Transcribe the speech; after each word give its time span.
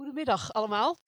Goedemiddag 0.00 0.52
allemaal. 0.52 0.98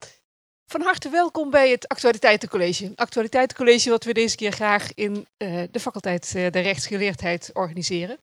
Van 0.66 0.82
harte 0.82 1.08
welkom 1.08 1.50
bij 1.50 1.70
het 1.70 1.88
Actualiteitencollege. 1.88 2.84
Een 2.84 2.96
actualiteitencollege 2.96 3.90
wat 3.90 4.04
we 4.04 4.12
deze 4.12 4.36
keer 4.36 4.52
graag 4.52 4.94
in 4.94 5.26
uh, 5.38 5.62
de 5.70 5.80
faculteit 5.80 6.32
uh, 6.36 6.50
der 6.50 6.62
rechtsgeleerdheid 6.62 7.50
organiseren. 7.52 8.18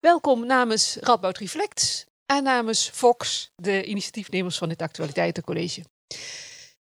Welkom 0.00 0.46
namens 0.46 0.96
Radboud 1.00 1.38
Reflects 1.38 2.06
en 2.26 2.42
namens 2.42 2.88
Fox, 2.88 3.50
de 3.56 3.84
initiatiefnemers 3.84 4.58
van 4.58 4.68
dit 4.68 4.82
Actualiteitencollege. 4.82 5.84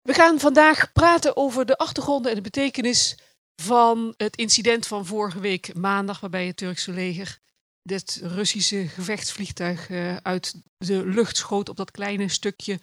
We 0.01 0.13
gaan 0.13 0.39
vandaag 0.39 0.91
praten 0.91 1.37
over 1.37 1.65
de 1.65 1.77
achtergronden 1.77 2.31
en 2.31 2.37
de 2.37 2.43
betekenis 2.43 3.17
van 3.61 4.13
het 4.17 4.35
incident 4.35 4.87
van 4.87 5.05
vorige 5.05 5.39
week 5.39 5.75
maandag, 5.75 6.19
waarbij 6.19 6.47
het 6.47 6.57
Turkse 6.57 6.91
leger 6.91 7.39
dit 7.83 8.19
Russische 8.23 8.87
gevechtsvliegtuig 8.87 9.89
uh, 9.89 10.15
uit 10.15 10.53
de 10.77 11.05
lucht 11.05 11.37
schoot 11.37 11.69
op 11.69 11.77
dat 11.77 11.91
kleine 11.91 12.29
stukje 12.29 12.79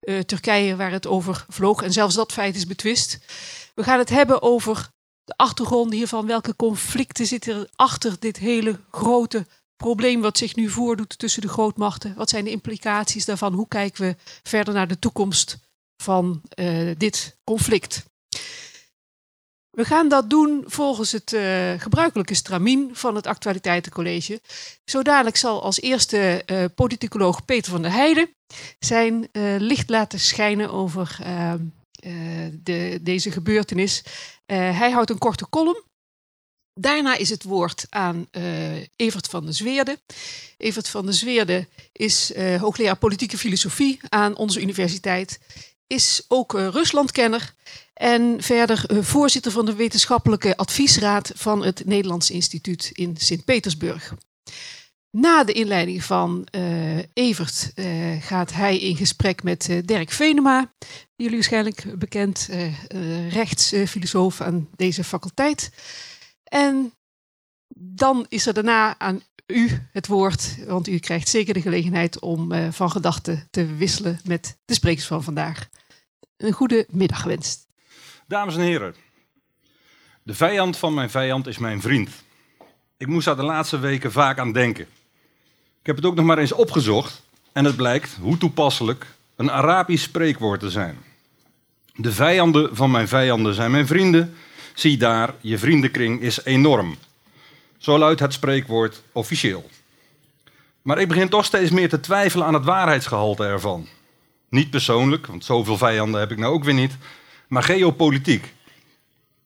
uh, 0.00 0.20
Turkije 0.20 0.76
waar 0.76 0.90
het 0.90 1.06
over 1.06 1.46
vloog. 1.48 1.82
En 1.82 1.92
zelfs 1.92 2.14
dat 2.14 2.32
feit 2.32 2.56
is 2.56 2.66
betwist. 2.66 3.18
We 3.74 3.82
gaan 3.82 3.98
het 3.98 4.08
hebben 4.08 4.42
over 4.42 4.88
de 5.24 5.36
achtergrond 5.36 5.92
hiervan. 5.92 6.26
Welke 6.26 6.56
conflicten 6.56 7.26
zitten 7.26 7.54
er 7.54 7.68
achter 7.74 8.16
dit 8.18 8.36
hele 8.36 8.80
grote 8.90 9.46
probleem 9.76 10.20
wat 10.20 10.38
zich 10.38 10.56
nu 10.56 10.68
voordoet 10.68 11.18
tussen 11.18 11.42
de 11.42 11.48
grootmachten? 11.48 12.14
Wat 12.14 12.30
zijn 12.30 12.44
de 12.44 12.50
implicaties 12.50 13.24
daarvan? 13.24 13.52
Hoe 13.52 13.68
kijken 13.68 14.02
we 14.02 14.16
verder 14.42 14.74
naar 14.74 14.88
de 14.88 14.98
toekomst 14.98 15.58
van 16.02 16.42
uh, 16.54 16.90
dit 16.96 17.36
conflict? 17.44 18.04
We 19.76 19.84
gaan 19.84 20.08
dat 20.08 20.30
doen 20.30 20.64
volgens 20.66 21.12
het 21.12 21.32
uh, 21.32 21.72
gebruikelijke 21.78 22.34
stramien 22.34 22.90
van 22.92 23.14
het 23.14 23.26
Actualiteitencollege. 23.26 24.40
Zo 24.84 25.02
dadelijk 25.02 25.36
zal 25.36 25.62
als 25.62 25.80
eerste 25.80 26.42
uh, 26.46 26.64
politicoloog 26.74 27.44
Peter 27.44 27.72
van 27.72 27.82
der 27.82 27.92
Heijden 27.92 28.28
zijn 28.78 29.28
uh, 29.32 29.54
licht 29.58 29.90
laten 29.90 30.20
schijnen 30.20 30.70
over 30.70 31.18
de, 32.62 32.98
deze 33.02 33.30
gebeurtenis. 33.30 34.02
hij 34.46 34.90
houdt 34.90 35.10
een 35.10 35.18
korte 35.18 35.48
column. 35.48 35.82
Daarna 36.74 37.16
is 37.16 37.30
het 37.30 37.42
woord 37.42 37.86
aan 37.90 38.28
Evert 38.96 39.28
van 39.28 39.44
der 39.44 39.54
Zweerde. 39.54 40.00
Evert 40.56 40.88
van 40.88 41.04
der 41.04 41.14
Zweerde 41.14 41.68
is 41.92 42.32
hoogleraar 42.36 42.96
politieke 42.96 43.38
filosofie 43.38 44.00
aan 44.08 44.36
onze 44.36 44.60
universiteit. 44.60 45.40
Is 45.86 46.24
ook 46.28 46.52
Ruslandkenner 46.52 47.54
en 47.96 48.42
verder 48.42 48.84
uh, 48.90 49.02
voorzitter 49.02 49.52
van 49.52 49.66
de 49.66 49.74
wetenschappelijke 49.74 50.56
adviesraad 50.56 51.32
van 51.34 51.64
het 51.64 51.84
Nederlands 51.84 52.30
Instituut 52.30 52.90
in 52.92 53.16
Sint-Petersburg. 53.16 54.14
Na 55.10 55.44
de 55.44 55.52
inleiding 55.52 56.04
van 56.04 56.46
uh, 56.50 56.98
Evert 57.12 57.72
uh, 57.74 58.22
gaat 58.22 58.52
hij 58.52 58.78
in 58.78 58.96
gesprek 58.96 59.42
met 59.42 59.80
Dirk 59.84 60.10
Venema, 60.10 60.72
jullie 61.14 61.34
waarschijnlijk 61.34 61.98
bekend, 61.98 62.48
rechtsfilosoof 63.30 64.40
aan 64.40 64.68
deze 64.76 65.04
faculteit. 65.04 65.70
En 66.44 66.92
dan 67.78 68.26
is 68.28 68.46
er 68.46 68.54
daarna 68.54 68.98
aan 68.98 69.22
u 69.46 69.86
het 69.92 70.06
woord, 70.06 70.56
want 70.66 70.88
u 70.88 70.98
krijgt 70.98 71.28
zeker 71.28 71.54
de 71.54 71.60
gelegenheid 71.60 72.20
om 72.20 72.72
van 72.72 72.90
gedachten 72.90 73.48
te 73.50 73.66
wisselen 73.66 74.20
met 74.24 74.58
de 74.64 74.74
sprekers 74.74 75.06
van 75.06 75.22
vandaag. 75.22 75.68
Een 76.36 76.52
goede 76.52 76.86
middag 76.90 77.20
gewenst. 77.20 77.65
Dames 78.28 78.54
en 78.54 78.60
heren, 78.60 78.94
de 80.22 80.34
vijand 80.34 80.76
van 80.76 80.94
mijn 80.94 81.10
vijand 81.10 81.46
is 81.46 81.58
mijn 81.58 81.80
vriend. 81.80 82.10
Ik 82.96 83.06
moest 83.06 83.24
daar 83.24 83.36
de 83.36 83.42
laatste 83.42 83.78
weken 83.78 84.12
vaak 84.12 84.38
aan 84.38 84.52
denken. 84.52 84.86
Ik 85.80 85.86
heb 85.86 85.96
het 85.96 86.04
ook 86.04 86.14
nog 86.14 86.24
maar 86.24 86.38
eens 86.38 86.52
opgezocht 86.52 87.22
en 87.52 87.64
het 87.64 87.76
blijkt, 87.76 88.16
hoe 88.20 88.38
toepasselijk, 88.38 89.06
een 89.36 89.50
Arabisch 89.50 90.04
spreekwoord 90.04 90.60
te 90.60 90.70
zijn. 90.70 90.98
De 91.94 92.12
vijanden 92.12 92.76
van 92.76 92.90
mijn 92.90 93.08
vijanden 93.08 93.54
zijn 93.54 93.70
mijn 93.70 93.86
vrienden. 93.86 94.34
Zie 94.74 94.96
daar, 94.96 95.34
je 95.40 95.58
vriendenkring 95.58 96.20
is 96.20 96.44
enorm. 96.44 96.96
Zo 97.78 97.98
luidt 97.98 98.20
het 98.20 98.32
spreekwoord 98.32 99.02
officieel. 99.12 99.70
Maar 100.82 100.98
ik 100.98 101.08
begin 101.08 101.28
toch 101.28 101.44
steeds 101.44 101.70
meer 101.70 101.88
te 101.88 102.00
twijfelen 102.00 102.46
aan 102.46 102.54
het 102.54 102.64
waarheidsgehalte 102.64 103.44
ervan. 103.44 103.88
Niet 104.48 104.70
persoonlijk, 104.70 105.26
want 105.26 105.44
zoveel 105.44 105.76
vijanden 105.76 106.20
heb 106.20 106.30
ik 106.30 106.38
nou 106.38 106.54
ook 106.54 106.64
weer 106.64 106.74
niet, 106.74 106.96
maar 107.46 107.62
geopolitiek. 107.62 108.54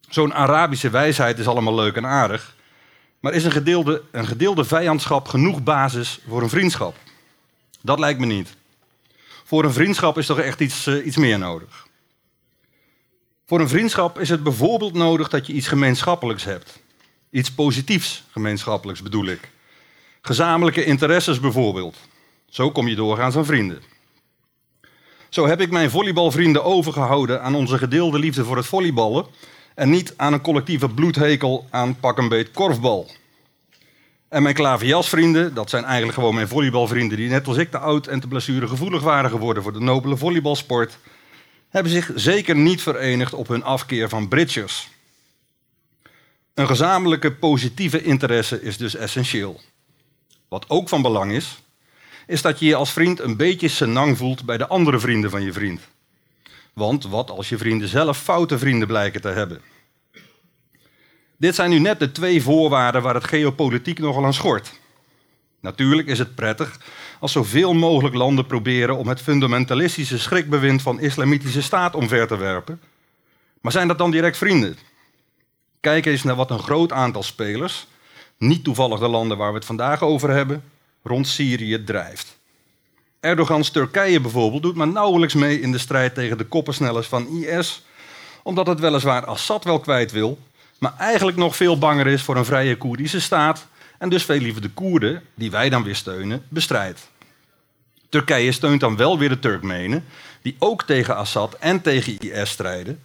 Zo'n 0.09 0.35
Arabische 0.35 0.91
wijsheid 0.91 1.39
is 1.39 1.47
allemaal 1.47 1.75
leuk 1.75 1.97
en 1.97 2.07
aardig. 2.07 2.55
Maar 3.21 3.33
is 3.33 3.45
een 3.45 3.53
gedeelde, 3.53 4.03
een 4.11 4.27
gedeelde 4.27 4.65
vijandschap 4.65 5.29
genoeg 5.29 5.63
basis 5.63 6.21
voor 6.29 6.43
een 6.43 6.49
vriendschap? 6.49 6.97
Dat 7.81 7.99
lijkt 7.99 8.21
me 8.21 8.27
niet. 8.27 8.57
Voor 9.45 9.65
een 9.65 9.73
vriendschap 9.73 10.19
is 10.19 10.27
toch 10.27 10.39
echt 10.39 10.61
iets, 10.61 10.87
uh, 10.87 11.07
iets 11.07 11.17
meer 11.17 11.39
nodig. 11.39 11.87
Voor 13.47 13.61
een 13.61 13.69
vriendschap 13.69 14.19
is 14.19 14.29
het 14.29 14.43
bijvoorbeeld 14.43 14.95
nodig 14.95 15.29
dat 15.29 15.47
je 15.47 15.53
iets 15.53 15.69
gemeenschappelijks 15.69 16.45
hebt. 16.45 16.81
Iets 17.31 17.53
positiefs 17.53 18.25
gemeenschappelijks 18.31 19.03
bedoel 19.03 19.27
ik. 19.27 19.51
Gezamenlijke 20.23 20.85
interesses 20.85 21.41
bijvoorbeeld. 21.41 21.97
Zo 22.49 22.71
kom 22.71 22.89
je 22.89 22.95
doorgaans 22.95 23.37
aan 23.37 23.45
vrienden. 23.45 23.83
Zo 25.31 25.47
heb 25.47 25.61
ik 25.61 25.71
mijn 25.71 25.91
volleybalvrienden 25.91 26.65
overgehouden 26.65 27.43
aan 27.43 27.55
onze 27.55 27.79
gedeelde 27.79 28.19
liefde 28.19 28.45
voor 28.45 28.57
het 28.57 28.67
volleyballen 28.67 29.27
en 29.75 29.91
niet 29.91 30.15
aan 30.17 30.33
een 30.33 30.41
collectieve 30.41 30.89
bloedhekel 30.89 31.67
aan 31.71 32.01
pak 32.01 32.19
een 32.19 32.29
beet 32.29 32.51
korfbal. 32.51 33.11
En 34.29 34.43
mijn 34.43 34.55
klaverjasvrienden, 34.55 35.55
dat 35.55 35.71
zijn 35.71 35.85
eigenlijk 35.85 36.15
gewoon 36.15 36.35
mijn 36.35 36.49
volleybalvrienden 36.49 37.17
die 37.17 37.29
net 37.29 37.47
als 37.47 37.57
ik 37.57 37.71
te 37.71 37.79
oud 37.79 38.07
en 38.07 38.21
te 38.21 38.29
blessuregevoelig 38.29 39.03
waren 39.03 39.31
geworden 39.31 39.63
voor 39.63 39.73
de 39.73 39.81
nobele 39.81 40.17
volleybalsport, 40.17 40.99
hebben 41.69 41.93
zich 41.93 42.11
zeker 42.15 42.57
niet 42.57 42.83
verenigd 42.83 43.35
op 43.35 43.49
hun 43.49 43.65
afkeer 43.65 44.09
van 44.09 44.29
bridgers. 44.29 44.89
Een 46.55 46.67
gezamenlijke 46.67 47.33
positieve 47.33 48.03
interesse 48.03 48.63
is 48.63 48.77
dus 48.77 48.95
essentieel. 48.95 49.61
Wat 50.49 50.65
ook 50.69 50.89
van 50.89 51.03
belang 51.03 51.33
is, 51.33 51.63
is 52.31 52.43
dat 52.43 52.59
je 52.59 52.67
je 52.67 52.75
als 52.75 52.93
vriend 52.93 53.21
een 53.21 53.37
beetje 53.37 53.69
senang 53.69 54.17
voelt 54.17 54.45
bij 54.45 54.57
de 54.57 54.67
andere 54.67 54.99
vrienden 54.99 55.31
van 55.31 55.43
je 55.43 55.53
vriend. 55.53 55.81
Want 56.73 57.05
wat 57.05 57.31
als 57.31 57.49
je 57.49 57.59
vrienden 57.59 57.89
zelf 57.89 58.19
foute 58.19 58.59
vrienden 58.59 58.89
blijken 58.89 59.21
te 59.21 59.29
hebben? 59.29 59.61
Dit 61.37 61.55
zijn 61.55 61.71
nu 61.71 61.79
net 61.79 61.99
de 61.99 62.13
twee 62.13 62.43
voorwaarden 62.43 63.03
waar 63.03 63.15
het 63.15 63.25
geopolitiek 63.25 63.99
nogal 63.99 64.25
aan 64.25 64.35
schort. 64.35 64.81
Natuurlijk 65.61 66.09
is 66.09 66.19
het 66.19 66.35
prettig 66.35 66.81
als 67.21 67.33
zoveel 67.33 67.75
mogelijk 67.75 68.15
landen 68.15 68.47
proberen 68.47 68.97
om 68.97 69.09
het 69.09 69.21
fundamentalistische 69.21 70.19
schrikbewind 70.19 70.83
van 70.83 71.01
islamitische 71.01 71.63
staat 71.63 71.95
omver 71.95 72.27
te 72.27 72.37
werpen. 72.37 72.81
Maar 73.61 73.73
zijn 73.73 73.89
dat 73.89 73.99
dan 73.99 74.11
direct 74.11 74.37
vrienden? 74.37 74.77
Kijk 75.81 76.07
eens 76.07 76.23
naar 76.23 76.37
wat 76.37 76.51
een 76.51 76.63
groot 76.63 76.93
aantal 76.93 77.23
spelers, 77.23 77.87
niet 78.39 78.65
toevallig 78.65 78.99
de 78.99 79.09
landen 79.09 79.37
waar 79.37 79.51
we 79.51 79.57
het 79.57 79.67
vandaag 79.67 80.03
over 80.03 80.31
hebben, 80.31 80.63
rond 81.03 81.29
Syrië 81.29 81.85
drijft. 81.85 82.39
Erdogans 83.21 83.71
Turkije 83.71 84.21
bijvoorbeeld 84.21 84.63
doet 84.63 84.75
maar 84.75 84.89
nauwelijks 84.89 85.35
mee 85.35 85.61
in 85.61 85.73
de 85.73 85.79
strijd 85.79 86.15
tegen 86.15 86.39
de 86.39 86.45
koppensnellers 86.45 87.07
van 87.07 87.29
IS, 87.29 87.83
omdat 88.43 88.67
het 88.67 88.81
weliswaar 88.81 89.25
Assad 89.25 89.65
wel 89.65 89.81
kwijt 89.81 90.13
wil, 90.13 90.39
maar 90.79 90.95
eigenlijk 90.99 91.37
nog 91.37 91.57
veel 91.57 91.79
banger 91.79 92.07
is 92.07 92.23
voor 92.23 92.37
een 92.37 92.45
vrije 92.45 92.77
Koerdische 92.77 93.21
staat 93.21 93.67
en 93.99 94.09
dus 94.09 94.25
veel 94.25 94.39
liever 94.39 94.63
de 94.63 94.71
Koerden, 94.71 95.23
die 95.35 95.51
wij 95.51 95.69
dan 95.69 95.83
weer 95.83 95.97
steunen, 95.97 96.43
bestrijdt. 96.49 97.11
Turkije 98.09 98.53
steunt 98.53 98.81
dan 98.81 98.97
wel 98.97 99.19
weer 99.19 99.29
de 99.29 99.39
Turkmenen, 99.39 100.05
die 100.43 100.57
ook 100.59 100.83
tegen 100.83 101.17
Assad 101.17 101.55
en 101.55 101.81
tegen 101.81 102.19
IS 102.19 102.51
strijden. 102.51 103.01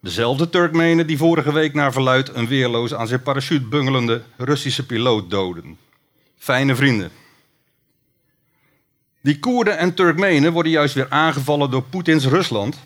Dezelfde 0.00 0.50
Turkmenen 0.50 1.06
die 1.06 1.18
vorige 1.18 1.52
week 1.52 1.74
naar 1.74 1.92
verluid 1.92 2.34
een 2.34 2.46
weerloos 2.46 2.94
aan 2.94 3.06
zijn 3.06 3.22
parachute 3.22 3.66
bungelende 3.66 4.22
Russische 4.36 4.86
piloot 4.86 5.30
doden. 5.30 5.78
Fijne 6.38 6.74
vrienden. 6.74 7.10
Die 9.24 9.38
Koerden 9.38 9.78
en 9.78 9.94
Turkmenen 9.94 10.52
worden 10.52 10.72
juist 10.72 10.94
weer 10.94 11.06
aangevallen 11.10 11.70
door 11.70 11.82
Poetins 11.82 12.26
Rusland, 12.26 12.76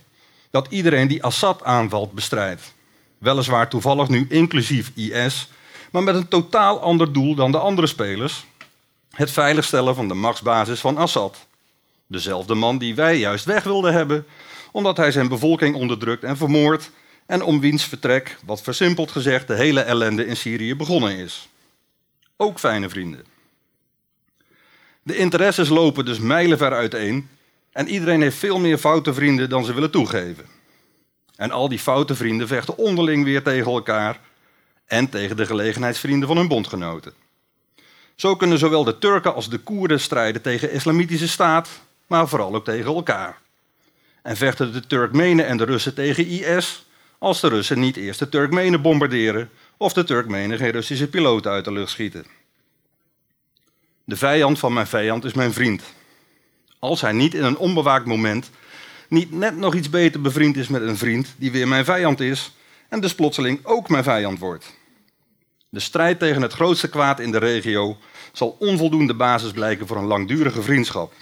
dat 0.50 0.66
iedereen 0.70 1.08
die 1.08 1.24
Assad 1.24 1.64
aanvalt 1.64 2.12
bestrijdt. 2.12 2.74
Weliswaar 3.18 3.68
toevallig 3.68 4.08
nu 4.08 4.26
inclusief 4.28 4.90
IS, 4.94 5.48
maar 5.90 6.02
met 6.02 6.14
een 6.14 6.28
totaal 6.28 6.80
ander 6.80 7.12
doel 7.12 7.34
dan 7.34 7.52
de 7.52 7.58
andere 7.58 7.86
spelers: 7.86 8.44
het 9.10 9.30
veiligstellen 9.30 9.94
van 9.94 10.08
de 10.08 10.14
machtsbasis 10.14 10.80
van 10.80 10.96
Assad. 10.96 11.46
Dezelfde 12.06 12.54
man 12.54 12.78
die 12.78 12.94
wij 12.94 13.18
juist 13.18 13.44
weg 13.44 13.64
wilden 13.64 13.92
hebben, 13.92 14.26
omdat 14.72 14.96
hij 14.96 15.12
zijn 15.12 15.28
bevolking 15.28 15.74
onderdrukt 15.74 16.24
en 16.24 16.36
vermoord 16.36 16.90
en 17.26 17.42
om 17.42 17.60
wiens 17.60 17.84
vertrek, 17.84 18.38
wat 18.44 18.62
versimpeld 18.62 19.10
gezegd, 19.10 19.46
de 19.46 19.54
hele 19.54 19.80
ellende 19.80 20.26
in 20.26 20.36
Syrië 20.36 20.76
begonnen 20.76 21.16
is. 21.16 21.48
Ook 22.36 22.58
fijne 22.58 22.88
vrienden. 22.88 23.37
De 25.08 25.16
interesses 25.16 25.68
lopen 25.68 26.04
dus 26.04 26.18
mijlenver 26.18 26.72
uiteen 26.72 27.28
en 27.72 27.88
iedereen 27.88 28.22
heeft 28.22 28.36
veel 28.36 28.58
meer 28.58 28.78
foute 28.78 29.14
vrienden 29.14 29.48
dan 29.48 29.64
ze 29.64 29.74
willen 29.74 29.90
toegeven. 29.90 30.44
En 31.36 31.50
al 31.50 31.68
die 31.68 31.78
foute 31.78 32.14
vrienden 32.14 32.46
vechten 32.46 32.78
onderling 32.78 33.24
weer 33.24 33.42
tegen 33.42 33.72
elkaar 33.72 34.20
en 34.86 35.08
tegen 35.08 35.36
de 35.36 35.46
gelegenheidsvrienden 35.46 36.28
van 36.28 36.36
hun 36.36 36.48
bondgenoten. 36.48 37.12
Zo 38.14 38.36
kunnen 38.36 38.58
zowel 38.58 38.84
de 38.84 38.98
Turken 38.98 39.34
als 39.34 39.48
de 39.50 39.58
Koerden 39.58 40.00
strijden 40.00 40.42
tegen 40.42 40.68
de 40.68 40.74
islamitische 40.74 41.28
staat, 41.28 41.68
maar 42.06 42.28
vooral 42.28 42.54
ook 42.54 42.64
tegen 42.64 42.94
elkaar. 42.94 43.38
En 44.22 44.36
vechten 44.36 44.72
de 44.72 44.86
Turkmenen 44.86 45.46
en 45.46 45.56
de 45.56 45.64
Russen 45.64 45.94
tegen 45.94 46.26
IS 46.26 46.86
als 47.18 47.40
de 47.40 47.48
Russen 47.48 47.80
niet 47.80 47.96
eerst 47.96 48.18
de 48.18 48.28
Turkmenen 48.28 48.82
bombarderen 48.82 49.50
of 49.76 49.92
de 49.92 50.04
Turkmenen 50.04 50.58
geen 50.58 50.70
Russische 50.70 51.08
piloten 51.08 51.50
uit 51.50 51.64
de 51.64 51.72
lucht 51.72 51.90
schieten. 51.90 52.37
De 54.08 54.16
vijand 54.16 54.58
van 54.58 54.72
mijn 54.72 54.86
vijand 54.86 55.24
is 55.24 55.32
mijn 55.32 55.52
vriend. 55.52 55.82
Als 56.78 57.00
hij 57.00 57.12
niet 57.12 57.34
in 57.34 57.44
een 57.44 57.56
onbewaakt 57.56 58.06
moment 58.06 58.50
niet 59.08 59.32
net 59.32 59.56
nog 59.56 59.74
iets 59.74 59.90
beter 59.90 60.20
bevriend 60.20 60.56
is 60.56 60.68
met 60.68 60.82
een 60.82 60.96
vriend 60.96 61.34
die 61.36 61.50
weer 61.50 61.68
mijn 61.68 61.84
vijand 61.84 62.20
is 62.20 62.52
en 62.88 63.00
dus 63.00 63.14
plotseling 63.14 63.60
ook 63.62 63.88
mijn 63.88 64.04
vijand 64.04 64.38
wordt. 64.38 64.76
De 65.68 65.80
strijd 65.80 66.18
tegen 66.18 66.42
het 66.42 66.52
grootste 66.52 66.88
kwaad 66.88 67.20
in 67.20 67.30
de 67.30 67.38
regio 67.38 67.96
zal 68.32 68.56
onvoldoende 68.58 69.14
basis 69.14 69.50
blijken 69.50 69.86
voor 69.86 69.96
een 69.96 70.04
langdurige 70.04 70.62
vriendschap. 70.62 71.12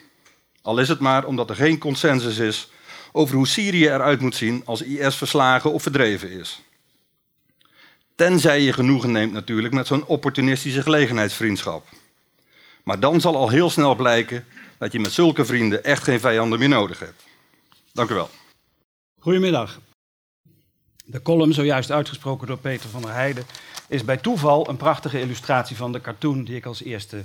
Al 0.62 0.78
is 0.78 0.88
het 0.88 1.00
maar 1.00 1.24
omdat 1.24 1.50
er 1.50 1.56
geen 1.56 1.78
consensus 1.78 2.38
is 2.38 2.70
over 3.12 3.36
hoe 3.36 3.46
Syrië 3.46 3.86
eruit 3.86 4.20
moet 4.20 4.36
zien 4.36 4.62
als 4.64 4.82
IS 4.82 5.16
verslagen 5.16 5.72
of 5.72 5.82
verdreven 5.82 6.30
is. 6.30 6.62
Tenzij 8.14 8.60
je 8.60 8.72
genoegen 8.72 9.12
neemt 9.12 9.32
natuurlijk 9.32 9.74
met 9.74 9.86
zo'n 9.86 10.06
opportunistische 10.06 10.82
gelegenheidsvriendschap. 10.82 11.86
Maar 12.86 13.00
dan 13.00 13.20
zal 13.20 13.36
al 13.36 13.48
heel 13.48 13.70
snel 13.70 13.94
blijken 13.94 14.44
dat 14.78 14.92
je 14.92 15.00
met 15.00 15.12
zulke 15.12 15.44
vrienden 15.44 15.84
echt 15.84 16.02
geen 16.02 16.20
vijanden 16.20 16.58
meer 16.58 16.68
nodig 16.68 16.98
hebt. 16.98 17.24
Dank 17.92 18.10
u 18.10 18.14
wel. 18.14 18.30
Goedemiddag. 19.20 19.80
De 21.04 21.22
column, 21.22 21.52
zojuist 21.52 21.90
uitgesproken 21.90 22.46
door 22.46 22.58
Peter 22.58 22.88
van 22.88 23.02
der 23.02 23.12
Heijden, 23.12 23.44
is 23.88 24.04
bij 24.04 24.16
toeval 24.16 24.68
een 24.68 24.76
prachtige 24.76 25.20
illustratie 25.20 25.76
van 25.76 25.92
de 25.92 26.00
cartoon 26.00 26.44
die 26.44 26.56
ik 26.56 26.66
als 26.66 26.82
eerste 26.82 27.24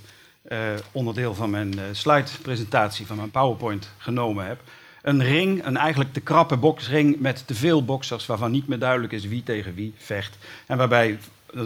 uh, 0.50 0.60
onderdeel 0.92 1.34
van 1.34 1.50
mijn 1.50 1.78
uh, 1.78 1.84
slide-presentatie 1.92 3.06
van 3.06 3.18
mijn 3.18 3.32
PowerPoint 3.32 3.90
genomen 3.98 4.46
heb. 4.46 4.62
Een 5.02 5.24
ring, 5.24 5.66
een 5.66 5.78
eigenlijk 5.78 6.14
te 6.14 6.22
krappe 6.22 6.58
boksring 6.58 7.20
met 7.20 7.48
te 7.48 7.56
veel 7.56 7.86
boksers 7.86 8.26
waarvan 8.26 8.52
niet 8.52 8.68
meer 8.68 8.80
duidelijk 8.80 9.14
is 9.14 9.26
wie 9.26 9.44
tegen 9.44 9.76
wie 9.76 9.94
vecht. 9.98 10.38
En 10.66 10.78
waarbij 10.78 11.20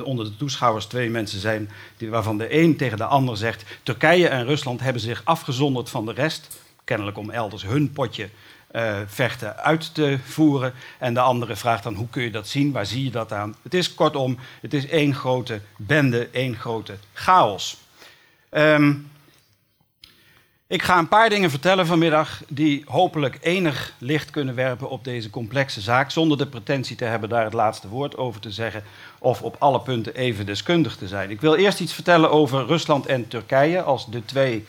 onder 0.04 0.26
de 0.26 0.36
toeschouwers 0.38 0.86
twee 0.86 1.10
mensen 1.10 1.40
zijn 1.40 1.70
die, 1.98 2.10
waarvan 2.10 2.38
de 2.38 2.62
een 2.62 2.78
tegen 2.78 2.98
de 2.98 3.06
ander 3.06 3.38
zegt: 3.38 3.66
Turkije 3.84 4.28
en 4.28 4.46
Rusland 4.46 4.80
hebben 4.80 5.02
zich 5.02 5.22
afgezonderd 5.24 5.90
van 5.90 6.06
de 6.06 6.14
rest, 6.14 6.60
kennelijk 6.84 7.18
om 7.18 7.30
elders 7.30 7.64
hun 7.64 7.92
potje 7.92 8.30
uh, 8.72 9.00
vechten 9.08 9.58
uit 9.58 9.94
te 9.94 10.18
voeren. 10.24 10.74
En 11.00 11.14
de 11.14 11.20
andere 11.20 11.56
vraagt 11.56 11.84
dan: 11.84 11.94
hoe 11.94 12.10
kun 12.10 12.24
je 12.24 12.32
dat 12.32 12.48
zien? 12.48 12.72
Waar 12.72 12.86
zie 12.86 13.04
je 13.04 13.12
dat 13.12 13.32
aan? 13.32 13.56
Het 13.62 13.74
is 13.74 13.94
kortom, 13.94 14.38
het 14.62 14.74
is 14.74 14.88
één 14.88 15.16
grote 15.16 15.62
bende, 15.78 16.30
één 16.32 16.56
grote 16.56 16.96
chaos. 17.14 17.78
Um, 18.52 19.10
ik 20.67 20.83
ga 20.83 20.97
een 20.97 21.07
paar 21.07 21.29
dingen 21.29 21.50
vertellen 21.50 21.85
vanmiddag 21.85 22.41
die 22.47 22.83
hopelijk 22.88 23.38
enig 23.41 23.94
licht 23.97 24.29
kunnen 24.29 24.56
werpen 24.56 24.89
op 24.89 25.03
deze 25.03 25.29
complexe 25.29 25.81
zaak, 25.81 26.12
zonder 26.12 26.38
de 26.38 26.47
pretentie 26.47 26.95
te 26.95 27.06
hebben 27.06 27.29
daar 27.29 27.44
het 27.44 27.53
laatste 27.53 27.88
woord 27.88 28.17
over 28.17 28.41
te 28.41 28.51
zeggen 28.51 28.83
of 29.19 29.41
op 29.41 29.56
alle 29.59 29.79
punten 29.79 30.15
even 30.15 30.45
deskundig 30.45 30.95
te 30.95 31.07
zijn. 31.07 31.29
Ik 31.29 31.41
wil 31.41 31.56
eerst 31.56 31.79
iets 31.79 31.94
vertellen 31.94 32.31
over 32.31 32.65
Rusland 32.65 33.06
en 33.06 33.27
Turkije 33.27 33.81
als 33.81 34.09
de 34.09 34.25
twee 34.25 34.65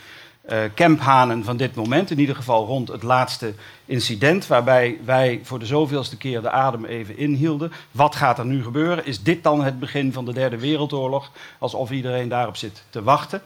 uh, 0.48 0.58
kemphanen 0.74 1.44
van 1.44 1.56
dit 1.56 1.74
moment, 1.74 2.10
in 2.10 2.18
ieder 2.18 2.36
geval 2.36 2.66
rond 2.66 2.88
het 2.88 3.02
laatste 3.02 3.54
incident, 3.84 4.46
waarbij 4.46 4.98
wij 5.04 5.40
voor 5.42 5.58
de 5.58 5.66
zoveelste 5.66 6.16
keer 6.16 6.42
de 6.42 6.50
adem 6.50 6.84
even 6.84 7.18
inhielden. 7.18 7.72
Wat 7.90 8.14
gaat 8.14 8.38
er 8.38 8.46
nu 8.46 8.62
gebeuren? 8.62 9.06
Is 9.06 9.22
dit 9.22 9.42
dan 9.42 9.64
het 9.64 9.78
begin 9.78 10.12
van 10.12 10.24
de 10.24 10.32
Derde 10.32 10.58
Wereldoorlog? 10.58 11.30
Alsof 11.58 11.90
iedereen 11.90 12.28
daarop 12.28 12.56
zit 12.56 12.82
te 12.90 13.02
wachten 13.02 13.42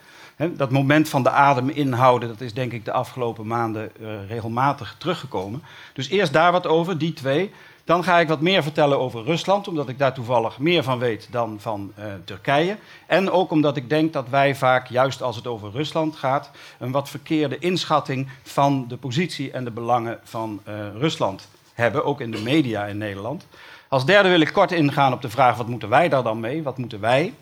dat 0.49 0.71
moment 0.71 1.09
van 1.09 1.23
de 1.23 1.31
adem 1.31 1.69
inhouden, 1.69 2.29
dat 2.29 2.41
is 2.41 2.55
denk 2.55 2.73
ik 2.73 2.85
de 2.85 2.93
afgelopen 2.93 3.47
maanden 3.47 3.91
uh, 4.01 4.09
regelmatig 4.29 4.95
teruggekomen. 4.99 5.63
Dus 5.93 6.09
eerst 6.09 6.33
daar 6.33 6.53
wat 6.53 6.67
over, 6.67 6.99
die 6.99 7.13
twee. 7.13 7.51
Dan 7.85 8.05
ga 8.05 8.19
ik 8.19 8.29
wat 8.29 8.41
meer 8.41 8.63
vertellen 8.63 8.99
over 8.99 9.25
Rusland, 9.25 9.69
omdat 9.69 9.89
ik 9.89 9.99
daar 9.99 10.15
toevallig 10.15 10.59
meer 10.59 10.83
van 10.83 10.99
weet 10.99 11.29
dan 11.31 11.57
van 11.61 11.93
uh, 11.99 12.05
Turkije. 12.25 12.77
En 13.07 13.31
ook 13.31 13.51
omdat 13.51 13.77
ik 13.77 13.89
denk 13.89 14.13
dat 14.13 14.29
wij 14.29 14.55
vaak, 14.55 14.87
juist 14.87 15.23
als 15.23 15.37
het 15.37 15.47
over 15.47 15.71
Rusland 15.71 16.17
gaat, 16.17 16.51
een 16.79 16.91
wat 16.91 17.09
verkeerde 17.09 17.59
inschatting 17.59 18.29
van 18.43 18.85
de 18.89 18.97
positie 18.97 19.51
en 19.51 19.65
de 19.65 19.71
belangen 19.71 20.19
van 20.25 20.61
uh, 20.69 20.75
Rusland 20.95 21.49
hebben, 21.75 22.05
ook 22.05 22.21
in 22.21 22.31
de 22.31 22.41
media 22.41 22.85
in 22.85 22.99
Nederland. 22.99 23.47
Als 23.89 24.05
derde 24.05 24.29
wil 24.29 24.41
ik 24.41 24.53
kort 24.53 24.73
ingaan 24.73 25.13
op 25.13 25.23
de 25.23 25.31
vraag: 25.31 25.57
wat 25.57 25.69
moeten 25.69 25.89
wij 25.89 26.09
daar 26.09 26.23
dan 26.23 26.41
mee? 26.41 26.63
Wat 26.63 26.79
moeten 26.79 27.01
wij? 27.01 27.35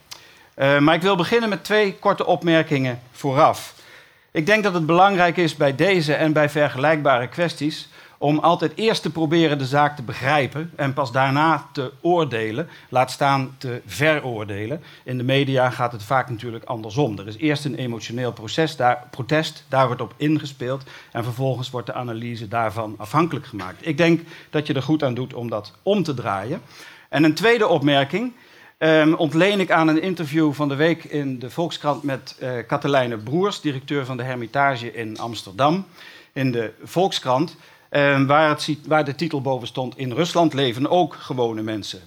Uh, 0.58 0.78
maar 0.78 0.94
ik 0.94 1.02
wil 1.02 1.16
beginnen 1.16 1.48
met 1.48 1.64
twee 1.64 1.94
korte 1.94 2.26
opmerkingen 2.26 3.00
vooraf. 3.12 3.74
Ik 4.30 4.46
denk 4.46 4.62
dat 4.62 4.74
het 4.74 4.86
belangrijk 4.86 5.36
is 5.36 5.56
bij 5.56 5.74
deze 5.74 6.14
en 6.14 6.32
bij 6.32 6.48
vergelijkbare 6.48 7.28
kwesties 7.28 7.88
om 8.18 8.38
altijd 8.38 8.72
eerst 8.74 9.02
te 9.02 9.10
proberen 9.10 9.58
de 9.58 9.66
zaak 9.66 9.96
te 9.96 10.02
begrijpen 10.02 10.72
en 10.76 10.92
pas 10.92 11.12
daarna 11.12 11.68
te 11.72 11.92
oordelen, 12.00 12.68
laat 12.88 13.10
staan 13.10 13.54
te 13.58 13.80
veroordelen. 13.86 14.82
In 15.04 15.16
de 15.16 15.24
media 15.24 15.70
gaat 15.70 15.92
het 15.92 16.02
vaak 16.02 16.30
natuurlijk 16.30 16.64
andersom. 16.64 17.18
Er 17.18 17.26
is 17.26 17.36
eerst 17.36 17.64
een 17.64 17.74
emotioneel 17.74 18.32
proces, 18.32 18.76
daar, 18.76 19.06
protest, 19.10 19.64
daar 19.68 19.86
wordt 19.86 20.02
op 20.02 20.14
ingespeeld 20.16 20.82
en 21.12 21.24
vervolgens 21.24 21.70
wordt 21.70 21.86
de 21.86 21.94
analyse 21.94 22.48
daarvan 22.48 22.94
afhankelijk 22.96 23.46
gemaakt. 23.46 23.86
Ik 23.86 23.96
denk 23.96 24.20
dat 24.50 24.66
je 24.66 24.74
er 24.74 24.82
goed 24.82 25.02
aan 25.02 25.14
doet 25.14 25.34
om 25.34 25.50
dat 25.50 25.72
om 25.82 26.02
te 26.02 26.14
draaien. 26.14 26.62
En 27.08 27.24
een 27.24 27.34
tweede 27.34 27.66
opmerking. 27.66 28.32
Um, 28.78 29.14
ontleen 29.14 29.60
ik 29.60 29.70
aan 29.70 29.88
een 29.88 30.02
interview 30.02 30.52
van 30.52 30.68
de 30.68 30.74
week 30.74 31.04
in 31.04 31.38
de 31.38 31.50
Volkskrant 31.50 32.02
met 32.02 32.36
uh, 32.42 32.50
Katelijne 32.66 33.16
Broers, 33.16 33.60
directeur 33.60 34.04
van 34.04 34.16
de 34.16 34.22
Hermitage 34.22 34.92
in 34.92 35.18
Amsterdam, 35.18 35.86
in 36.32 36.52
de 36.52 36.72
Volkskrant, 36.82 37.56
um, 37.90 38.26
waar, 38.26 38.48
het, 38.48 38.78
waar 38.86 39.04
de 39.04 39.14
titel 39.14 39.40
boven 39.40 39.68
stond: 39.68 39.98
In 39.98 40.12
Rusland 40.12 40.52
leven 40.54 40.90
ook 40.90 41.14
gewone 41.14 41.62
mensen. 41.62 42.00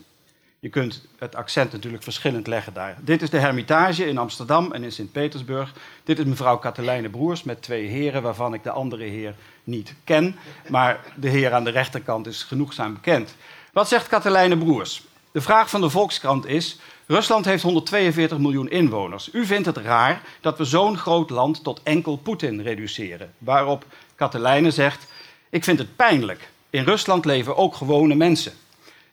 Je 0.59 0.69
kunt 0.69 1.07
het 1.17 1.35
accent 1.35 1.71
natuurlijk 1.71 2.03
verschillend 2.03 2.47
leggen 2.47 2.73
daar. 2.73 2.97
Dit 3.01 3.21
is 3.21 3.29
de 3.29 3.39
Hermitage 3.39 4.07
in 4.07 4.17
Amsterdam 4.17 4.71
en 4.71 4.83
in 4.83 4.91
Sint-Petersburg. 4.91 5.73
Dit 6.03 6.19
is 6.19 6.25
mevrouw 6.25 6.57
Katelijne 6.57 7.09
Broers 7.09 7.43
met 7.43 7.61
twee 7.61 7.87
heren, 7.87 8.21
waarvan 8.21 8.53
ik 8.53 8.63
de 8.63 8.71
andere 8.71 9.03
heer 9.03 9.35
niet 9.63 9.93
ken. 10.03 10.35
Maar 10.67 10.99
de 11.15 11.29
heer 11.29 11.53
aan 11.53 11.63
de 11.63 11.69
rechterkant 11.69 12.27
is 12.27 12.43
genoegzaam 12.43 12.93
bekend. 12.93 13.35
Wat 13.73 13.87
zegt 13.87 14.07
Katelijne 14.07 14.57
Broers? 14.57 15.09
De 15.31 15.41
vraag 15.41 15.69
van 15.69 15.81
de 15.81 15.89
Volkskrant 15.89 16.45
is: 16.45 16.77
Rusland 17.05 17.45
heeft 17.45 17.63
142 17.63 18.37
miljoen 18.37 18.69
inwoners. 18.69 19.29
U 19.33 19.45
vindt 19.45 19.65
het 19.65 19.77
raar 19.77 20.21
dat 20.41 20.57
we 20.57 20.65
zo'n 20.65 20.97
groot 20.97 21.29
land 21.29 21.63
tot 21.63 21.79
enkel 21.83 22.17
Poetin 22.17 22.61
reduceren. 22.61 23.33
Waarop 23.37 23.85
Katelijne 24.15 24.71
zegt: 24.71 25.07
Ik 25.49 25.63
vind 25.63 25.79
het 25.79 25.95
pijnlijk. 25.95 26.49
In 26.69 26.83
Rusland 26.83 27.25
leven 27.25 27.57
ook 27.57 27.75
gewone 27.75 28.15
mensen. 28.15 28.53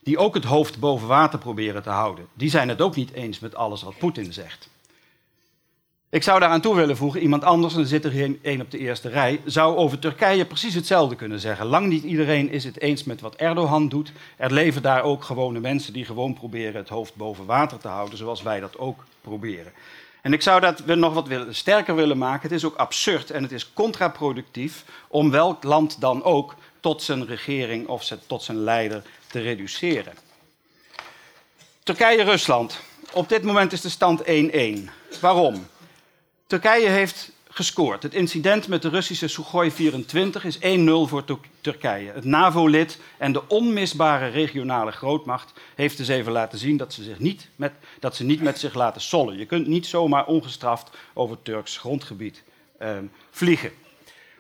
Die 0.00 0.19
ook 0.19 0.35
het 0.35 0.45
hoofd 0.45 0.78
boven 0.78 1.09
water 1.09 1.38
proberen 1.38 1.83
te 1.83 1.90
houden. 1.90 2.26
Die 2.35 2.50
zijn 2.50 2.69
het 2.69 2.81
ook 2.81 2.97
niet 2.97 3.12
eens 3.12 3.38
met 3.38 3.54
alles 3.54 3.83
wat 3.83 3.99
Poetin 3.99 4.33
zegt. 4.33 4.69
Ik 6.11 6.23
zou 6.23 6.41
daaraan 6.41 6.61
toe 6.61 6.75
willen 6.75 6.97
voegen, 6.97 7.21
iemand 7.21 7.45
anders, 7.45 7.75
en 7.75 7.81
er 7.81 7.87
zit 7.87 8.05
er 8.05 8.37
één 8.43 8.61
op 8.61 8.71
de 8.71 8.79
eerste 8.79 9.09
rij, 9.09 9.41
zou 9.45 9.77
over 9.77 9.99
Turkije 9.99 10.45
precies 10.45 10.75
hetzelfde 10.75 11.17
kunnen 11.17 11.41
zeggen. 11.41 11.67
Lang 11.67 11.87
niet 11.87 12.03
iedereen 12.03 12.50
is 12.50 12.65
het 12.65 12.81
eens 12.81 13.05
met 13.05 13.21
wat 13.21 13.35
Erdogan 13.35 13.88
doet. 13.88 14.12
Er 14.37 14.53
leven 14.53 14.83
daar 14.83 15.03
ook 15.03 15.25
gewone 15.25 15.61
mensen 15.61 15.93
die 15.93 16.05
gewoon 16.05 16.35
proberen 16.35 16.75
het 16.75 16.88
hoofd 16.88 17.15
boven 17.15 17.45
water 17.45 17.79
te 17.79 17.88
houden, 17.88 18.19
zoals 18.19 18.43
wij 18.43 18.61
dat 18.61 18.79
ook 18.79 19.05
proberen. 19.21 19.73
En 20.23 20.33
ik 20.33 20.43
zou 20.43 20.61
dat 20.61 20.87
nog 20.87 21.15
wat 21.15 21.29
sterker 21.50 21.95
willen 21.95 22.19
maken. 22.19 22.49
Het 22.49 22.59
is 22.59 22.65
ook 22.65 22.77
absurd 22.77 23.31
en 23.31 23.43
het 23.43 23.53
is 23.53 23.73
contraproductief 23.73 24.85
om 25.09 25.31
welk 25.31 25.62
land 25.62 26.00
dan 26.00 26.25
ook 26.25 26.55
tot 26.81 27.03
zijn 27.03 27.27
regering 27.27 27.87
of 27.87 28.12
tot 28.27 28.43
zijn 28.43 28.59
leider 28.59 29.03
te 29.27 29.41
reduceren. 29.41 30.12
Turkije-Rusland. 31.83 32.81
Op 33.12 33.29
dit 33.29 33.43
moment 33.43 33.73
is 33.73 33.81
de 33.81 33.88
stand 33.88 34.23
1-1. 34.23 34.25
Waarom? 35.21 35.67
Turkije 36.49 36.88
heeft 36.88 37.33
gescoord. 37.49 38.02
Het 38.02 38.14
incident 38.14 38.69
met 38.69 38.83
de 38.83 38.88
Russische 38.88 39.28
Sukhoi 39.28 39.71
24 39.71 40.45
is 40.45 40.59
1-0 40.59 40.61
voor 41.09 41.25
Turkije. 41.61 42.12
Het 42.12 42.25
NAVO-lid 42.25 42.99
en 43.19 43.33
de 43.33 43.49
onmisbare 43.49 44.28
regionale 44.28 44.90
grootmacht 44.90 45.52
heeft 45.75 45.97
dus 45.97 46.09
even 46.09 46.33
laten 46.33 46.59
zien 46.59 46.76
dat 46.76 46.93
ze, 46.93 47.02
zich 47.02 47.19
niet 47.19 47.49
met, 47.57 47.73
dat 48.00 48.17
ze 48.17 48.25
niet 48.25 48.43
met 48.43 48.59
zich 48.59 48.75
laten 48.75 49.00
sollen. 49.00 49.38
Je 49.38 49.47
kunt 49.47 49.67
niet 49.67 49.87
zomaar 49.87 50.26
ongestraft 50.26 50.90
over 51.14 51.43
Turks 51.43 51.78
grondgebied 51.78 52.43
eh, 52.78 52.97
vliegen. 53.31 53.73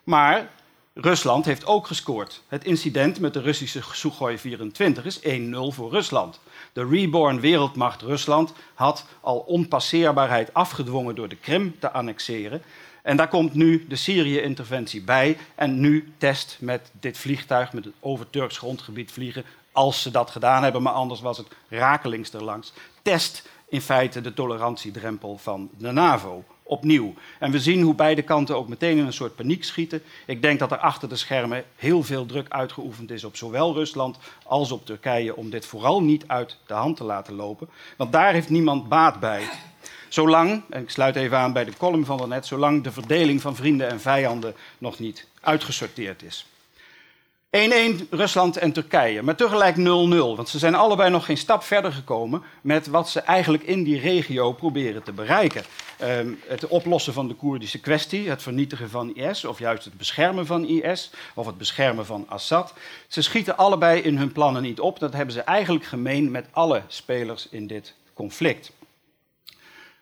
Maar 0.04 0.50
Rusland 0.94 1.44
heeft 1.44 1.66
ook 1.66 1.86
gescoord. 1.86 2.42
Het 2.46 2.64
incident 2.64 3.20
met 3.20 3.32
de 3.32 3.40
Russische 3.40 3.80
Sukhoi 3.92 4.38
24 4.38 5.04
is 5.04 5.20
1-0 5.20 5.22
voor 5.68 5.90
Rusland. 5.90 6.40
De 6.72 6.86
reborn 6.86 7.40
wereldmacht 7.40 8.02
Rusland 8.02 8.52
had 8.74 9.04
al 9.20 9.38
onpasseerbaarheid 9.38 10.54
afgedwongen 10.54 11.14
door 11.14 11.28
de 11.28 11.36
Krim 11.36 11.78
te 11.78 11.90
annexeren. 11.90 12.62
En 13.02 13.16
daar 13.16 13.28
komt 13.28 13.54
nu 13.54 13.86
de 13.88 13.96
Syrië-interventie 13.96 15.02
bij. 15.02 15.36
En 15.54 15.80
nu 15.80 16.12
test 16.18 16.56
met 16.60 16.90
dit 17.00 17.18
vliegtuig, 17.18 17.72
met 17.72 17.84
het 17.84 17.94
over 18.00 18.30
Turks 18.30 18.58
grondgebied 18.58 19.12
vliegen, 19.12 19.44
als 19.72 20.02
ze 20.02 20.10
dat 20.10 20.30
gedaan 20.30 20.62
hebben, 20.62 20.82
maar 20.82 20.92
anders 20.92 21.20
was 21.20 21.38
het 21.38 21.48
rakelings 21.68 22.30
erlangs, 22.30 22.72
test 23.02 23.48
in 23.68 23.80
feite 23.80 24.20
de 24.20 24.34
tolerantiedrempel 24.34 25.38
van 25.38 25.70
de 25.78 25.90
NAVO 25.90 26.44
opnieuw. 26.68 27.14
En 27.38 27.50
we 27.50 27.60
zien 27.60 27.82
hoe 27.82 27.94
beide 27.94 28.22
kanten 28.22 28.56
ook 28.56 28.68
meteen 28.68 28.98
in 28.98 29.06
een 29.06 29.12
soort 29.12 29.34
paniek 29.34 29.64
schieten. 29.64 30.02
Ik 30.26 30.42
denk 30.42 30.58
dat 30.58 30.70
er 30.70 30.78
achter 30.78 31.08
de 31.08 31.16
schermen 31.16 31.64
heel 31.76 32.02
veel 32.02 32.26
druk 32.26 32.48
uitgeoefend 32.48 33.10
is 33.10 33.24
op 33.24 33.36
zowel 33.36 33.74
Rusland 33.74 34.18
als 34.44 34.72
op 34.72 34.86
Turkije 34.86 35.36
om 35.36 35.50
dit 35.50 35.66
vooral 35.66 36.02
niet 36.02 36.24
uit 36.26 36.56
de 36.66 36.74
hand 36.74 36.96
te 36.96 37.04
laten 37.04 37.34
lopen. 37.34 37.68
Want 37.96 38.12
daar 38.12 38.32
heeft 38.32 38.50
niemand 38.50 38.88
baat 38.88 39.20
bij. 39.20 39.48
Zolang, 40.08 40.62
en 40.70 40.82
ik 40.82 40.90
sluit 40.90 41.16
even 41.16 41.38
aan 41.38 41.52
bij 41.52 41.64
de 41.64 41.76
column 41.76 42.04
van 42.04 42.18
daarnet, 42.18 42.46
zolang 42.46 42.82
de 42.82 42.92
verdeling 42.92 43.40
van 43.40 43.56
vrienden 43.56 43.88
en 43.88 44.00
vijanden 44.00 44.54
nog 44.78 44.98
niet 44.98 45.26
uitgesorteerd 45.40 46.22
is. 46.22 46.46
1-1 47.56 48.08
Rusland 48.10 48.56
en 48.56 48.72
Turkije, 48.72 49.22
maar 49.22 49.36
tegelijk 49.36 49.76
0-0. 49.76 49.80
Want 50.36 50.48
ze 50.48 50.58
zijn 50.58 50.74
allebei 50.74 51.10
nog 51.10 51.24
geen 51.24 51.36
stap 51.36 51.62
verder 51.62 51.92
gekomen 51.92 52.42
met 52.60 52.86
wat 52.86 53.08
ze 53.08 53.20
eigenlijk 53.20 53.62
in 53.62 53.82
die 53.82 54.00
regio 54.00 54.52
proberen 54.52 55.02
te 55.02 55.12
bereiken. 55.12 55.64
Ehm, 55.98 56.32
het 56.46 56.66
oplossen 56.66 57.12
van 57.12 57.28
de 57.28 57.34
Koerdische 57.34 57.80
kwestie, 57.80 58.28
het 58.28 58.42
vernietigen 58.42 58.90
van 58.90 59.14
IS, 59.14 59.44
of 59.44 59.58
juist 59.58 59.84
het 59.84 59.96
beschermen 59.96 60.46
van 60.46 60.64
IS, 60.64 61.10
of 61.34 61.46
het 61.46 61.58
beschermen 61.58 62.06
van 62.06 62.24
Assad. 62.28 62.72
Ze 63.06 63.22
schieten 63.22 63.56
allebei 63.56 64.00
in 64.00 64.16
hun 64.16 64.32
plannen 64.32 64.62
niet 64.62 64.80
op. 64.80 64.98
Dat 64.98 65.12
hebben 65.12 65.34
ze 65.34 65.40
eigenlijk 65.40 65.84
gemeen 65.84 66.30
met 66.30 66.46
alle 66.50 66.82
spelers 66.86 67.48
in 67.50 67.66
dit 67.66 67.94
conflict. 68.14 68.70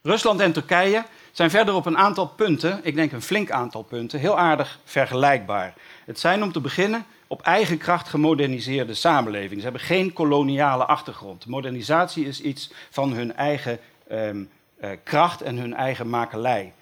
Rusland 0.02 0.40
en 0.40 0.52
Turkije 0.52 1.04
zijn 1.32 1.50
verder 1.50 1.74
op 1.74 1.86
een 1.86 1.98
aantal 1.98 2.28
punten, 2.28 2.80
ik 2.82 2.94
denk 2.94 3.12
een 3.12 3.22
flink 3.22 3.50
aantal 3.50 3.82
punten, 3.82 4.18
heel 4.18 4.38
aardig 4.38 4.78
vergelijkbaar. 4.84 5.74
Het 6.04 6.18
zijn 6.18 6.42
om 6.42 6.52
te 6.52 6.60
beginnen 6.60 7.06
op 7.26 7.42
eigen 7.42 7.78
kracht 7.78 8.08
gemoderniseerde 8.08 8.94
samenlevingen. 8.94 9.56
Ze 9.56 9.62
hebben 9.62 9.80
geen 9.80 10.12
koloniale 10.12 10.84
achtergrond. 10.84 11.46
Modernisatie 11.46 12.26
is 12.26 12.40
iets 12.40 12.70
van 12.90 13.12
hun 13.12 13.34
eigen 13.34 13.78
ehm, 14.08 14.44
eh, 14.80 14.90
kracht 15.02 15.42
en 15.42 15.56
hun 15.56 15.74
eigen 15.74 16.08
makelij. 16.08 16.72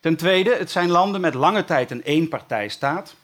Ten 0.00 0.16
tweede, 0.16 0.56
het 0.56 0.70
zijn 0.70 0.90
landen 0.90 1.20
met 1.20 1.34
lange 1.34 1.64
tijd 1.64 1.90
een 1.90 2.02
eenpartijstaat. 2.02 3.14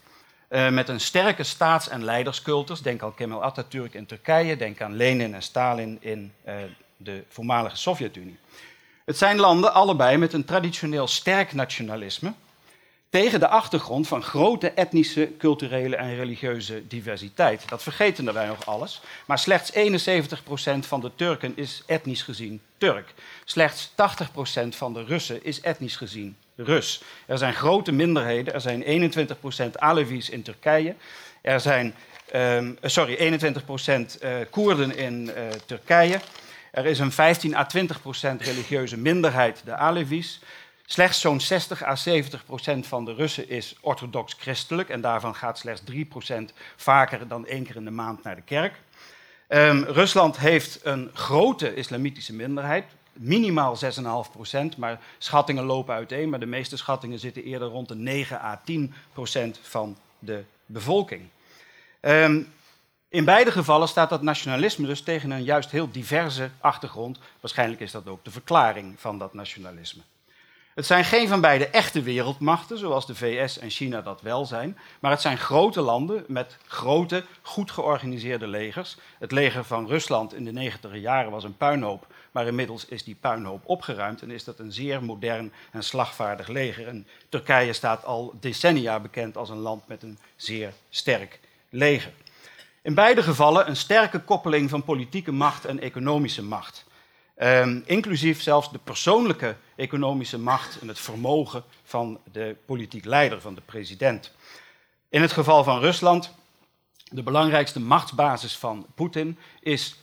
Uh, 0.50 0.68
met 0.70 0.88
een 0.88 1.00
sterke 1.00 1.42
staats- 1.42 1.88
en 1.88 2.04
leiderscultus. 2.04 2.82
Denk 2.82 3.02
aan 3.02 3.14
Kemal 3.14 3.42
Atatürk 3.42 3.94
in 3.94 4.06
Turkije, 4.06 4.56
denk 4.56 4.80
aan 4.80 4.96
Lenin 4.96 5.34
en 5.34 5.42
Stalin 5.42 5.98
in 6.00 6.32
uh, 6.46 6.54
de 6.96 7.24
voormalige 7.28 7.76
Sovjet-Unie. 7.76 8.38
Het 9.04 9.18
zijn 9.18 9.38
landen 9.38 9.74
allebei 9.74 10.16
met 10.16 10.32
een 10.32 10.44
traditioneel 10.44 11.06
sterk 11.06 11.52
nationalisme 11.52 12.32
tegen 13.10 13.40
de 13.40 13.48
achtergrond 13.48 14.08
van 14.08 14.22
grote 14.22 14.70
etnische, 14.70 15.30
culturele 15.38 15.96
en 15.96 16.14
religieuze 16.14 16.86
diversiteit. 16.86 17.68
Dat 17.68 17.82
vergeten 17.82 18.34
wij 18.34 18.46
nog 18.46 18.66
alles. 18.66 19.00
Maar 19.26 19.38
slechts 19.38 19.72
71% 19.72 19.76
van 20.80 21.00
de 21.00 21.10
Turken 21.14 21.52
is 21.56 21.82
etnisch 21.86 22.22
gezien 22.22 22.60
Turk. 22.78 23.14
Slechts 23.44 23.90
80% 23.90 23.92
van 24.68 24.92
de 24.92 25.04
Russen 25.04 25.44
is 25.44 25.60
etnisch 25.60 25.96
gezien 25.96 26.36
Rus. 26.56 27.02
Er 27.26 27.38
zijn 27.38 27.54
grote 27.54 27.92
minderheden. 27.92 28.54
Er 28.54 28.60
zijn 28.60 29.12
21% 29.12 29.72
Alevis 29.74 30.30
in 30.30 30.42
Turkije. 30.42 30.94
Er 31.40 31.60
zijn, 31.60 31.94
um, 32.34 32.78
sorry, 32.82 33.40
21% 33.40 34.22
uh, 34.22 34.36
Koerden 34.50 34.96
in 34.96 35.24
uh, 35.24 35.32
Turkije. 35.66 36.20
Er 36.70 36.86
is 36.86 36.98
een 36.98 37.12
15 37.12 37.56
à 37.56 37.66
20% 37.76 38.36
religieuze 38.38 38.96
minderheid, 38.96 39.62
de 39.64 39.74
Alevis. 39.74 40.40
Slechts 40.92 41.20
zo'n 41.20 41.40
60 41.40 41.82
à 41.82 41.96
70 41.96 42.44
procent 42.44 42.86
van 42.86 43.04
de 43.04 43.14
Russen 43.14 43.48
is 43.48 43.76
orthodox 43.80 44.34
christelijk 44.38 44.88
en 44.88 45.00
daarvan 45.00 45.34
gaat 45.34 45.58
slechts 45.58 45.80
3 45.84 46.04
procent 46.04 46.52
vaker 46.76 47.28
dan 47.28 47.46
één 47.46 47.64
keer 47.64 47.76
in 47.76 47.84
de 47.84 47.90
maand 47.90 48.22
naar 48.22 48.34
de 48.34 48.42
kerk. 48.42 48.80
Um, 49.48 49.84
Rusland 49.84 50.38
heeft 50.38 50.80
een 50.82 51.10
grote 51.12 51.74
islamitische 51.74 52.32
minderheid, 52.32 52.84
minimaal 53.12 53.76
6,5 54.26 54.30
procent, 54.32 54.76
maar 54.76 55.00
schattingen 55.18 55.64
lopen 55.64 55.94
uiteen, 55.94 56.28
maar 56.28 56.40
de 56.40 56.46
meeste 56.46 56.76
schattingen 56.76 57.18
zitten 57.18 57.44
eerder 57.44 57.68
rond 57.68 57.88
de 57.88 57.96
9 57.96 58.40
à 58.40 58.60
10 58.64 58.94
procent 59.12 59.60
van 59.62 59.96
de 60.18 60.44
bevolking. 60.66 61.22
Um, 62.00 62.52
in 63.08 63.24
beide 63.24 63.52
gevallen 63.52 63.88
staat 63.88 64.10
dat 64.10 64.22
nationalisme 64.22 64.86
dus 64.86 65.02
tegen 65.02 65.30
een 65.30 65.44
juist 65.44 65.70
heel 65.70 65.90
diverse 65.90 66.50
achtergrond. 66.60 67.18
Waarschijnlijk 67.40 67.80
is 67.80 67.90
dat 67.90 68.08
ook 68.08 68.24
de 68.24 68.30
verklaring 68.30 69.00
van 69.00 69.18
dat 69.18 69.34
nationalisme. 69.34 70.02
Het 70.74 70.86
zijn 70.86 71.04
geen 71.04 71.28
van 71.28 71.40
beide 71.40 71.68
echte 71.68 72.02
wereldmachten, 72.02 72.78
zoals 72.78 73.06
de 73.06 73.14
VS 73.14 73.58
en 73.58 73.70
China 73.70 74.02
dat 74.02 74.20
wel 74.20 74.44
zijn, 74.44 74.78
maar 75.00 75.10
het 75.10 75.20
zijn 75.20 75.38
grote 75.38 75.80
landen 75.80 76.24
met 76.28 76.56
grote, 76.66 77.24
goed 77.42 77.70
georganiseerde 77.70 78.46
legers. 78.46 78.96
Het 79.18 79.32
leger 79.32 79.64
van 79.64 79.86
Rusland 79.86 80.34
in 80.34 80.44
de 80.44 80.52
negentiger 80.52 80.96
jaren 80.96 81.30
was 81.30 81.44
een 81.44 81.56
puinhoop, 81.56 82.06
maar 82.30 82.46
inmiddels 82.46 82.84
is 82.84 83.04
die 83.04 83.16
puinhoop 83.20 83.62
opgeruimd 83.64 84.22
en 84.22 84.30
is 84.30 84.44
dat 84.44 84.58
een 84.58 84.72
zeer 84.72 85.04
modern 85.04 85.52
en 85.70 85.82
slagvaardig 85.82 86.48
leger. 86.48 86.86
En 86.86 87.06
Turkije 87.28 87.72
staat 87.72 88.04
al 88.04 88.34
decennia 88.40 89.00
bekend 89.00 89.36
als 89.36 89.48
een 89.48 89.58
land 89.58 89.88
met 89.88 90.02
een 90.02 90.18
zeer 90.36 90.72
sterk 90.88 91.40
leger. 91.70 92.12
In 92.82 92.94
beide 92.94 93.22
gevallen 93.22 93.68
een 93.68 93.76
sterke 93.76 94.20
koppeling 94.20 94.70
van 94.70 94.84
politieke 94.84 95.32
macht 95.32 95.64
en 95.64 95.80
economische 95.80 96.42
macht. 96.42 96.88
Um, 97.42 97.82
inclusief 97.86 98.42
zelfs 98.42 98.72
de 98.72 98.78
persoonlijke 98.78 99.56
economische 99.76 100.38
macht 100.38 100.78
en 100.80 100.88
het 100.88 100.98
vermogen 100.98 101.64
van 101.82 102.20
de 102.32 102.56
politiek 102.66 103.04
leider, 103.04 103.40
van 103.40 103.54
de 103.54 103.60
president. 103.60 104.32
In 105.08 105.22
het 105.22 105.32
geval 105.32 105.64
van 105.64 105.80
Rusland, 105.80 106.34
de 107.04 107.22
belangrijkste 107.22 107.80
machtsbasis 107.80 108.56
van 108.56 108.86
Poetin 108.94 109.38
is. 109.60 109.96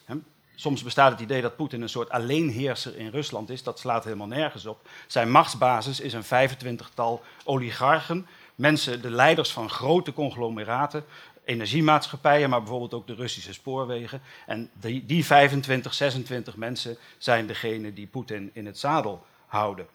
Soms 0.55 0.83
bestaat 0.83 1.11
het 1.11 1.19
idee 1.19 1.41
dat 1.41 1.55
Poetin 1.55 1.81
een 1.81 1.89
soort 1.89 2.09
alleenheerser 2.09 2.97
in 2.97 3.09
Rusland 3.09 3.49
is. 3.49 3.63
Dat 3.63 3.79
slaat 3.79 4.03
helemaal 4.03 4.27
nergens 4.27 4.65
op. 4.65 4.87
Zijn 5.07 5.31
machtsbasis 5.31 5.99
is 5.99 6.13
een 6.13 6.23
25-tal 6.23 7.23
oligarchen, 7.43 8.27
mensen, 8.55 9.01
de 9.01 9.11
leiders 9.11 9.51
van 9.51 9.69
grote 9.69 10.13
conglomeraten, 10.13 11.05
energiemaatschappijen, 11.47 12.49
maar 12.49 12.59
bijvoorbeeld 12.59 12.93
ook 12.93 13.07
de 13.07 13.15
Russische 13.15 13.53
spoorwegen. 13.53 14.21
En 14.45 14.69
die, 14.73 15.05
die 15.05 15.25
25, 15.25 15.93
26 15.93 16.55
mensen 16.55 16.97
zijn 17.17 17.47
degene 17.47 17.93
die 17.93 18.07
Poetin 18.07 18.49
in 18.53 18.65
het 18.65 18.79
zadel 18.79 19.25
houden. 19.47 19.87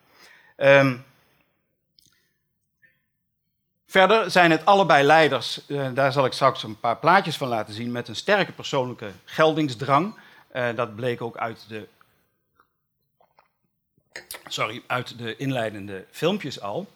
Um, 0.56 1.04
verder 3.86 4.30
zijn 4.30 4.50
het 4.50 4.64
allebei 4.64 5.04
leiders, 5.04 5.60
uh, 5.66 5.88
daar 5.94 6.12
zal 6.12 6.24
ik 6.24 6.32
straks 6.32 6.62
een 6.62 6.80
paar 6.80 6.98
plaatjes 6.98 7.36
van 7.36 7.48
laten 7.48 7.74
zien, 7.74 7.92
met 7.92 8.08
een 8.08 8.16
sterke 8.16 8.52
persoonlijke 8.52 9.10
geldingsdrang. 9.24 10.14
Uh, 10.54 10.74
dat 10.74 10.96
bleek 10.96 11.22
ook 11.22 11.36
uit 11.36 11.64
de, 11.68 11.88
sorry, 14.46 14.82
uit 14.86 15.18
de 15.18 15.36
inleidende 15.36 16.04
filmpjes 16.10 16.60
al. 16.60 16.86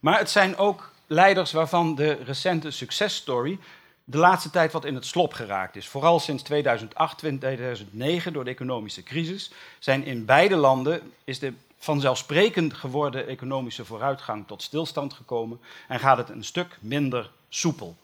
Maar 0.00 0.18
het 0.18 0.30
zijn 0.30 0.56
ook 0.56 0.93
leiders 1.06 1.52
waarvan 1.52 1.94
de 1.94 2.12
recente 2.12 2.70
successtory 2.70 3.58
de 4.04 4.18
laatste 4.18 4.50
tijd 4.50 4.72
wat 4.72 4.84
in 4.84 4.94
het 4.94 5.06
slop 5.06 5.32
geraakt 5.32 5.76
is. 5.76 5.88
Vooral 5.88 6.20
sinds 6.20 6.42
2008, 6.42 7.18
2009 7.18 8.32
door 8.32 8.44
de 8.44 8.50
economische 8.50 9.02
crisis 9.02 9.50
zijn 9.78 10.04
in 10.04 10.24
beide 10.24 10.56
landen 10.56 11.12
is 11.24 11.38
de 11.38 11.52
vanzelfsprekend 11.78 12.74
geworden 12.74 13.26
economische 13.26 13.84
vooruitgang 13.84 14.46
tot 14.46 14.62
stilstand 14.62 15.12
gekomen 15.12 15.60
en 15.88 16.00
gaat 16.00 16.16
het 16.16 16.28
een 16.28 16.44
stuk 16.44 16.78
minder 16.80 17.30
soepel. 17.48 17.96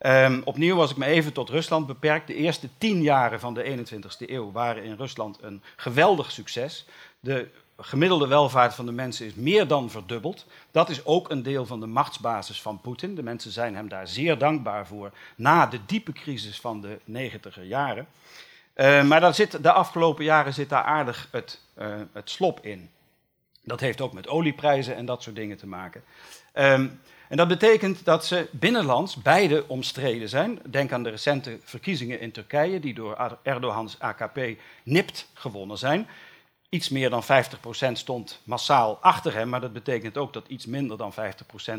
Um, 0.00 0.42
opnieuw 0.44 0.76
was 0.76 0.90
ik 0.90 0.96
me 0.96 1.06
even 1.06 1.32
tot 1.32 1.48
Rusland 1.48 1.86
beperkt. 1.86 2.26
De 2.26 2.34
eerste 2.34 2.68
tien 2.78 3.02
jaren 3.02 3.40
van 3.40 3.54
de 3.54 3.86
21ste 3.86 4.30
eeuw 4.30 4.52
waren 4.52 4.84
in 4.84 4.96
Rusland 4.96 5.38
een 5.40 5.62
geweldig 5.76 6.30
succes. 6.30 6.86
De 7.20 7.48
gemiddelde 7.78 8.26
welvaart 8.26 8.74
van 8.74 8.86
de 8.86 8.92
mensen 8.92 9.26
is 9.26 9.34
meer 9.34 9.66
dan 9.66 9.90
verdubbeld. 9.90 10.46
Dat 10.70 10.88
is 10.90 11.04
ook 11.04 11.30
een 11.30 11.42
deel 11.42 11.66
van 11.66 11.80
de 11.80 11.86
machtsbasis 11.86 12.62
van 12.62 12.80
Poetin. 12.80 13.14
De 13.14 13.22
mensen 13.22 13.50
zijn 13.50 13.74
hem 13.74 13.88
daar 13.88 14.08
zeer 14.08 14.38
dankbaar 14.38 14.86
voor 14.86 15.12
na 15.36 15.66
de 15.66 15.78
diepe 15.86 16.12
crisis 16.12 16.60
van 16.60 16.80
de 16.80 16.98
negentiger 17.04 17.64
jaren. 17.64 18.06
Uh, 18.76 19.02
maar 19.02 19.20
daar 19.20 19.34
zit, 19.34 19.62
de 19.62 19.72
afgelopen 19.72 20.24
jaren 20.24 20.54
zit 20.54 20.68
daar 20.68 20.82
aardig 20.82 21.28
het, 21.30 21.60
uh, 21.78 21.94
het 22.12 22.30
slop 22.30 22.60
in. 22.60 22.90
Dat 23.62 23.80
heeft 23.80 24.00
ook 24.00 24.12
met 24.12 24.28
olieprijzen 24.28 24.96
en 24.96 25.06
dat 25.06 25.22
soort 25.22 25.36
dingen 25.36 25.56
te 25.56 25.66
maken. 25.66 26.02
Um, 26.54 27.00
en 27.28 27.36
dat 27.36 27.48
betekent 27.48 28.04
dat 28.04 28.26
ze 28.26 28.48
binnenlands 28.50 29.16
beide 29.16 29.64
omstreden 29.68 30.28
zijn. 30.28 30.60
Denk 30.70 30.92
aan 30.92 31.02
de 31.02 31.10
recente 31.10 31.58
verkiezingen 31.62 32.20
in 32.20 32.32
Turkije, 32.32 32.80
die 32.80 32.94
door 32.94 33.38
Erdogans 33.42 33.98
AKP 33.98 34.38
nipt 34.82 35.28
gewonnen 35.32 35.78
zijn. 35.78 36.08
Iets 36.68 36.88
meer 36.88 37.10
dan 37.10 37.22
50% 37.22 37.26
stond 37.92 38.40
massaal 38.44 38.98
achter 39.00 39.34
hem, 39.34 39.48
maar 39.48 39.60
dat 39.60 39.72
betekent 39.72 40.16
ook 40.16 40.32
dat 40.32 40.48
iets 40.48 40.66
minder 40.66 40.96
dan 40.96 41.12
50% 41.12 41.16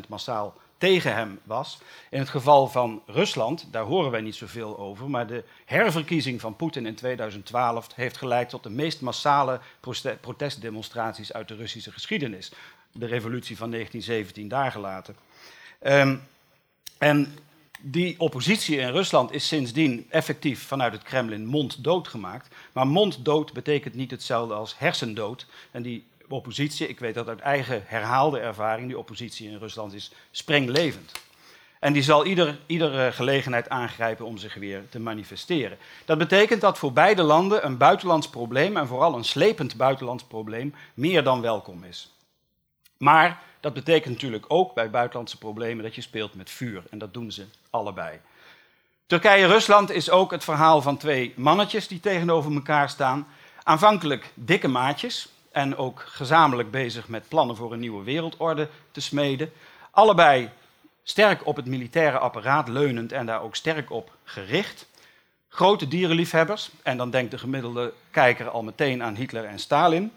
massaal 0.07 0.53
tegen 0.77 1.15
hem 1.15 1.39
was. 1.43 1.79
In 2.09 2.19
het 2.19 2.29
geval 2.29 2.67
van 2.67 3.01
Rusland, 3.05 3.67
daar 3.71 3.83
horen 3.83 4.11
wij 4.11 4.21
niet 4.21 4.35
zoveel 4.35 4.77
over, 4.77 5.09
maar 5.09 5.27
de 5.27 5.43
herverkiezing 5.65 6.41
van 6.41 6.55
Poetin 6.55 6.85
in 6.85 6.95
2012 6.95 7.87
heeft 7.95 8.17
geleid 8.17 8.49
tot 8.49 8.63
de 8.63 8.69
meest 8.69 9.01
massale 9.01 9.59
protestdemonstraties 10.21 11.33
uit 11.33 11.47
de 11.47 11.55
Russische 11.55 11.91
geschiedenis. 11.91 12.51
De 12.91 13.05
revolutie 13.05 13.57
van 13.57 13.71
1917 13.71 14.47
daar 14.47 14.71
gelaten. 14.71 15.15
Um, 15.81 16.27
en 16.97 17.37
die 17.87 18.15
oppositie 18.19 18.77
in 18.77 18.91
Rusland 18.91 19.31
is 19.31 19.47
sindsdien 19.47 20.05
effectief 20.09 20.67
vanuit 20.67 20.93
het 20.93 21.03
Kremlin 21.03 21.45
monddood 21.45 22.07
gemaakt. 22.07 22.55
Maar 22.71 22.87
monddood 22.87 23.53
betekent 23.53 23.95
niet 23.95 24.11
hetzelfde 24.11 24.53
als 24.53 24.77
hersendood. 24.77 25.45
En 25.71 25.81
die 25.81 26.05
oppositie, 26.27 26.87
ik 26.87 26.99
weet 26.99 27.13
dat 27.13 27.27
uit 27.27 27.39
eigen 27.39 27.83
herhaalde 27.85 28.39
ervaring, 28.39 28.87
die 28.87 28.97
oppositie 28.97 29.49
in 29.49 29.57
Rusland 29.57 29.93
is 29.93 30.11
sprenglevend. 30.31 31.11
En 31.79 31.93
die 31.93 32.03
zal 32.03 32.25
ieder, 32.25 32.59
iedere 32.65 33.11
gelegenheid 33.11 33.69
aangrijpen 33.69 34.25
om 34.25 34.37
zich 34.37 34.53
weer 34.53 34.83
te 34.89 34.99
manifesteren. 34.99 35.77
Dat 36.05 36.17
betekent 36.17 36.61
dat 36.61 36.77
voor 36.77 36.93
beide 36.93 37.23
landen 37.23 37.65
een 37.65 37.77
buitenlands 37.77 38.29
probleem, 38.29 38.77
en 38.77 38.87
vooral 38.87 39.15
een 39.15 39.23
slepend 39.23 39.75
buitenlands 39.75 40.23
probleem, 40.23 40.73
meer 40.93 41.23
dan 41.23 41.41
welkom 41.41 41.83
is. 41.83 42.14
Maar 42.97 43.41
dat 43.59 43.73
betekent 43.73 44.13
natuurlijk 44.13 44.45
ook 44.47 44.73
bij 44.73 44.89
buitenlandse 44.89 45.37
problemen 45.37 45.83
dat 45.83 45.95
je 45.95 46.01
speelt 46.01 46.35
met 46.35 46.49
vuur. 46.49 46.83
En 46.89 46.97
dat 46.97 47.13
doen 47.13 47.31
ze 47.31 47.45
allebei. 47.69 48.19
Turkije-Rusland 49.07 49.91
is 49.91 50.09
ook 50.09 50.31
het 50.31 50.43
verhaal 50.43 50.81
van 50.81 50.97
twee 50.97 51.33
mannetjes 51.35 51.87
die 51.87 51.99
tegenover 51.99 52.53
elkaar 52.53 52.89
staan. 52.89 53.27
Aanvankelijk 53.63 54.31
dikke 54.33 54.67
maatjes 54.67 55.29
en 55.51 55.77
ook 55.77 56.03
gezamenlijk 56.07 56.71
bezig 56.71 57.07
met 57.07 57.27
plannen 57.27 57.55
voor 57.55 57.73
een 57.73 57.79
nieuwe 57.79 58.03
wereldorde 58.03 58.69
te 58.91 59.01
smeden. 59.01 59.51
Allebei 59.91 60.49
sterk 61.03 61.45
op 61.45 61.55
het 61.55 61.65
militaire 61.65 62.17
apparaat 62.17 62.67
leunend 62.67 63.11
en 63.11 63.25
daar 63.25 63.41
ook 63.41 63.55
sterk 63.55 63.91
op 63.91 64.11
gericht. 64.23 64.87
Grote 65.49 65.87
dierenliefhebbers, 65.87 66.69
en 66.83 66.97
dan 66.97 67.09
denkt 67.09 67.31
de 67.31 67.37
gemiddelde 67.37 67.93
kijker 68.11 68.49
al 68.49 68.63
meteen 68.63 69.03
aan 69.03 69.15
Hitler 69.15 69.45
en 69.45 69.59
Stalin. 69.59 70.11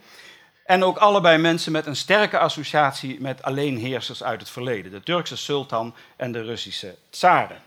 En 0.69 0.85
ook 0.85 0.97
allebei 0.97 1.39
mensen 1.39 1.73
met 1.73 1.87
een 1.87 1.97
sterke 1.97 2.39
associatie 2.39 3.21
met 3.21 3.43
alleenheersers 3.43 4.23
uit 4.23 4.41
het 4.41 4.51
verleden, 4.51 4.91
de 4.91 5.03
Turkse 5.03 5.37
sultan 5.37 5.95
en 6.17 6.33
de 6.33 6.43
Russische 6.43 6.97
tsaren. 7.11 7.63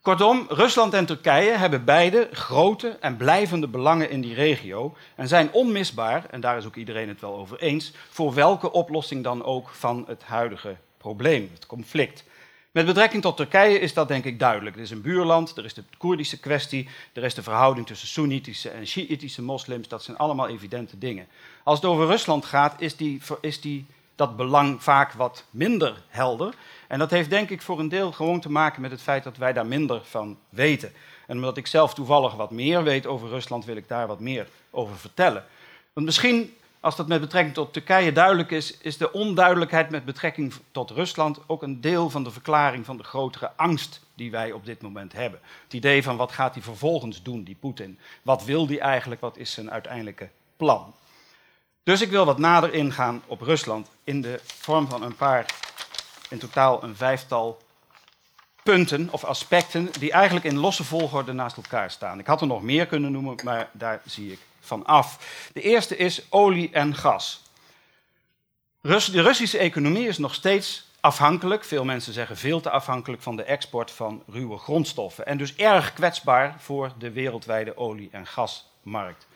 Kortom, 0.00 0.46
Rusland 0.48 0.94
en 0.94 1.06
Turkije 1.06 1.50
hebben 1.50 1.84
beide 1.84 2.28
grote 2.32 2.96
en 3.00 3.16
blijvende 3.16 3.68
belangen 3.68 4.10
in 4.10 4.20
die 4.20 4.34
regio 4.34 4.96
en 5.14 5.28
zijn 5.28 5.52
onmisbaar, 5.52 6.24
en 6.30 6.40
daar 6.40 6.56
is 6.56 6.66
ook 6.66 6.76
iedereen 6.76 7.08
het 7.08 7.20
wel 7.20 7.36
over 7.36 7.58
eens, 7.58 7.92
voor 8.10 8.34
welke 8.34 8.72
oplossing 8.72 9.24
dan 9.24 9.44
ook 9.44 9.68
van 9.68 10.04
het 10.06 10.22
huidige 10.22 10.76
probleem, 10.98 11.50
het 11.54 11.66
conflict. 11.66 12.24
Met 12.76 12.86
betrekking 12.86 13.22
tot 13.22 13.36
Turkije 13.36 13.78
is 13.78 13.94
dat 13.94 14.08
denk 14.08 14.24
ik 14.24 14.38
duidelijk. 14.38 14.76
Er 14.76 14.82
is 14.82 14.90
een 14.90 15.00
buurland, 15.00 15.56
er 15.56 15.64
is 15.64 15.74
de 15.74 15.84
Koerdische 15.98 16.40
kwestie, 16.40 16.88
er 17.12 17.24
is 17.24 17.34
de 17.34 17.42
verhouding 17.42 17.86
tussen 17.86 18.08
Soenitische 18.08 18.68
en 18.68 18.86
Shiïtische 18.86 19.42
moslims. 19.42 19.88
Dat 19.88 20.02
zijn 20.02 20.16
allemaal 20.16 20.48
evidente 20.48 20.98
dingen. 20.98 21.26
Als 21.62 21.80
het 21.80 21.90
over 21.90 22.06
Rusland 22.06 22.44
gaat, 22.44 22.80
is, 22.80 22.96
die, 22.96 23.20
is 23.40 23.60
die, 23.60 23.86
dat 24.14 24.36
belang 24.36 24.82
vaak 24.82 25.12
wat 25.12 25.44
minder 25.50 26.02
helder. 26.08 26.54
En 26.88 26.98
dat 26.98 27.10
heeft 27.10 27.30
denk 27.30 27.50
ik 27.50 27.62
voor 27.62 27.78
een 27.78 27.88
deel 27.88 28.12
gewoon 28.12 28.40
te 28.40 28.50
maken 28.50 28.82
met 28.82 28.90
het 28.90 29.02
feit 29.02 29.24
dat 29.24 29.36
wij 29.36 29.52
daar 29.52 29.66
minder 29.66 30.00
van 30.04 30.38
weten. 30.48 30.92
En 31.26 31.36
omdat 31.36 31.56
ik 31.56 31.66
zelf 31.66 31.94
toevallig 31.94 32.34
wat 32.34 32.50
meer 32.50 32.82
weet 32.82 33.06
over 33.06 33.28
Rusland, 33.28 33.64
wil 33.64 33.76
ik 33.76 33.88
daar 33.88 34.06
wat 34.06 34.20
meer 34.20 34.48
over 34.70 34.96
vertellen. 34.96 35.44
Want 35.92 36.06
misschien 36.06 36.54
als 36.86 36.96
dat 36.96 37.08
met 37.08 37.20
betrekking 37.20 37.54
tot 37.54 37.72
Turkije 37.72 38.12
duidelijk 38.12 38.50
is, 38.50 38.78
is 38.78 38.96
de 38.96 39.12
onduidelijkheid 39.12 39.90
met 39.90 40.04
betrekking 40.04 40.52
tot 40.70 40.90
Rusland 40.90 41.38
ook 41.46 41.62
een 41.62 41.80
deel 41.80 42.10
van 42.10 42.24
de 42.24 42.30
verklaring 42.30 42.84
van 42.84 42.96
de 42.96 43.02
grotere 43.02 43.50
angst 43.56 44.00
die 44.14 44.30
wij 44.30 44.52
op 44.52 44.64
dit 44.64 44.82
moment 44.82 45.12
hebben. 45.12 45.40
Het 45.64 45.72
idee 45.72 46.02
van 46.02 46.16
wat 46.16 46.32
gaat 46.32 46.54
hij 46.54 46.62
vervolgens 46.62 47.22
doen, 47.22 47.42
die 47.42 47.56
Poetin? 47.60 47.98
Wat 48.22 48.44
wil 48.44 48.66
hij 48.66 48.78
eigenlijk? 48.78 49.20
Wat 49.20 49.36
is 49.36 49.52
zijn 49.52 49.70
uiteindelijke 49.70 50.28
plan? 50.56 50.94
Dus 51.82 52.00
ik 52.00 52.10
wil 52.10 52.24
wat 52.24 52.38
nader 52.38 52.74
ingaan 52.74 53.22
op 53.26 53.40
Rusland 53.40 53.90
in 54.04 54.20
de 54.20 54.40
vorm 54.44 54.88
van 54.88 55.02
een 55.02 55.16
paar, 55.16 55.46
in 56.30 56.38
totaal 56.38 56.82
een 56.82 56.96
vijftal 56.96 57.58
punten 58.62 59.08
of 59.10 59.24
aspecten 59.24 59.88
die 59.98 60.12
eigenlijk 60.12 60.46
in 60.46 60.58
losse 60.58 60.84
volgorde 60.84 61.32
naast 61.32 61.56
elkaar 61.56 61.90
staan. 61.90 62.18
Ik 62.18 62.26
had 62.26 62.40
er 62.40 62.46
nog 62.46 62.62
meer 62.62 62.86
kunnen 62.86 63.12
noemen, 63.12 63.36
maar 63.44 63.70
daar 63.72 64.00
zie 64.04 64.32
ik 64.32 64.38
van 64.66 64.84
af. 64.84 65.18
De 65.52 65.60
eerste 65.60 65.96
is 65.96 66.22
olie 66.28 66.70
en 66.72 66.94
gas. 66.94 67.42
De 68.80 69.22
Russische 69.22 69.58
economie 69.58 70.08
is 70.08 70.18
nog 70.18 70.34
steeds 70.34 70.86
afhankelijk, 71.00 71.64
veel 71.64 71.84
mensen 71.84 72.12
zeggen 72.12 72.36
veel 72.36 72.60
te 72.60 72.70
afhankelijk 72.70 73.22
van 73.22 73.36
de 73.36 73.42
export 73.42 73.90
van 73.90 74.22
ruwe 74.26 74.58
grondstoffen 74.58 75.26
en 75.26 75.38
dus 75.38 75.54
erg 75.54 75.92
kwetsbaar 75.92 76.56
voor 76.58 76.92
de 76.98 77.10
wereldwijde 77.10 77.76
olie- 77.76 78.08
en 78.12 78.26
gasmarkt. 78.26 79.26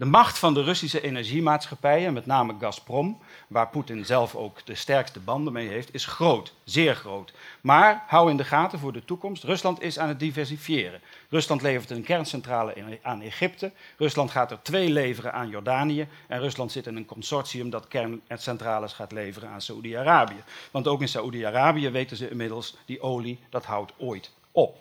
De 0.00 0.06
macht 0.06 0.38
van 0.38 0.54
de 0.54 0.62
Russische 0.62 1.00
energiemaatschappijen, 1.00 2.12
met 2.12 2.26
name 2.26 2.54
Gazprom, 2.60 3.18
waar 3.46 3.68
Poetin 3.68 4.04
zelf 4.04 4.34
ook 4.34 4.66
de 4.66 4.74
sterkste 4.74 5.20
banden 5.20 5.52
mee 5.52 5.68
heeft, 5.68 5.94
is 5.94 6.06
groot, 6.06 6.54
zeer 6.64 6.94
groot. 6.94 7.32
Maar 7.60 8.04
hou 8.06 8.30
in 8.30 8.36
de 8.36 8.44
gaten 8.44 8.78
voor 8.78 8.92
de 8.92 9.04
toekomst, 9.04 9.44
Rusland 9.44 9.82
is 9.82 9.98
aan 9.98 10.08
het 10.08 10.18
diversifiëren. 10.18 11.00
Rusland 11.28 11.62
levert 11.62 11.90
een 11.90 12.02
kerncentrale 12.02 12.98
aan 13.02 13.20
Egypte, 13.20 13.72
Rusland 13.96 14.30
gaat 14.30 14.50
er 14.50 14.62
twee 14.62 14.90
leveren 14.90 15.32
aan 15.32 15.48
Jordanië 15.48 16.08
en 16.26 16.40
Rusland 16.40 16.72
zit 16.72 16.86
in 16.86 16.96
een 16.96 17.06
consortium 17.06 17.70
dat 17.70 17.88
kerncentrales 17.88 18.92
gaat 18.92 19.12
leveren 19.12 19.48
aan 19.48 19.62
Saoedi-Arabië. 19.62 20.42
Want 20.70 20.88
ook 20.88 21.00
in 21.00 21.08
Saoedi-Arabië 21.08 21.90
weten 21.90 22.16
ze 22.16 22.30
inmiddels, 22.30 22.76
die 22.84 23.00
olie, 23.00 23.38
dat 23.50 23.64
houdt 23.64 23.92
ooit 23.96 24.30
op. 24.52 24.76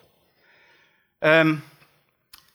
Um, 1.19 1.63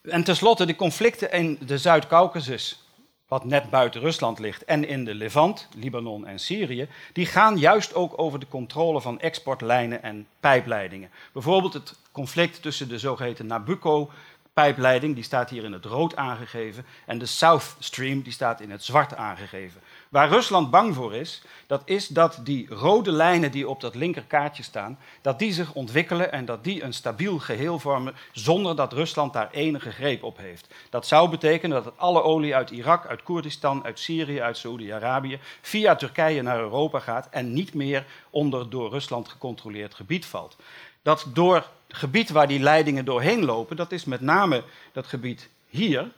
en 0.07 0.23
tenslotte 0.23 0.65
de 0.65 0.75
conflicten 0.75 1.31
in 1.31 1.57
de 1.65 1.77
Zuid-Caucasus, 1.77 2.79
wat 3.27 3.45
net 3.45 3.69
buiten 3.69 4.01
Rusland 4.01 4.39
ligt, 4.39 4.65
en 4.65 4.87
in 4.87 5.05
de 5.05 5.15
Levant, 5.15 5.67
Libanon 5.75 6.27
en 6.27 6.39
Syrië, 6.39 6.87
die 7.13 7.25
gaan 7.25 7.57
juist 7.57 7.93
ook 7.93 8.13
over 8.19 8.39
de 8.39 8.47
controle 8.47 9.01
van 9.01 9.19
exportlijnen 9.19 10.03
en 10.03 10.27
pijpleidingen. 10.39 11.09
Bijvoorbeeld 11.33 11.73
het 11.73 11.93
conflict 12.11 12.61
tussen 12.61 12.87
de 12.87 12.99
zogeheten 12.99 13.47
Nabucco 13.47 14.11
pijpleiding, 14.53 15.15
die 15.15 15.23
staat 15.23 15.49
hier 15.49 15.63
in 15.63 15.71
het 15.71 15.85
rood 15.85 16.15
aangegeven, 16.15 16.85
en 17.05 17.17
de 17.17 17.25
South 17.25 17.75
Stream, 17.79 18.21
die 18.21 18.33
staat 18.33 18.61
in 18.61 18.71
het 18.71 18.83
zwart 18.83 19.15
aangegeven. 19.15 19.81
Waar 20.15 20.29
Rusland 20.29 20.69
bang 20.69 20.95
voor 20.95 21.13
is, 21.15 21.41
dat 21.67 21.81
is 21.85 22.07
dat 22.07 22.39
die 22.43 22.67
rode 22.69 23.11
lijnen 23.11 23.51
die 23.51 23.69
op 23.69 23.81
dat 23.81 23.95
linkerkaartje 23.95 24.63
staan, 24.63 24.99
dat 25.21 25.39
die 25.39 25.53
zich 25.53 25.73
ontwikkelen 25.73 26.31
en 26.31 26.45
dat 26.45 26.63
die 26.63 26.83
een 26.83 26.93
stabiel 26.93 27.39
geheel 27.39 27.79
vormen 27.79 28.15
zonder 28.31 28.75
dat 28.75 28.93
Rusland 28.93 29.33
daar 29.33 29.49
enige 29.51 29.91
greep 29.91 30.23
op 30.23 30.37
heeft. 30.37 30.73
Dat 30.89 31.07
zou 31.07 31.29
betekenen 31.29 31.83
dat 31.83 31.97
alle 31.97 32.23
olie 32.23 32.55
uit 32.55 32.69
Irak, 32.69 33.05
uit 33.07 33.23
Koerdistan, 33.23 33.83
uit 33.83 33.99
Syrië, 33.99 34.41
uit 34.41 34.57
Saoedi-Arabië 34.57 35.39
via 35.61 35.95
Turkije 35.95 36.41
naar 36.41 36.59
Europa 36.59 36.99
gaat 36.99 37.27
en 37.29 37.53
niet 37.53 37.73
meer 37.73 38.05
onder 38.29 38.69
door 38.69 38.89
Rusland 38.89 39.29
gecontroleerd 39.29 39.93
gebied 39.93 40.25
valt. 40.25 40.55
Dat 41.01 41.25
door 41.33 41.55
het 41.55 41.67
gebied 41.87 42.29
waar 42.29 42.47
die 42.47 42.59
leidingen 42.59 43.05
doorheen 43.05 43.45
lopen, 43.45 43.75
dat 43.75 43.91
is 43.91 44.05
met 44.05 44.21
name 44.21 44.63
dat 44.91 45.07
gebied 45.07 45.49
hier, 45.69 46.11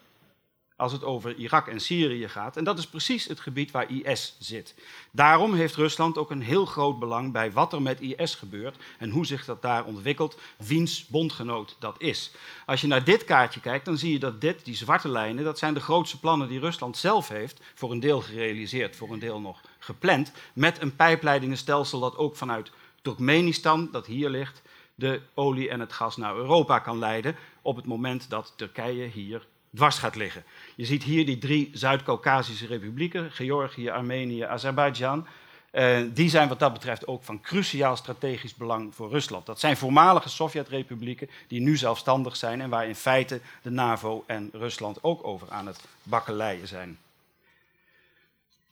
als 0.77 0.91
het 0.91 1.03
over 1.03 1.35
Irak 1.35 1.67
en 1.67 1.79
Syrië 1.79 2.27
gaat. 2.27 2.57
En 2.57 2.63
dat 2.63 2.77
is 2.77 2.87
precies 2.87 3.25
het 3.25 3.39
gebied 3.39 3.71
waar 3.71 3.91
IS 3.91 4.35
zit. 4.39 4.75
Daarom 5.11 5.53
heeft 5.53 5.75
Rusland 5.75 6.17
ook 6.17 6.31
een 6.31 6.41
heel 6.41 6.65
groot 6.65 6.99
belang 6.99 7.31
bij 7.31 7.51
wat 7.51 7.73
er 7.73 7.81
met 7.81 8.01
IS 8.01 8.35
gebeurt 8.35 8.77
en 8.97 9.09
hoe 9.09 9.25
zich 9.25 9.45
dat 9.45 9.61
daar 9.61 9.85
ontwikkelt, 9.85 10.37
wiens 10.57 11.05
bondgenoot 11.07 11.75
dat 11.79 11.95
is. 12.01 12.31
Als 12.65 12.81
je 12.81 12.87
naar 12.87 13.03
dit 13.03 13.23
kaartje 13.23 13.59
kijkt, 13.59 13.85
dan 13.85 13.97
zie 13.97 14.11
je 14.11 14.19
dat 14.19 14.41
dit, 14.41 14.65
die 14.65 14.75
zwarte 14.75 15.09
lijnen, 15.09 15.43
dat 15.43 15.57
zijn 15.57 15.73
de 15.73 15.79
grootste 15.79 16.19
plannen 16.19 16.47
die 16.47 16.59
Rusland 16.59 16.97
zelf 16.97 17.27
heeft, 17.27 17.61
voor 17.73 17.91
een 17.91 17.99
deel 17.99 18.21
gerealiseerd, 18.21 18.95
voor 18.95 19.11
een 19.11 19.19
deel 19.19 19.39
nog 19.39 19.61
gepland, 19.79 20.31
met 20.53 20.81
een 20.81 20.95
pijpleidingenstelsel 20.95 21.99
dat 21.99 22.17
ook 22.17 22.35
vanuit 22.35 22.71
Turkmenistan, 23.01 23.89
dat 23.91 24.05
hier 24.05 24.29
ligt, 24.29 24.61
de 24.95 25.21
olie 25.33 25.69
en 25.69 25.79
het 25.79 25.93
gas 25.93 26.17
naar 26.17 26.35
Europa 26.35 26.79
kan 26.79 26.99
leiden 26.99 27.35
op 27.61 27.75
het 27.75 27.85
moment 27.85 28.29
dat 28.29 28.53
Turkije 28.55 29.05
hier 29.05 29.47
dwars 29.75 29.97
gaat 29.97 30.15
liggen. 30.15 30.43
Je 30.75 30.85
ziet 30.85 31.03
hier 31.03 31.25
die 31.25 31.37
drie 31.37 31.69
Zuid-Kaukasische 31.73 32.67
republieken, 32.67 33.31
Georgië, 33.31 33.89
Armenië, 33.89 34.41
Azerbeidzjan. 34.41 35.27
Uh, 35.71 35.99
die 36.13 36.29
zijn 36.29 36.47
wat 36.47 36.59
dat 36.59 36.73
betreft 36.73 37.07
ook 37.07 37.23
van 37.23 37.41
cruciaal 37.41 37.95
strategisch 37.95 38.55
belang 38.55 38.95
voor 38.95 39.09
Rusland. 39.09 39.45
Dat 39.45 39.59
zijn 39.59 39.77
voormalige 39.77 40.29
Sovjet-republieken 40.29 41.29
die 41.47 41.61
nu 41.61 41.77
zelfstandig 41.77 42.35
zijn 42.35 42.61
en 42.61 42.69
waar 42.69 42.87
in 42.87 42.95
feite 42.95 43.39
de 43.61 43.69
NAVO 43.69 44.23
en 44.27 44.49
Rusland 44.53 45.03
ook 45.03 45.27
over 45.27 45.51
aan 45.51 45.67
het 45.67 45.79
bakkeleien 46.03 46.67
zijn. 46.67 46.99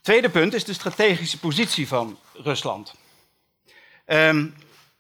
Tweede 0.02 0.30
punt 0.30 0.54
is 0.54 0.64
de 0.64 0.74
strategische 0.74 1.40
positie 1.40 1.88
van 1.88 2.18
Rusland. 2.34 2.96
Um, 4.06 4.56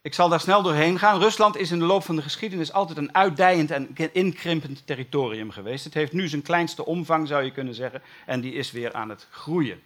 ik 0.05 0.13
zal 0.13 0.29
daar 0.29 0.39
snel 0.39 0.61
doorheen 0.61 0.99
gaan. 0.99 1.19
Rusland 1.19 1.57
is 1.57 1.71
in 1.71 1.79
de 1.79 1.85
loop 1.85 2.03
van 2.03 2.15
de 2.15 2.21
geschiedenis 2.21 2.73
altijd 2.73 2.97
een 2.97 3.15
uitdijend 3.15 3.71
en 3.71 3.95
inkrimpend 4.11 4.81
territorium 4.85 5.51
geweest. 5.51 5.83
Het 5.83 5.93
heeft 5.93 6.13
nu 6.13 6.27
zijn 6.27 6.41
kleinste 6.41 6.85
omvang, 6.85 7.27
zou 7.27 7.43
je 7.43 7.51
kunnen 7.51 7.73
zeggen, 7.73 8.01
en 8.25 8.41
die 8.41 8.53
is 8.53 8.71
weer 8.71 8.93
aan 8.93 9.09
het 9.09 9.27
groeien. 9.31 9.81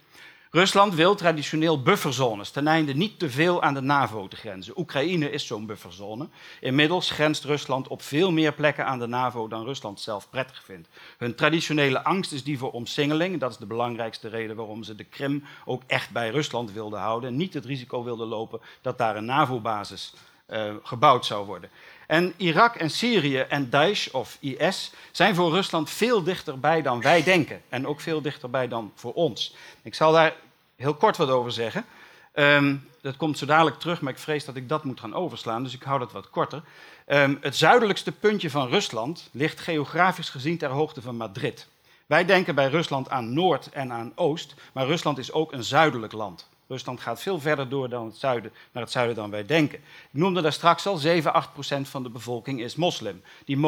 Rusland 0.52 0.94
wil 0.94 1.14
traditioneel 1.14 1.82
bufferzones, 1.82 2.50
ten 2.50 2.66
einde 2.66 2.94
niet 2.94 3.18
te 3.18 3.30
veel 3.30 3.62
aan 3.62 3.74
de 3.74 3.80
NAVO 3.80 4.28
te 4.28 4.36
grenzen. 4.36 4.78
Oekraïne 4.78 5.30
is 5.30 5.46
zo'n 5.46 5.66
bufferzone. 5.66 6.28
Inmiddels 6.60 7.10
grenst 7.10 7.44
Rusland 7.44 7.88
op 7.88 8.02
veel 8.02 8.32
meer 8.32 8.52
plekken 8.52 8.86
aan 8.86 8.98
de 8.98 9.06
NAVO 9.06 9.48
dan 9.48 9.64
Rusland 9.64 10.00
zelf 10.00 10.30
prettig 10.30 10.62
vindt. 10.64 10.88
Hun 11.18 11.34
traditionele 11.34 12.04
angst 12.04 12.32
is 12.32 12.44
die 12.44 12.58
voor 12.58 12.70
omsingeling. 12.70 13.40
Dat 13.40 13.50
is 13.50 13.56
de 13.56 13.66
belangrijkste 13.66 14.28
reden 14.28 14.56
waarom 14.56 14.82
ze 14.82 14.94
de 14.94 15.04
Krim 15.04 15.44
ook 15.64 15.82
echt 15.86 16.10
bij 16.10 16.30
Rusland 16.30 16.72
wilden 16.72 17.00
houden. 17.00 17.30
En 17.30 17.36
niet 17.36 17.54
het 17.54 17.64
risico 17.64 18.04
wilden 18.04 18.26
lopen 18.26 18.60
dat 18.80 18.98
daar 18.98 19.16
een 19.16 19.24
NAVO-basis 19.24 20.14
uh, 20.48 20.74
gebouwd 20.82 21.26
zou 21.26 21.46
worden. 21.46 21.70
En 22.10 22.34
Irak 22.36 22.76
en 22.76 22.90
Syrië 22.90 23.38
en 23.38 23.70
Daesh 23.70 24.08
of 24.08 24.36
IS 24.40 24.92
zijn 25.10 25.34
voor 25.34 25.50
Rusland 25.50 25.90
veel 25.90 26.22
dichterbij 26.22 26.82
dan 26.82 27.00
wij 27.00 27.22
denken. 27.22 27.62
En 27.68 27.86
ook 27.86 28.00
veel 28.00 28.20
dichterbij 28.22 28.68
dan 28.68 28.92
voor 28.94 29.12
ons. 29.12 29.54
Ik 29.82 29.94
zal 29.94 30.12
daar 30.12 30.34
heel 30.76 30.94
kort 30.94 31.16
wat 31.16 31.28
over 31.28 31.52
zeggen. 31.52 31.84
Ehm, 32.32 32.76
dat 33.02 33.16
komt 33.16 33.38
zo 33.38 33.46
dadelijk 33.46 33.78
terug, 33.78 34.00
maar 34.00 34.12
ik 34.12 34.18
vrees 34.18 34.44
dat 34.44 34.56
ik 34.56 34.68
dat 34.68 34.84
moet 34.84 35.00
gaan 35.00 35.14
overslaan, 35.14 35.62
dus 35.62 35.74
ik 35.74 35.82
hou 35.82 35.98
dat 35.98 36.12
wat 36.12 36.30
korter. 36.30 36.62
Ehm, 37.06 37.34
het 37.40 37.56
zuidelijkste 37.56 38.12
puntje 38.12 38.50
van 38.50 38.68
Rusland 38.68 39.28
ligt 39.32 39.60
geografisch 39.60 40.28
gezien 40.28 40.58
ter 40.58 40.70
hoogte 40.70 41.02
van 41.02 41.16
Madrid. 41.16 41.68
Wij 42.06 42.24
denken 42.24 42.54
bij 42.54 42.68
Rusland 42.68 43.10
aan 43.10 43.32
Noord 43.32 43.70
en 43.70 43.92
aan 43.92 44.12
Oost, 44.14 44.54
maar 44.72 44.86
Rusland 44.86 45.18
is 45.18 45.32
ook 45.32 45.52
een 45.52 45.64
zuidelijk 45.64 46.12
land. 46.12 46.48
Rusland 46.70 47.00
gaat 47.00 47.22
veel 47.22 47.40
verder 47.40 47.68
door 47.68 47.88
dan 47.88 48.06
het 48.06 48.16
zuiden, 48.16 48.52
naar 48.72 48.82
het 48.82 48.92
zuiden 48.92 49.16
dan 49.16 49.30
wij 49.30 49.46
denken. 49.46 49.78
Ik 49.78 49.84
noemde 50.10 50.40
daar 50.40 50.52
straks 50.52 50.86
al, 50.86 50.96
7, 50.96 51.32
8 51.32 51.52
procent 51.52 51.88
van 51.88 52.02
de 52.02 52.08
bevolking 52.08 52.60
is 52.60 52.74
moslim. 52.74 53.22
Die 53.44 53.58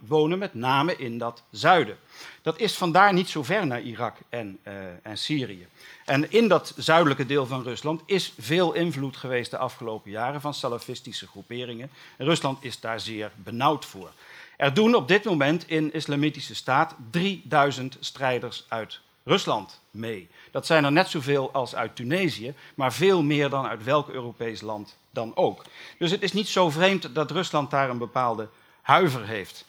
wonen, 0.00 0.38
met 0.38 0.54
name 0.54 0.96
in 0.96 1.18
dat 1.18 1.42
zuiden. 1.50 1.96
Dat 2.42 2.58
is 2.58 2.76
vandaar 2.76 3.12
niet 3.12 3.28
zo 3.28 3.42
ver 3.42 3.66
naar 3.66 3.80
Irak 3.80 4.16
en, 4.28 4.58
uh, 4.64 4.74
en 5.02 5.18
Syrië. 5.18 5.66
En 6.04 6.30
in 6.30 6.48
dat 6.48 6.74
zuidelijke 6.76 7.26
deel 7.26 7.46
van 7.46 7.62
Rusland 7.62 8.02
is 8.06 8.32
veel 8.38 8.72
invloed 8.72 9.16
geweest 9.16 9.50
de 9.50 9.58
afgelopen 9.58 10.10
jaren 10.10 10.40
van 10.40 10.54
salafistische 10.54 11.26
groeperingen. 11.26 11.90
En 12.16 12.26
Rusland 12.26 12.64
is 12.64 12.80
daar 12.80 13.00
zeer 13.00 13.32
benauwd 13.34 13.84
voor. 13.84 14.10
Er 14.56 14.74
doen 14.74 14.94
op 14.94 15.08
dit 15.08 15.24
moment 15.24 15.68
in 15.68 15.92
Islamitische 15.92 16.54
Staat 16.54 16.94
3000 17.10 17.96
strijders 18.00 18.64
uit 18.68 19.00
Rusland 19.26 19.80
mee. 19.90 20.28
Dat 20.50 20.66
zijn 20.66 20.84
er 20.84 20.92
net 20.92 21.08
zoveel 21.08 21.52
als 21.52 21.74
uit 21.74 21.96
Tunesië, 21.96 22.54
maar 22.74 22.92
veel 22.92 23.22
meer 23.22 23.50
dan 23.50 23.66
uit 23.66 23.84
welk 23.84 24.08
Europees 24.08 24.60
land 24.60 24.96
dan 25.10 25.36
ook. 25.36 25.64
Dus 25.98 26.10
het 26.10 26.22
is 26.22 26.32
niet 26.32 26.48
zo 26.48 26.70
vreemd 26.70 27.14
dat 27.14 27.30
Rusland 27.30 27.70
daar 27.70 27.90
een 27.90 27.98
bepaalde 27.98 28.48
huiver 28.82 29.26
heeft. 29.26 29.64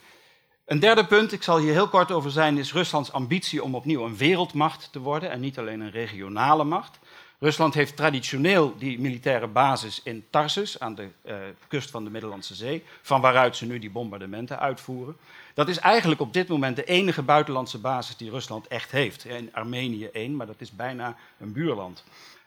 Een 0.65 0.79
derde 0.79 1.05
punt, 1.05 1.31
ik 1.31 1.43
zal 1.43 1.57
hier 1.57 1.71
heel 1.71 1.87
kort 1.87 2.11
over 2.11 2.31
zijn, 2.31 2.57
is 2.57 2.73
Ruslands 2.73 3.11
ambitie 3.11 3.63
om 3.63 3.75
opnieuw 3.75 4.05
een 4.05 4.17
wereldmacht 4.17 4.91
te 4.91 4.99
worden 4.99 5.29
en 5.29 5.39
niet 5.39 5.59
alleen 5.59 5.79
een 5.79 5.91
regionale 5.91 6.63
macht. 6.63 6.99
Rusland 7.39 7.73
heeft 7.73 7.95
traditioneel 7.95 8.77
die 8.77 8.99
militaire 8.99 9.47
basis 9.47 10.01
in 10.03 10.25
Tarsus 10.29 10.79
aan 10.79 10.95
de 10.95 11.07
uh, 11.25 11.35
kust 11.67 11.89
van 11.89 12.03
de 12.03 12.09
Middellandse 12.09 12.55
Zee, 12.55 12.83
van 13.01 13.21
waaruit 13.21 13.55
ze 13.55 13.65
nu 13.65 13.79
die 13.79 13.89
bombardementen 13.89 14.59
uitvoeren. 14.59 15.17
Dat 15.53 15.67
is 15.67 15.77
eigenlijk 15.77 16.21
op 16.21 16.33
dit 16.33 16.47
moment 16.47 16.75
de 16.75 16.83
enige 16.83 17.21
buitenlandse 17.21 17.77
basis 17.77 18.17
die 18.17 18.29
Rusland 18.29 18.67
echt 18.67 18.91
heeft. 18.91 19.25
In 19.25 19.53
Armenië 19.53 20.05
één, 20.05 20.35
maar 20.35 20.45
dat 20.45 20.61
is 20.61 20.71
bijna 20.71 21.15
een 21.39 21.51
buurland. 21.51 22.03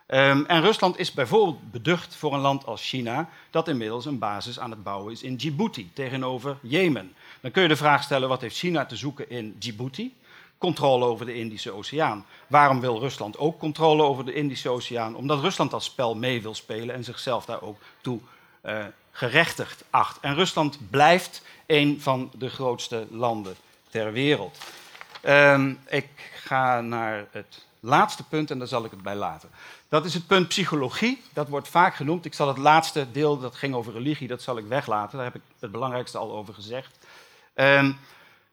Um, 0.07 0.47
en 0.47 0.61
Rusland 0.61 0.99
is 0.99 1.13
bijvoorbeeld 1.13 1.71
beducht 1.71 2.15
voor 2.15 2.35
een 2.35 2.41
land 2.41 2.67
als 2.67 2.89
China, 2.89 3.29
dat 3.51 3.69
inmiddels 3.69 4.05
een 4.05 4.19
basis 4.19 4.59
aan 4.59 4.71
het 4.71 4.83
bouwen 4.83 5.13
is 5.13 5.23
in 5.23 5.37
Djibouti 5.37 5.91
tegenover 5.93 6.59
Jemen. 6.63 7.13
Dan 7.41 7.51
kun 7.51 7.63
je 7.63 7.69
de 7.69 7.77
vraag 7.77 8.03
stellen: 8.03 8.29
wat 8.29 8.41
heeft 8.41 8.57
China 8.57 8.87
te 8.87 8.97
zoeken 8.97 9.31
in 9.31 9.55
Djibouti? 9.59 10.15
Controle 10.61 11.05
over 11.05 11.27
de 11.27 11.35
Indische 11.35 11.71
Oceaan. 11.71 12.27
Waarom 12.47 12.81
wil 12.81 12.99
Rusland 12.99 13.39
ook 13.39 13.59
controle 13.59 14.03
over 14.03 14.25
de 14.25 14.35
Indische 14.35 14.69
Oceaan? 14.69 15.17
Omdat 15.17 15.41
Rusland 15.41 15.71
dat 15.71 15.83
spel 15.83 16.15
mee 16.15 16.43
wil 16.43 16.55
spelen 16.55 16.95
en 16.95 17.05
zichzelf 17.05 17.45
daar 17.45 17.63
ook 17.63 17.79
toe 18.01 18.21
uh, 18.67 18.85
gerechtigd 19.11 19.85
acht. 19.91 20.21
En 20.21 20.35
Rusland 20.35 20.79
blijft 20.91 21.43
een 21.67 22.01
van 22.01 22.31
de 22.35 22.49
grootste 22.49 23.07
landen 23.11 23.57
ter 23.91 24.13
wereld. 24.13 24.59
Um, 25.27 25.79
ik 25.89 26.09
ga 26.35 26.81
naar 26.81 27.27
het 27.31 27.65
laatste 27.81 28.25
punt 28.25 28.51
en 28.51 28.59
daar 28.59 28.69
zal 28.69 28.85
ik 28.85 28.91
het 28.91 29.03
bij 29.03 29.17
laten. 29.17 29.51
Dat 29.89 30.05
is 30.05 30.15
het 30.15 30.27
punt 30.27 30.49
psychologie. 30.49 31.23
Dat 31.33 31.49
wordt 31.49 31.69
vaak 31.69 31.95
genoemd. 31.95 32.25
Ik 32.25 32.35
zal 32.35 32.49
het 32.49 32.59
laatste 32.59 33.11
deel, 33.13 33.39
dat 33.39 33.55
ging 33.55 33.75
over 33.75 33.93
religie, 33.93 34.29
dat 34.29 34.43
zal 34.43 34.59
ik 34.59 34.67
weglaten. 34.67 35.17
Daar 35.17 35.27
heb 35.27 35.35
ik 35.35 35.43
het 35.59 35.73
belangrijkste 35.73 36.19
al 36.19 36.33
over 36.33 36.55
gezegd. 36.55 36.99
Um, 37.55 37.99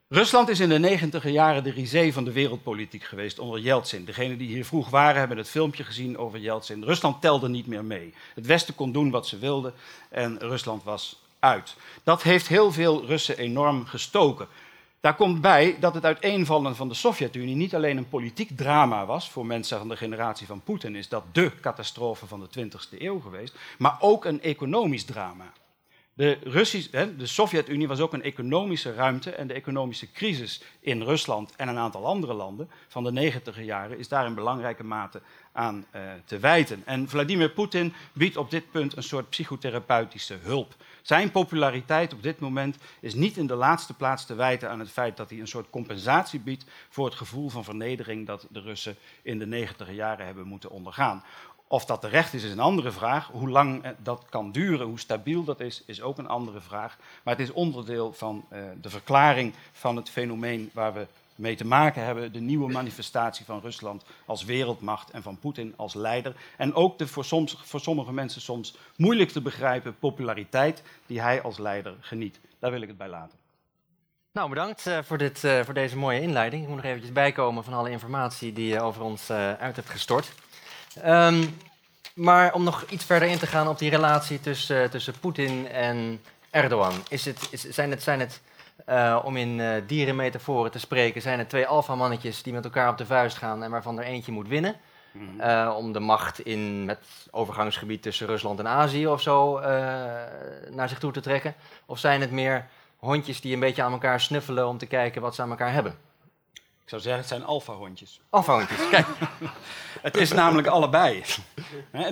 Rusland 0.10 0.50
is 0.50 0.60
in 0.60 0.70
de 0.70 0.80
negentiger 0.80 1.32
jaren 1.32 1.64
de 1.64 1.72
risée 1.72 2.14
van 2.14 2.24
de 2.24 2.32
wereldpolitiek 2.32 3.04
geweest 3.04 3.40
onder 3.40 3.60
Yeltsin. 3.60 4.06
Degenen 4.06 4.38
die 4.38 4.48
hier 4.48 4.66
vroeg 4.66 4.90
waren 4.90 5.20
hebben 5.20 5.38
het 5.38 5.50
filmpje 5.50 5.84
gezien 5.84 6.18
over 6.18 6.40
Yeltsin. 6.40 6.84
Rusland 6.84 7.22
telde 7.22 7.50
niet 7.50 7.68
meer 7.68 7.86
mee. 7.86 8.14
Het 8.36 8.46
Westen 8.46 8.76
kon 8.76 8.92
doen 8.92 9.10
wat 9.10 9.28
ze 9.28 9.38
wilden 9.38 9.74
en 10.10 10.40
Rusland 10.40 10.84
was 10.84 11.20
uit. 11.40 11.76
Dat 12.04 12.24
heeft 12.24 12.48
heel 12.48 12.72
veel 12.72 13.06
Russen 13.06 13.38
enorm 13.38 13.86
gestoken. 13.86 14.48
Daar 15.00 15.16
komt 15.16 15.42
bij 15.42 15.78
dat 15.80 15.94
het 15.94 16.06
uiteenvallen 16.06 16.76
van 16.76 16.88
de 16.88 16.94
Sovjet-Unie 16.94 17.56
niet 17.56 17.76
alleen 17.76 17.98
een 17.98 18.10
politiek 18.10 18.58
drama 18.58 19.06
was 19.06 19.30
voor 19.30 19.46
mensen 19.46 19.78
van 19.78 19.90
de 19.90 19.98
generatie 19.98 20.48
van 20.48 20.62
Poetin, 20.62 20.96
is 20.96 21.10
dat 21.10 21.24
de 21.32 21.52
catastrofe 21.62 22.28
van 22.28 22.40
de 22.40 22.70
20e 22.70 23.02
eeuw 23.02 23.20
geweest, 23.20 23.56
maar 23.78 23.98
ook 24.00 24.26
een 24.26 24.42
economisch 24.42 25.06
drama. 25.06 25.54
De, 26.18 27.14
de 27.18 27.26
Sovjet-Unie 27.26 27.88
was 27.88 28.00
ook 28.00 28.14
een 28.14 28.24
economische 28.24 28.94
ruimte 28.94 29.32
en 29.32 29.48
de 29.48 29.54
economische 29.54 30.12
crisis 30.12 30.62
in 30.80 31.02
Rusland 31.02 31.56
en 31.56 31.68
een 31.68 31.78
aantal 31.78 32.06
andere 32.06 32.34
landen 32.34 32.70
van 32.88 33.04
de 33.04 33.12
negentiger 33.12 33.64
jaren 33.64 33.98
is 33.98 34.08
daar 34.08 34.26
in 34.26 34.36
belangrijke 34.36 34.84
mate 34.84 35.22
aan 35.52 35.86
uh, 35.96 36.02
te 36.26 36.40
wijten. 36.40 36.82
En 36.86 37.10
Vladimir 37.10 37.50
Poetin 37.50 37.94
biedt 38.14 38.38
op 38.38 38.52
dit 38.52 38.72
punt 38.72 38.98
een 38.98 39.04
soort 39.04 39.30
psychotherapeutische 39.30 40.38
hulp. 40.42 40.76
Zijn 41.02 41.32
populariteit 41.32 42.14
op 42.14 42.24
dit 42.24 42.40
moment 42.40 42.78
is 43.00 43.14
niet 43.14 43.38
in 43.38 43.48
de 43.48 43.56
laatste 43.56 43.94
plaats 43.94 44.26
te 44.26 44.36
wijten 44.36 44.70
aan 44.70 44.80
het 44.80 44.92
feit 44.92 45.18
dat 45.18 45.30
hij 45.30 45.40
een 45.40 45.48
soort 45.48 45.70
compensatie 45.70 46.40
biedt 46.40 46.66
voor 46.90 47.06
het 47.06 47.16
gevoel 47.16 47.50
van 47.50 47.64
vernedering 47.64 48.26
dat 48.26 48.48
de 48.50 48.62
Russen 48.62 48.96
in 49.22 49.40
de 49.40 49.48
negentiger 49.48 49.94
jaren 49.94 50.26
hebben 50.26 50.48
moeten 50.48 50.70
ondergaan. 50.70 51.24
Of 51.68 51.86
dat 51.86 52.02
terecht 52.02 52.34
is, 52.34 52.44
is 52.44 52.52
een 52.52 52.60
andere 52.60 52.92
vraag. 52.92 53.30
Hoe 53.32 53.50
lang 53.50 53.84
dat 54.04 54.26
kan 54.30 54.52
duren, 54.52 54.88
hoe 54.88 55.00
stabiel 55.00 55.44
dat 55.44 55.60
is, 55.60 55.84
is 55.86 56.02
ook 56.02 56.18
een 56.18 56.28
andere 56.28 56.62
vraag. 56.62 56.98
Maar 57.24 57.36
het 57.36 57.48
is 57.48 57.54
onderdeel 57.54 58.14
van 58.14 58.46
uh, 58.52 58.60
de 58.82 58.90
verklaring 58.90 59.54
van 59.72 59.96
het 59.96 60.10
fenomeen 60.10 60.70
waar 60.74 60.94
we 60.94 61.08
mee 61.36 61.56
te 61.56 61.66
maken 61.66 62.04
hebben. 62.04 62.34
De 62.34 62.40
nieuwe 62.40 62.72
manifestatie 62.72 63.46
van 63.46 63.60
Rusland 63.60 64.04
als 64.26 64.44
wereldmacht 64.44 65.10
en 65.10 65.24
van 65.24 65.40
Poetin 65.40 65.74
als 65.76 65.94
leider. 65.94 66.36
En 66.58 66.74
ook 66.74 66.98
de 66.98 67.08
voor, 67.08 67.26
soms, 67.26 67.58
voor 67.64 67.80
sommige 67.80 68.14
mensen 68.14 68.42
soms 68.42 68.76
moeilijk 68.96 69.30
te 69.30 69.42
begrijpen 69.42 70.00
populariteit 70.00 70.84
die 71.06 71.22
hij 71.22 71.42
als 71.42 71.58
leider 71.58 71.94
geniet. 72.00 72.40
Daar 72.60 72.72
wil 72.72 72.82
ik 72.82 72.88
het 72.88 72.98
bij 72.98 73.10
laten. 73.10 73.38
Nou, 74.32 74.50
bedankt 74.50 74.88
uh, 74.88 74.98
voor, 75.04 75.18
dit, 75.18 75.40
voor 75.40 75.74
deze 75.74 75.98
mooie 75.98 76.22
inleiding. 76.22 76.62
Ik 76.62 76.68
moet 76.68 76.78
nog 76.78 76.86
eventjes 76.86 77.12
bijkomen 77.12 77.64
van 77.64 77.74
alle 77.74 77.90
informatie 77.90 78.54
die 78.54 78.68
je 78.68 78.82
over 78.82 79.02
ons 79.02 79.32
uit 79.32 79.76
hebt 79.76 79.90
gestort. 79.90 80.34
Um, 81.06 81.58
maar 82.18 82.54
om 82.54 82.64
nog 82.64 82.86
iets 82.90 83.06
verder 83.06 83.30
in 83.30 83.38
te 83.38 83.48
gaan 83.48 83.68
op 83.68 83.80
die 83.80 83.90
relatie 83.90 84.40
tussen, 84.40 84.84
uh, 84.84 84.90
tussen 84.90 85.20
Poetin 85.20 85.68
en 85.68 86.22
Erdogan. 86.50 86.94
Is 87.10 87.26
het, 87.26 87.48
is, 87.52 87.62
zijn 87.62 87.92
het, 87.92 88.04
zijn 88.04 88.20
het 88.20 88.42
uh, 88.90 89.20
om 89.24 89.38
in 89.38 89.60
uh, 89.60 89.74
dierenmetaforen 89.88 90.72
te 90.72 90.80
spreken, 90.80 91.22
zijn 91.22 91.40
het 91.40 91.50
twee 91.50 91.68
alfamannetjes 91.68 92.44
die 92.44 92.54
met 92.54 92.64
elkaar 92.64 92.90
op 92.90 92.98
de 92.98 93.06
vuist 93.06 93.38
gaan 93.38 93.64
en 93.64 93.72
waarvan 93.72 94.00
er 94.00 94.06
eentje 94.06 94.32
moet 94.32 94.48
winnen? 94.48 94.76
Mm 95.12 95.40
-hmm. 95.40 95.70
om 95.70 95.92
de 95.92 96.00
macht 96.00 96.40
in 96.40 96.86
het 96.88 97.28
overgangsgebied 97.32 98.02
tussen 98.02 98.28
Rusland 98.28 98.60
en 98.60 98.68
Azië 98.68 99.08
of 99.08 99.22
zo 99.22 99.60
naar 100.70 100.90
zich 100.90 101.00
toe 101.00 101.12
te 101.12 101.22
trekken? 101.22 101.56
Of 101.86 102.00
zijn 102.00 102.22
het 102.22 102.32
meer 102.32 102.68
hondjes 102.98 103.42
die 103.42 103.54
een 103.54 103.60
beetje 103.60 103.84
aan 103.84 103.92
elkaar 103.92 104.22
snuffelen 104.22 104.68
om 104.68 104.78
te 104.78 104.86
kijken 104.86 105.22
wat 105.22 105.36
ze 105.36 105.42
aan 105.42 105.50
elkaar 105.50 105.74
hebben? 105.74 105.96
Ik 106.88 106.94
zou 106.94 107.06
zeggen, 107.06 107.22
het 107.22 107.32
zijn 107.32 107.46
alfa-hondjes. 107.46 108.22
Alfa-hondjes, 108.30 108.90
kijk. 108.90 109.08
het 110.02 110.18
is 110.18 110.32
namelijk 110.32 110.68
allebei. 110.68 111.24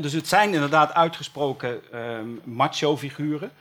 dus 0.01 0.13
het 0.13 0.27
zijn 0.27 0.53
inderdaad 0.53 0.93
uitgesproken 0.93 1.99
um, 1.99 2.41
macho-figuren. 2.43 3.51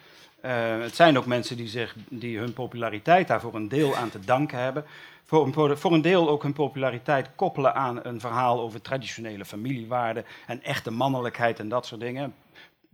Uh, 0.45 0.51
het 0.81 0.95
zijn 0.95 1.19
ook 1.19 1.27
mensen 1.27 1.57
die, 1.57 1.69
zich, 1.69 1.95
die 2.09 2.39
hun 2.39 2.53
populariteit 2.53 3.29
daar 3.29 3.41
voor 3.41 3.55
een 3.55 3.69
deel 3.69 3.97
aan 3.97 4.11
te 4.11 4.21
danken 4.21 4.59
hebben. 4.59 4.85
Voor 5.25 5.47
een, 5.47 5.77
voor 5.77 5.93
een 5.93 6.03
deel 6.03 6.29
ook 6.29 6.43
hun 6.43 6.53
populariteit 6.53 7.29
koppelen 7.35 7.75
aan 7.75 8.05
een 8.05 8.21
verhaal 8.21 8.61
over 8.61 8.81
traditionele 8.81 9.45
familiewaarden 9.45 10.25
en 10.47 10.63
echte 10.63 10.91
mannelijkheid 10.91 11.59
en 11.59 11.69
dat 11.69 11.87
soort 11.87 12.01
dingen. 12.01 12.35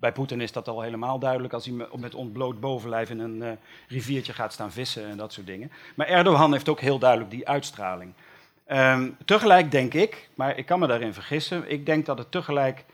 Bij 0.00 0.12
Poetin 0.12 0.40
is 0.40 0.52
dat 0.52 0.68
al 0.68 0.80
helemaal 0.80 1.18
duidelijk 1.18 1.52
als 1.52 1.64
hij 1.64 1.86
met 1.96 2.14
ontbloot 2.14 2.60
bovenlijf 2.60 3.10
in 3.10 3.18
een 3.18 3.36
uh, 3.36 3.50
riviertje 3.88 4.32
gaat 4.32 4.52
staan 4.52 4.72
vissen 4.72 5.08
en 5.08 5.16
dat 5.16 5.32
soort 5.32 5.46
dingen. 5.46 5.72
Maar 5.94 6.06
Erdogan 6.06 6.52
heeft 6.52 6.68
ook 6.68 6.80
heel 6.80 6.98
duidelijk 6.98 7.30
die 7.30 7.48
uitstraling. 7.48 8.12
Um, 8.68 9.16
tegelijk 9.24 9.70
denk 9.70 9.94
ik, 9.94 10.28
maar 10.34 10.58
ik 10.58 10.66
kan 10.66 10.78
me 10.78 10.86
daarin 10.86 11.14
vergissen, 11.14 11.70
ik 11.70 11.86
denk 11.86 12.06
dat 12.06 12.18
het 12.18 12.30
tegelijk 12.30 12.84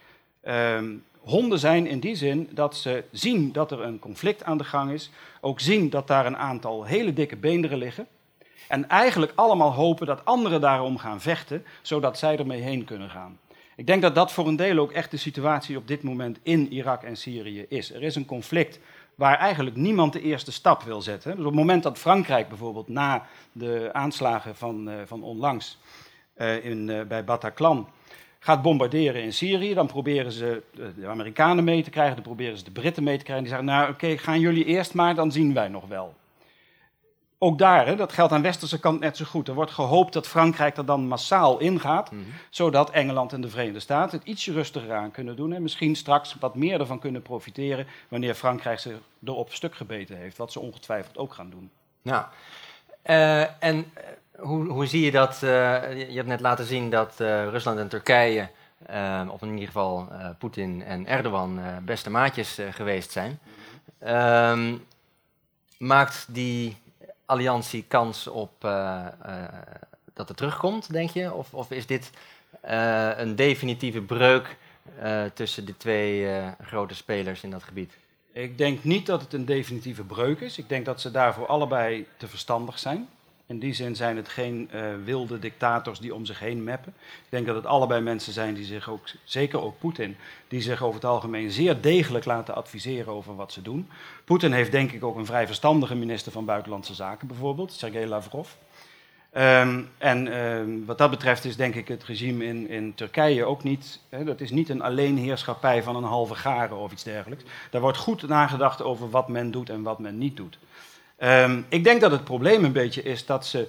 um, 0.48 1.04
honden 1.20 1.58
zijn 1.58 1.86
in 1.86 2.00
die 2.00 2.14
zin 2.14 2.48
dat 2.50 2.76
ze 2.76 3.04
zien 3.10 3.52
dat 3.52 3.70
er 3.72 3.80
een 3.80 3.98
conflict 3.98 4.44
aan 4.44 4.58
de 4.58 4.64
gang 4.64 4.90
is, 4.90 5.10
ook 5.40 5.60
zien 5.60 5.90
dat 5.90 6.06
daar 6.06 6.26
een 6.26 6.36
aantal 6.36 6.84
hele 6.84 7.12
dikke 7.12 7.36
beenderen 7.36 7.78
liggen. 7.78 8.06
En 8.68 8.88
eigenlijk 8.88 9.32
allemaal 9.34 9.72
hopen 9.72 10.06
dat 10.06 10.24
anderen 10.24 10.60
daarom 10.60 10.98
gaan 10.98 11.20
vechten, 11.20 11.64
zodat 11.82 12.18
zij 12.18 12.38
ermee 12.38 12.60
heen 12.60 12.84
kunnen 12.84 13.10
gaan. 13.10 13.38
Ik 13.76 13.86
denk 13.86 14.02
dat 14.02 14.14
dat 14.14 14.32
voor 14.32 14.46
een 14.46 14.56
deel 14.56 14.78
ook 14.78 14.92
echt 14.92 15.10
de 15.10 15.16
situatie 15.16 15.76
op 15.76 15.88
dit 15.88 16.02
moment 16.02 16.38
in 16.42 16.72
Irak 16.72 17.02
en 17.02 17.16
Syrië 17.16 17.66
is. 17.68 17.92
Er 17.92 18.02
is 18.02 18.14
een 18.14 18.24
conflict 18.24 18.80
waar 19.14 19.38
eigenlijk 19.38 19.76
niemand 19.76 20.12
de 20.12 20.20
eerste 20.20 20.52
stap 20.52 20.82
wil 20.82 21.02
zetten. 21.02 21.30
Dus 21.30 21.40
op 21.40 21.46
het 21.46 21.54
moment 21.54 21.82
dat 21.82 21.98
Frankrijk 21.98 22.48
bijvoorbeeld 22.48 22.88
na 22.88 23.26
de 23.52 23.88
aanslagen 23.92 24.56
van, 24.56 24.88
uh, 24.88 24.94
van 25.04 25.22
onlangs 25.22 25.78
uh, 26.36 26.64
in, 26.64 26.88
uh, 26.88 27.02
bij 27.02 27.24
Bataclan 27.24 27.88
gaat 28.38 28.62
bombarderen 28.62 29.22
in 29.22 29.32
Syrië. 29.32 29.74
Dan 29.74 29.86
proberen 29.86 30.32
ze 30.32 30.62
de 30.96 31.06
Amerikanen 31.06 31.64
mee 31.64 31.82
te 31.82 31.90
krijgen, 31.90 32.14
dan 32.14 32.24
proberen 32.24 32.58
ze 32.58 32.64
de 32.64 32.70
Britten 32.70 33.02
mee 33.02 33.18
te 33.18 33.24
krijgen. 33.24 33.44
Die 33.44 33.54
zeggen, 33.54 33.72
nou 33.72 33.90
oké, 33.90 34.18
gaan 34.18 34.40
jullie 34.40 34.64
eerst 34.64 34.94
maar, 34.94 35.14
dan 35.14 35.32
zien 35.32 35.54
wij 35.54 35.68
nog 35.68 35.86
wel. 35.86 36.14
Ook 37.38 37.58
daar, 37.58 37.86
hè, 37.86 37.96
dat 37.96 38.12
geldt 38.12 38.32
aan 38.32 38.42
de 38.42 38.46
westerse 38.48 38.80
kant 38.80 39.00
net 39.00 39.16
zo 39.16 39.24
goed. 39.24 39.48
Er 39.48 39.54
wordt 39.54 39.70
gehoopt 39.70 40.12
dat 40.12 40.26
Frankrijk 40.26 40.76
er 40.76 40.86
dan 40.86 41.08
massaal 41.08 41.58
ingaat, 41.58 42.10
Mhm. 42.10 42.22
zodat 42.50 42.90
Engeland 42.90 43.32
en 43.32 43.40
de 43.40 43.48
Verenigde 43.48 43.80
Staten 43.80 44.18
het 44.18 44.28
ietsje 44.28 44.52
rustiger 44.52 44.94
aan 44.94 45.10
kunnen 45.10 45.36
doen. 45.36 45.52
En 45.52 45.62
misschien 45.62 45.96
straks 45.96 46.36
wat 46.40 46.54
meer 46.54 46.80
ervan 46.80 46.98
kunnen 46.98 47.22
profiteren 47.22 47.86
wanneer 48.08 48.34
Frankrijk 48.34 48.78
ze 48.78 48.96
erop 49.24 49.52
stuk 49.52 49.74
gebeten 49.74 50.16
heeft. 50.16 50.36
Wat 50.36 50.52
ze 50.52 50.60
ongetwijfeld 50.60 51.16
ook 51.18 51.34
gaan 51.34 51.50
doen. 51.50 51.70
Nou, 52.02 52.24
eh, 53.02 53.40
en 53.64 53.90
eh, 53.94 54.04
hoe, 54.38 54.66
hoe 54.68 54.86
zie 54.86 55.04
je 55.04 55.10
dat? 55.10 55.34
eh, 55.34 55.40
je 56.10 56.14
hebt 56.16 56.28
net 56.28 56.40
laten 56.40 56.64
zien 56.64 56.90
dat 56.90 57.14
Rusland 57.18 57.78
en 57.78 57.88
Turkije, 57.88 58.48
of 59.28 59.42
in 59.42 59.50
ieder 59.50 59.66
geval 59.66 60.08
Poetin 60.38 60.82
en 60.84 61.06
Erdogan, 61.06 61.60
beste 61.84 62.10
maatjes 62.10 62.58
geweest 62.70 63.10
zijn. 63.10 63.38
Ehm, 63.98 64.74
maakt 65.78 66.26
die 66.28 66.76
alliantie 67.26 67.84
kans 67.88 68.26
op 68.26 68.64
eh, 68.64 69.06
eh, 69.22 69.44
dat 70.14 70.28
het 70.28 70.36
terugkomt, 70.36 70.92
denk 70.92 71.10
je? 71.10 71.32
Of, 71.32 71.54
of 71.54 71.70
is 71.70 71.86
dit 71.86 72.10
eh, 72.60 73.10
een 73.16 73.36
definitieve 73.36 74.00
breuk 74.00 74.56
tussen 75.34 75.64
de 75.64 75.76
twee 75.76 76.28
grote 76.60 76.94
spelers 76.94 77.42
in 77.42 77.50
dat 77.50 77.62
gebied? 77.62 77.96
Ik 78.32 78.58
denk 78.58 78.84
niet 78.84 79.06
dat 79.06 79.20
het 79.20 79.32
een 79.32 79.44
definitieve 79.44 80.04
breuk 80.04 80.40
is. 80.40 80.58
Ik 80.58 80.68
denk 80.68 80.84
dat 80.84 81.00
ze 81.00 81.10
daarvoor 81.10 81.46
allebei 81.46 82.06
te 82.16 82.28
verstandig 82.28 82.78
zijn. 82.78 83.08
In 83.48 83.58
die 83.58 83.72
zin 83.72 83.96
zijn 83.96 84.16
het 84.16 84.28
geen 84.28 84.68
eh, 84.70 84.82
wilde 85.04 85.38
dictators 85.38 85.98
die 85.98 86.14
om 86.14 86.24
zich 86.24 86.38
heen 86.38 86.64
meppen. 86.64 86.94
Ik 86.98 87.28
denk 87.28 87.46
dat 87.46 87.54
het 87.54 87.66
allebei 87.66 88.00
mensen 88.00 88.32
zijn 88.32 88.54
die 88.54 88.64
zich 88.64 88.90
ook, 88.90 89.08
zeker 89.24 89.62
ook 89.62 89.78
Poetin, 89.78 90.16
die 90.48 90.60
zich 90.60 90.82
over 90.82 90.94
het 90.94 91.04
algemeen 91.04 91.50
zeer 91.50 91.80
degelijk 91.80 92.24
laten 92.24 92.54
adviseren 92.54 93.12
over 93.12 93.36
wat 93.36 93.52
ze 93.52 93.62
doen. 93.62 93.88
Poetin 94.24 94.52
heeft 94.52 94.72
denk 94.72 94.92
ik 94.92 95.04
ook 95.04 95.16
een 95.16 95.26
vrij 95.26 95.46
verstandige 95.46 95.94
minister 95.94 96.32
van 96.32 96.44
Buitenlandse 96.44 96.94
Zaken 96.94 97.26
bijvoorbeeld, 97.26 97.72
Sergei 97.72 98.06
Lavrov. 98.06 98.48
Ehm, 99.30 99.82
en 99.98 100.32
ehm, 100.32 100.84
wat 100.84 100.98
dat 100.98 101.10
betreft 101.10 101.44
is 101.44 101.56
denk 101.56 101.74
ik 101.74 101.88
het 101.88 102.04
regime 102.04 102.44
in, 102.44 102.68
in 102.68 102.94
Turkije 102.94 103.44
ook 103.44 103.62
niet, 103.62 104.00
hè, 104.08 104.24
dat 104.24 104.40
is 104.40 104.50
niet 104.50 104.68
een 104.68 104.82
alleenheerschappij 104.82 105.82
van 105.82 105.96
een 105.96 106.04
halve 106.04 106.34
garen 106.34 106.76
of 106.76 106.92
iets 106.92 107.02
dergelijks. 107.02 107.44
Daar 107.70 107.80
wordt 107.80 107.98
goed 107.98 108.28
nagedacht 108.28 108.82
over 108.82 109.10
wat 109.10 109.28
men 109.28 109.50
doet 109.50 109.70
en 109.70 109.82
wat 109.82 109.98
men 109.98 110.18
niet 110.18 110.36
doet. 110.36 110.58
Ehm, 111.16 111.62
ik 111.68 111.84
denk 111.84 112.00
dat 112.00 112.10
het 112.10 112.24
probleem 112.24 112.64
een 112.64 112.72
beetje 112.72 113.02
is 113.02 113.26
dat 113.26 113.46
ze, 113.46 113.68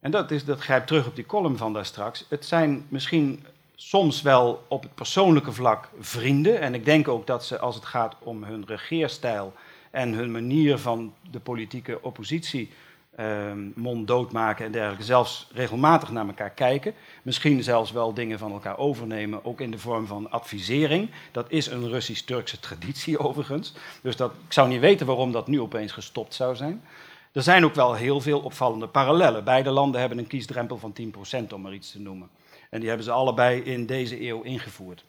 en 0.00 0.10
dat, 0.10 0.30
is, 0.30 0.44
dat 0.44 0.60
grijpt 0.60 0.86
terug 0.86 1.06
op 1.06 1.16
die 1.16 1.26
column 1.26 1.56
van 1.56 1.72
daar 1.72 1.84
straks, 1.84 2.26
het 2.28 2.44
zijn 2.44 2.86
misschien 2.88 3.44
soms 3.74 4.22
wel 4.22 4.64
op 4.68 4.82
het 4.82 4.94
persoonlijke 4.94 5.52
vlak 5.52 5.88
vrienden. 6.00 6.60
En 6.60 6.74
ik 6.74 6.84
denk 6.84 7.08
ook 7.08 7.26
dat 7.26 7.44
ze, 7.44 7.58
als 7.58 7.74
het 7.74 7.84
gaat 7.84 8.14
om 8.18 8.44
hun 8.44 8.64
regeerstijl 8.66 9.52
en 9.90 10.12
hun 10.12 10.30
manier 10.30 10.78
van 10.78 11.14
de 11.30 11.40
politieke 11.40 11.98
oppositie 12.02 12.70
ehm 13.16 13.58
monddood 13.74 14.32
maken 14.32 14.64
en 14.64 14.72
dergelijke, 14.72 15.04
zelfs 15.04 15.48
regelmatig 15.52 16.10
naar 16.10 16.26
elkaar 16.26 16.50
kijken. 16.50 16.94
Misschien 17.22 17.62
zelfs 17.62 17.92
wel 17.92 18.14
dingen 18.14 18.38
van 18.38 18.52
elkaar 18.52 18.78
overnemen, 18.78 19.44
ook 19.44 19.60
in 19.60 19.70
de 19.70 19.78
vorm 19.78 20.06
van 20.06 20.30
advisering. 20.30 21.10
Dat 21.32 21.46
is 21.48 21.66
een 21.66 21.88
Russisch-Turkse 21.88 22.60
traditie 22.60 23.18
overigens. 23.28 23.72
Dus 24.02 24.16
dat, 24.16 24.32
ik 24.46 24.52
zou 24.52 24.68
niet 24.68 24.80
weten 24.80 25.06
waarom 25.06 25.32
dat 25.32 25.46
nu 25.46 25.60
opeens 25.60 25.92
gestopt 25.92 26.34
zou 26.34 26.56
zijn. 26.56 26.82
Er 27.32 27.42
zijn 27.42 27.64
ook 27.64 27.74
wel 27.74 27.94
heel 27.94 28.20
veel 28.20 28.40
opvallende 28.40 28.88
parallellen. 28.88 29.44
Beide 29.44 29.70
landen 29.70 30.00
hebben 30.00 30.18
een 30.18 30.26
kiesdrempel 30.26 30.78
van 30.78 30.92
10%, 31.48 31.52
om 31.54 31.60
maar 31.60 31.74
iets 31.74 31.90
te 31.90 32.00
noemen. 32.00 32.28
En 32.70 32.78
die 32.78 32.88
hebben 32.88 33.06
ze 33.06 33.12
allebei 33.12 33.60
in 33.60 33.86
deze 33.86 34.26
eeuw 34.28 34.42
ingevoerd. 34.42 35.04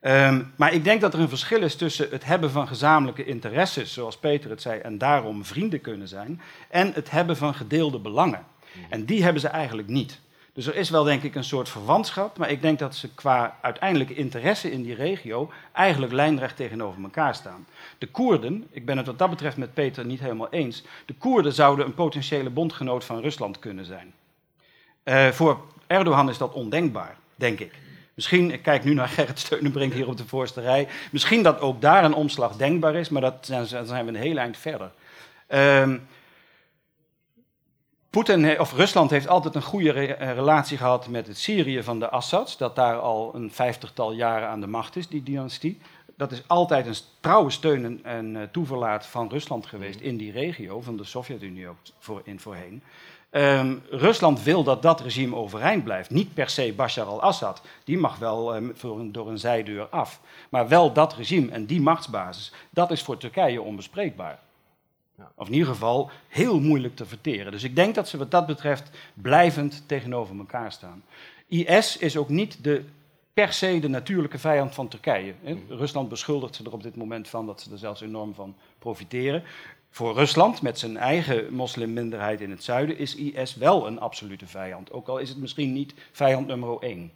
Ehm, 0.00 0.42
maar 0.56 0.72
ik 0.72 0.84
denk 0.84 1.00
dat 1.00 1.14
er 1.14 1.20
een 1.20 1.28
verschil 1.28 1.62
is 1.62 1.76
tussen 1.76 2.08
het 2.10 2.24
hebben 2.24 2.50
van 2.50 2.68
gezamenlijke 2.68 3.24
interesses, 3.24 3.92
zoals 3.92 4.16
Peter 4.16 4.50
het 4.50 4.62
zei, 4.62 4.80
en 4.80 4.98
daarom 4.98 5.44
vrienden 5.44 5.80
kunnen 5.80 6.08
zijn, 6.08 6.40
en 6.68 6.92
het 6.92 7.10
hebben 7.10 7.36
van 7.36 7.54
gedeelde 7.54 7.98
belangen. 7.98 8.44
En 8.88 9.04
die 9.04 9.22
hebben 9.22 9.40
ze 9.40 9.48
eigenlijk 9.48 9.88
niet. 9.88 10.20
Dus 10.52 10.66
er 10.66 10.76
is 10.76 10.90
wel 10.90 11.04
denk 11.04 11.22
ik 11.22 11.34
een 11.34 11.44
soort 11.44 11.68
verwantschap, 11.68 12.38
maar 12.38 12.50
ik 12.50 12.62
denk 12.62 12.78
dat 12.78 12.94
ze 12.94 13.14
qua 13.14 13.58
uiteindelijke 13.60 14.14
interesse 14.14 14.72
in 14.72 14.82
die 14.82 14.94
regio 14.94 15.50
eigenlijk 15.72 16.12
lijnrecht 16.12 16.56
tegenover 16.56 17.02
elkaar 17.02 17.34
staan. 17.34 17.66
De 17.98 18.06
Koerden, 18.06 18.66
ik 18.70 18.86
ben 18.86 18.96
het 18.96 19.06
wat 19.06 19.18
dat 19.18 19.30
betreft 19.30 19.56
met 19.56 19.74
Peter 19.74 20.04
niet 20.04 20.20
helemaal 20.20 20.50
eens, 20.50 20.84
de 21.06 21.14
Koerden 21.14 21.52
zouden 21.52 21.86
een 21.86 21.94
potentiële 21.94 22.50
bondgenoot 22.50 23.04
van 23.04 23.20
Rusland 23.20 23.58
kunnen 23.58 23.84
zijn. 23.84 24.12
Eh, 25.02 25.28
voor 25.28 25.60
Erdogan 25.86 26.28
is 26.28 26.38
dat 26.38 26.52
ondenkbaar, 26.52 27.16
denk 27.34 27.60
ik. 27.60 27.72
Misschien, 28.18 28.50
ik 28.50 28.62
kijk 28.62 28.84
nu 28.84 28.94
naar 28.94 29.08
Gerrit 29.08 29.38
Steunenbrink 29.38 29.92
hier 29.92 30.08
op 30.08 30.16
de 30.16 30.26
voorste 30.26 30.60
rij, 30.60 30.88
misschien 31.10 31.42
dat 31.42 31.60
ook 31.60 31.80
daar 31.80 32.04
een 32.04 32.14
omslag 32.14 32.56
denkbaar 32.56 32.94
is, 32.94 33.08
maar 33.08 33.22
dat 33.22 33.34
zijn, 33.40 33.66
dan 33.70 33.86
zijn 33.86 34.04
we 34.04 34.10
een 34.10 34.16
heel 34.16 34.36
eind 34.36 34.56
verder. 34.56 34.90
Ehm 35.46 35.98
Poetin, 38.10 38.60
of 38.60 38.72
Rusland 38.72 39.10
heeft 39.10 39.28
altijd 39.28 39.54
een 39.54 39.62
goede 39.62 39.90
re- 39.90 40.06
eh, 40.06 40.32
relatie 40.34 40.76
gehad 40.76 41.08
met 41.08 41.26
het 41.26 41.38
Syrië 41.38 41.82
van 41.82 41.98
de 41.98 42.08
Assads, 42.08 42.56
dat 42.56 42.76
daar 42.76 42.98
al 42.98 43.34
een 43.34 43.50
vijftigtal 43.52 44.12
jaren 44.12 44.48
aan 44.48 44.60
de 44.60 44.66
macht 44.66 44.96
is, 44.96 45.08
die 45.08 45.22
dynastie. 45.22 45.78
Dat 46.16 46.32
is 46.32 46.42
altijd 46.46 46.86
een 46.86 46.96
trouwe 47.20 47.50
steun 47.50 48.04
en, 48.04 48.36
eh, 48.36 48.42
toeverlaat 48.52 49.06
van 49.06 49.28
Rusland 49.28 49.66
geweest 49.66 50.00
in 50.00 50.16
die 50.16 50.32
regio, 50.32 50.80
van 50.80 50.96
de 50.96 51.04
Sovjet-Unie 51.04 51.68
ook 51.68 51.78
voor, 51.98 52.20
in 52.24 52.40
voorheen. 52.40 52.82
Ehm, 53.30 53.74
Rusland 53.90 54.42
wil 54.42 54.62
dat 54.62 54.82
dat 54.82 55.00
regime 55.00 55.36
overeind 55.36 55.84
blijft. 55.84 56.10
Niet 56.10 56.34
per 56.34 56.50
se 56.50 56.72
Bashar 56.76 57.06
al-Assad, 57.06 57.62
die 57.84 57.98
mag 57.98 58.18
wel 58.18 58.54
ehm, 58.54 58.68
voor 58.74 58.98
een- 58.98 59.12
door 59.12 59.28
een 59.28 59.38
zijdeur 59.38 59.86
af. 59.86 60.20
Maar 60.48 60.68
wel 60.68 60.92
dat 60.92 61.14
regime 61.14 61.50
en 61.50 61.64
die 61.66 61.80
machtsbasis, 61.80 62.52
dat 62.70 62.90
is 62.90 63.02
voor 63.02 63.16
Turkije 63.16 63.62
onbespreekbaar. 63.62 64.38
Ja. 65.18 65.30
Of 65.34 65.46
in 65.46 65.52
ieder 65.52 65.68
geval 65.68 66.10
heel 66.28 66.60
moeilijk 66.60 66.96
te 66.96 67.06
verteren. 67.06 67.52
Dus 67.52 67.62
ik 67.64 67.76
denk 67.76 67.94
dat 67.94 68.08
ze 68.08 68.18
wat 68.18 68.30
dat 68.30 68.46
betreft 68.46 68.90
blijvend 69.14 69.82
tegenover 69.86 70.38
elkaar 70.38 70.72
staan. 70.72 71.02
IS 71.48 71.96
is 71.96 72.16
ook 72.16 72.28
niet 72.28 72.64
de, 72.64 72.84
per 73.34 73.52
se 73.52 73.78
de 73.80 73.88
natuurlijke 73.88 74.38
vijand 74.38 74.74
van 74.74 74.88
Turkije. 74.88 75.34
hè. 75.42 75.56
Rusland 75.68 76.08
beschuldigt 76.08 76.54
ze 76.54 76.64
er 76.64 76.72
op 76.72 76.82
dit 76.82 76.96
moment 76.96 77.28
van 77.28 77.46
dat 77.46 77.60
ze 77.60 77.72
er 77.72 77.78
zelfs 77.78 78.00
enorm 78.00 78.34
van 78.34 78.54
profiteren. 78.78 79.42
Voor 79.90 80.14
Rusland, 80.14 80.62
met 80.62 80.78
zijn 80.78 80.96
eigen 80.96 81.54
moslimminderheid 81.54 82.40
in 82.40 82.50
het 82.50 82.64
zuiden, 82.64 82.98
is 82.98 83.14
IS 83.14 83.54
wel 83.54 83.86
een 83.86 84.00
absolute 84.00 84.46
vijand. 84.46 84.92
Ook 84.92 85.08
al 85.08 85.18
is 85.18 85.28
het 85.28 85.38
misschien 85.38 85.72
niet 85.72 85.94
vijand 86.12 86.46
nummer 86.46 86.78
één. 86.82 87.12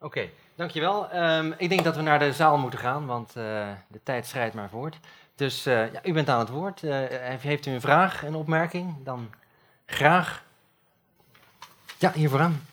Oké, 0.00 0.28
dankjewel. 0.54 1.10
Ehm 1.10 1.52
ik 1.56 1.68
denk 1.68 1.84
dat 1.84 1.96
we 1.96 2.02
naar 2.02 2.18
de 2.18 2.32
zaal 2.32 2.58
moeten 2.58 2.78
gaan, 2.78 3.06
want 3.06 3.28
eh, 3.28 3.68
de 3.88 4.00
tijd 4.02 4.26
schrijdt 4.26 4.54
maar 4.54 4.68
voort. 4.68 4.98
Dus 5.34 5.66
eh, 5.66 5.92
ja, 5.92 6.04
u 6.04 6.12
bent 6.12 6.28
aan 6.28 6.38
het 6.38 6.48
woord. 6.48 6.82
Eh, 6.82 6.90
heeft- 7.08 7.42
heeft 7.42 7.66
u 7.66 7.70
een 7.70 7.80
vraag, 7.80 8.22
een 8.24 8.34
opmerking? 8.34 8.94
Dan 9.04 9.30
graag. 9.86 10.44
Ja, 11.98 12.12
hier 12.12 12.28
vooraan. 12.30 12.66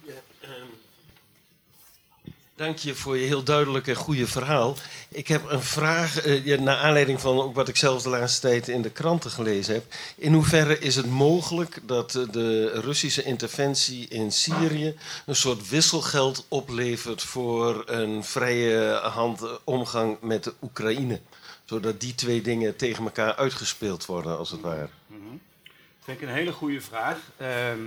Dank 2.56 2.78
je 2.78 2.96
voor 2.96 3.18
je 3.18 3.26
heel 3.26 3.44
duidelijke 3.44 3.91
en 3.91 3.98
goede 3.98 4.28
verhaal. 4.28 4.76
Ik 5.10 5.28
heb 5.28 5.50
een 5.50 5.62
vraag, 5.62 6.20
eh, 6.22 6.60
naar 6.60 6.78
aanleiding 6.78 7.22
van 7.22 7.41
ook 7.41 7.56
wat 7.56 7.68
ik 7.68 7.76
zelf 7.76 8.02
de 8.02 8.10
laatste 8.10 8.41
tijd 8.41 8.68
in 8.68 8.82
de 8.82 8.89
kranten 8.89 9.32
gelezen 9.32 9.74
heb. 9.74 9.94
In 10.15 10.34
hoeverre 10.34 10.80
is 10.80 10.96
het 10.96 11.06
mogelijk 11.06 11.80
dat 11.84 12.15
eh, 12.15 12.24
de 12.32 12.80
Russische 12.80 13.24
interventie 13.24 14.08
in 14.08 14.32
Syrië 14.32 14.96
een 15.26 15.36
soort 15.36 15.70
wisselgeld 15.70 16.46
oplevert 16.48 17.22
voor 17.22 17.84
een 17.86 18.24
vrije 18.24 18.94
hand 18.94 19.41
eh, 19.41 19.52
omgang 19.63 20.18
met 20.22 20.44
de 20.44 20.54
Oekraïne? 20.62 21.20
Zodat 21.65 22.02
die 22.02 22.15
twee 22.15 22.41
dingen 22.41 22.76
tegen 22.76 23.04
elkaar 23.04 23.36
uitgespeeld 23.36 24.06
worden, 24.06 24.38
als 24.38 24.52
het 24.52 24.62
ware. 24.62 24.89
Dat 25.08 26.04
vind 26.04 26.22
ik 26.22 26.28
een 26.28 26.34
hele 26.34 26.52
goede 26.52 26.82
vraag. 26.82 27.18
Ehm, 27.38 27.82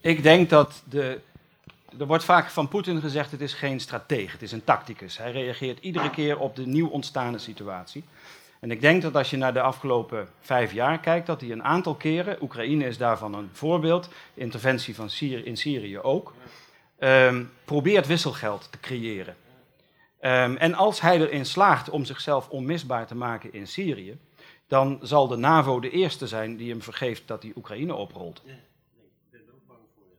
ik 0.00 0.22
denk 0.22 0.50
dat 0.50 0.82
de. 0.88 1.20
Er 1.98 2.06
wordt 2.06 2.24
vaak 2.24 2.50
van 2.50 2.68
Poetin 2.68 3.00
gezegd: 3.00 3.30
het 3.30 3.40
is 3.40 3.54
geen 3.54 3.80
strateeg, 3.80 4.32
het 4.32 4.42
is 4.42 4.52
een 4.52 4.64
tacticus. 4.64 5.18
Hij 5.18 5.32
reageert 5.32 5.78
iedere 5.78 6.10
keer 6.10 6.38
op 6.38 6.56
de 6.56 6.66
nieuw 6.66 6.88
ontstane 6.88 7.38
situatie. 7.38 8.04
En 8.60 8.70
ik 8.70 8.80
denk 8.80 9.02
dat 9.02 9.16
als 9.16 9.30
je 9.30 9.36
naar 9.36 9.52
de 9.52 9.60
afgelopen 9.60 10.28
vijf 10.40 10.72
jaar 10.72 10.98
kijkt, 10.98 11.26
dat 11.26 11.40
hij 11.40 11.50
een 11.50 11.64
aantal 11.64 11.94
keren, 11.94 12.42
Oekraïne 12.42 12.86
is 12.86 12.98
daarvan 12.98 13.34
een 13.34 13.48
voorbeeld, 13.52 14.08
interventie 14.34 14.94
van 14.94 15.10
Syrië, 15.10 15.44
in 15.44 15.56
Syrië 15.56 15.98
ook, 15.98 16.34
ehm, 16.98 17.44
probeert 17.64 18.06
wisselgeld 18.06 18.68
te 18.70 18.80
creëren. 18.80 19.36
Ehm, 20.20 20.56
en 20.56 20.74
als 20.74 21.00
hij 21.00 21.20
erin 21.20 21.46
slaagt 21.46 21.90
om 21.90 22.04
zichzelf 22.04 22.48
onmisbaar 22.48 23.06
te 23.06 23.14
maken 23.14 23.52
in 23.52 23.66
Syrië, 23.66 24.18
dan 24.66 24.98
zal 25.02 25.28
de 25.28 25.36
NAVO 25.36 25.80
de 25.80 25.90
eerste 25.90 26.26
zijn 26.26 26.56
die 26.56 26.70
hem 26.70 26.82
vergeeft 26.82 27.28
dat 27.28 27.42
hij 27.42 27.52
Oekraïne 27.56 27.94
oprolt. 27.94 28.42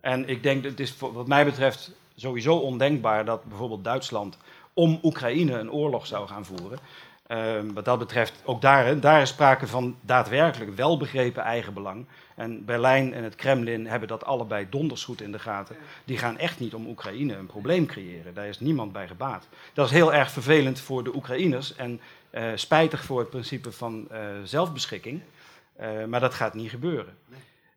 En 0.06 0.30
ik 0.30 0.44
denk 0.44 0.64
het 0.64 0.80
is 0.80 0.98
wat 0.98 1.28
mij 1.28 1.46
betreft 1.46 1.92
sowieso 2.16 2.56
ondenkbaar 2.56 3.26
dat 3.26 3.44
bijvoorbeeld 3.44 3.84
Duitsland 3.84 4.38
om 4.74 5.00
Oekraïne 5.04 5.60
een 5.60 5.72
oorlog 5.72 6.08
zou 6.08 6.28
gaan 6.28 6.46
voeren. 6.46 6.80
Ehm, 7.28 7.74
wat 7.74 7.86
dat 7.86 8.00
betreft, 8.00 8.42
ook 8.44 8.62
daar, 8.62 9.00
daar 9.00 9.22
is 9.22 9.30
sprake 9.30 9.68
van 9.68 9.96
daadwerkelijk 10.02 10.76
welbegrepen 10.76 11.44
eigenbelang. 11.44 12.06
En 12.36 12.66
Berlijn 12.66 13.14
en 13.14 13.24
het 13.24 13.36
Kremlin 13.36 13.88
hebben 13.88 14.08
dat 14.08 14.26
allebei 14.26 14.68
donders 14.70 15.04
goed 15.04 15.22
in 15.22 15.32
de 15.32 15.40
gaten. 15.40 15.76
Die 16.04 16.18
gaan 16.18 16.38
echt 16.38 16.60
niet 16.60 16.74
om 16.74 16.88
Oekraïne 16.88 17.36
een 17.36 17.46
probleem 17.46 17.86
creëren. 17.86 18.34
Daar 18.34 18.48
is 18.48 18.60
niemand 18.60 18.92
bij 18.92 19.08
gebaat. 19.08 19.48
Dat 19.74 19.86
is 19.86 19.92
heel 19.92 20.14
erg 20.14 20.32
vervelend 20.32 20.80
voor 20.80 21.04
de 21.04 21.16
Oekraïners 21.16 21.76
en 21.76 22.02
eh, 22.30 22.52
spijtig 22.56 23.04
voor 23.04 23.20
het 23.20 23.30
principe 23.30 23.72
van 23.72 24.08
eh, 24.10 24.20
zelfbeschikking. 24.44 25.22
Eh, 25.76 26.06
maar 26.06 26.20
dat 26.20 26.34
gaat 26.34 26.54
niet 26.54 26.70
gebeuren. 26.70 27.18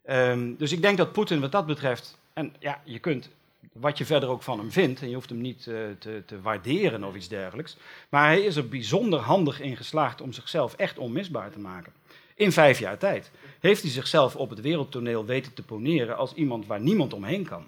Ehm, 0.09 0.55
dus 0.57 0.73
ik 0.73 0.83
denk 0.83 0.97
dat 0.97 1.13
Poetin 1.13 1.41
wat 1.41 1.53
dat 1.53 1.67
betreft, 1.67 2.19
en 2.33 2.55
ja, 2.59 2.81
je 2.85 2.99
kunt 2.99 3.31
wat 3.73 3.99
je 3.99 4.05
verder 4.05 4.29
ook 4.29 4.43
van 4.43 4.59
hem 4.59 4.73
vindt, 4.73 5.01
en 5.01 5.09
je 5.09 5.15
hoeft 5.15 5.29
hem 5.29 5.41
niet 5.41 5.67
uh, 5.67 5.79
te, 5.99 6.23
te, 6.27 6.41
waarderen 6.41 7.05
of 7.05 7.15
iets 7.15 7.29
dergelijks, 7.29 7.77
maar 8.09 8.27
hij 8.27 8.41
is 8.41 8.57
er 8.57 8.69
bijzonder 8.69 9.19
handig 9.19 9.61
in 9.61 9.77
geslaagd 9.77 10.21
om 10.21 10.33
zichzelf 10.33 10.75
echt 10.75 10.99
onmisbaar 10.99 11.51
te 11.51 11.59
maken. 11.59 11.93
In 12.35 12.53
vijf 12.53 12.79
jaar 12.79 12.99
tijd 12.99 13.31
heeft 13.61 13.83
hij 13.83 13.91
zichzelf 13.91 14.37
op 14.37 14.51
het 14.51 14.61
wereldtoneel 14.61 15.25
weten 15.25 15.55
te 15.55 15.63
poneren 15.63 16.17
als 16.17 16.35
iemand 16.35 16.67
waar 16.67 16.81
niemand 16.81 17.13
omheen 17.13 17.45
kan. 17.45 17.65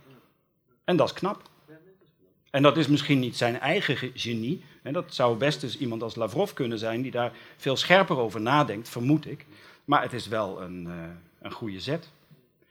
En 0.84 0.96
dat 0.96 1.06
is 1.06 1.14
knap. 1.14 1.42
En 2.50 2.62
dat 2.62 2.76
is 2.76 2.86
misschien 2.86 3.18
niet 3.18 3.36
zijn 3.36 3.60
eigen 3.60 4.10
genie. 4.14 4.64
En 4.82 4.92
dat 4.92 5.14
zou 5.14 5.36
best 5.36 5.62
eens 5.62 5.78
iemand 5.78 6.02
als 6.02 6.14
Lavrov 6.14 6.52
kunnen 6.52 6.78
zijn, 6.78 7.02
die 7.02 7.10
daar 7.10 7.32
veel 7.56 7.76
scherper 7.76 8.16
over 8.16 8.40
nadenkt, 8.40 8.88
vermoed 8.88 9.26
ik. 9.26 9.46
Maar 9.84 10.02
het 10.02 10.12
is 10.12 10.26
wel 10.26 10.62
een, 10.62 10.84
uh, 10.86 10.94
een 11.40 11.52
goede 11.52 11.80
zet. 11.80 12.08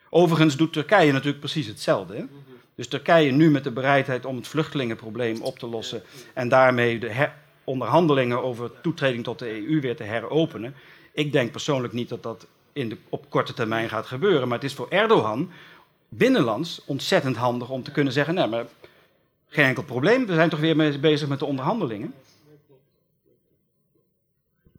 Overigens 0.09 0.57
doet 0.57 0.73
Turkije 0.73 1.11
natuurlijk 1.11 1.39
precies 1.39 1.67
hetzelfde. 1.67 2.27
Dus 2.75 2.87
Turkije 2.87 3.31
nu 3.31 3.51
met 3.51 3.63
de 3.63 3.71
bereidheid 3.71 4.25
om 4.25 4.35
het 4.35 4.47
vluchtelingenprobleem 4.47 5.41
op 5.41 5.59
te 5.59 5.67
lossen 5.67 6.01
en 6.33 6.49
daarmee 6.49 6.99
de 6.99 7.29
onderhandelingen 7.63 8.43
over 8.43 8.71
toetreding 8.81 9.23
tot 9.23 9.39
de 9.39 9.67
EU 9.67 9.81
weer 9.81 9.95
te 9.95 10.03
heropenen. 10.03 10.75
Ik 11.11 11.31
denk 11.31 11.51
persoonlijk 11.51 11.93
niet 11.93 12.09
dat 12.09 12.23
dat 12.23 12.47
in 12.73 12.89
de, 12.89 12.97
op 13.09 13.29
korte 13.29 13.53
termijn 13.53 13.89
gaat 13.89 14.05
gebeuren, 14.05 14.47
maar 14.47 14.57
het 14.57 14.67
is 14.67 14.73
voor 14.73 14.89
Erdogan 14.89 15.51
binnenlands 16.09 16.81
ontzettend 16.85 17.35
handig 17.35 17.69
om 17.69 17.83
te 17.83 17.91
kunnen 17.91 18.13
zeggen: 18.13 18.33
nee, 18.33 18.47
maar 18.47 18.65
geen 19.47 19.65
enkel 19.65 19.83
probleem, 19.83 20.25
we 20.25 20.33
zijn 20.33 20.49
toch 20.49 20.59
weer 20.59 20.75
mee 20.75 20.99
bezig 20.99 21.27
met 21.27 21.39
de 21.39 21.45
onderhandelingen. 21.45 22.13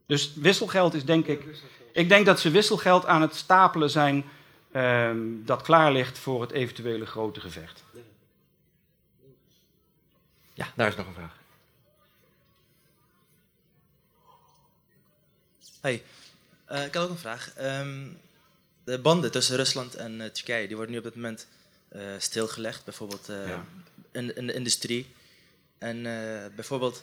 Dus 0.07 0.35
wisselgeld 0.35 0.95
is 0.95 1.05
denk 1.05 1.27
ik. 1.27 1.45
Ik 1.93 2.09
denk 2.09 2.27
dat 2.27 2.41
ze 2.41 2.51
wisselgeld 2.51 3.07
aan 3.07 3.21
het 3.21 3.35
stapelen 3.35 3.91
zijn 3.91 4.25
um, 4.73 5.45
dat 5.45 5.63
klaar 5.63 5.93
ligt 5.93 6.19
voor 6.19 6.41
het 6.41 6.51
eventuele 6.51 7.07
grote 7.07 7.41
gevecht. 7.41 7.83
Ja, 10.55 10.73
daar 10.75 10.89
is 10.89 10.97
nog 10.97 11.07
een 11.07 11.15
vraag. 11.15 11.39
Hey, 15.81 16.03
uh, 16.71 16.85
ik 16.85 16.93
heb 16.93 17.03
ook 17.03 17.11
een 17.11 17.19
vraag. 17.19 17.53
Um, 17.61 18.19
de 18.85 18.99
banden 18.99 19.31
tussen 19.31 19.57
Rusland 19.57 19.95
en 19.95 20.21
uh, 20.21 20.27
Turkije 20.27 20.67
die 20.67 20.77
worden 20.77 20.93
nu 20.93 20.99
op 20.99 21.05
dit 21.05 21.15
moment 21.15 21.47
uh, 21.93 22.03
stilgelegd, 22.19 22.85
bijvoorbeeld 22.85 23.27
ja. 23.27 23.65
in, 24.13 24.37
in, 24.37 24.47
de 24.47 24.53
industrie. 24.53 25.15
En 25.79 26.03
bijvoorbeeld 26.55 27.03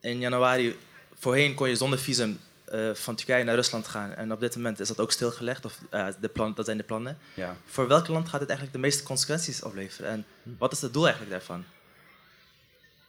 in 0.00 0.20
januari, 0.20 0.78
voorheen 1.14 1.54
kon 1.54 1.68
je 1.68 1.76
zonder 1.76 1.98
visum 1.98 2.40
uh, 2.72 2.94
van 2.94 3.14
Turkije 3.14 3.44
naar 3.44 3.54
Rusland 3.54 3.88
gaan. 3.88 4.12
En 4.14 4.32
op 4.32 4.40
dit 4.40 4.56
moment 4.56 4.80
is 4.80 4.88
dat 4.88 5.00
ook 5.00 5.12
stilgelegd, 5.12 5.64
of 5.64 5.78
uh, 5.90 6.06
de 6.20 6.28
plan, 6.28 6.52
dat 6.54 6.64
zijn 6.64 6.76
de 6.76 6.82
plannen. 6.82 7.18
Ja. 7.34 7.56
Voor 7.64 7.88
welk 7.88 8.08
land 8.08 8.28
gaat 8.28 8.40
het 8.40 8.48
eigenlijk 8.48 8.78
de 8.78 8.82
meeste 8.82 9.02
consequenties 9.02 9.62
opleveren? 9.62 10.10
En 10.10 10.24
wat 10.42 10.72
is 10.72 10.80
het 10.80 10.92
doel 10.92 11.02
eigenlijk 11.02 11.32
daarvan? 11.32 11.64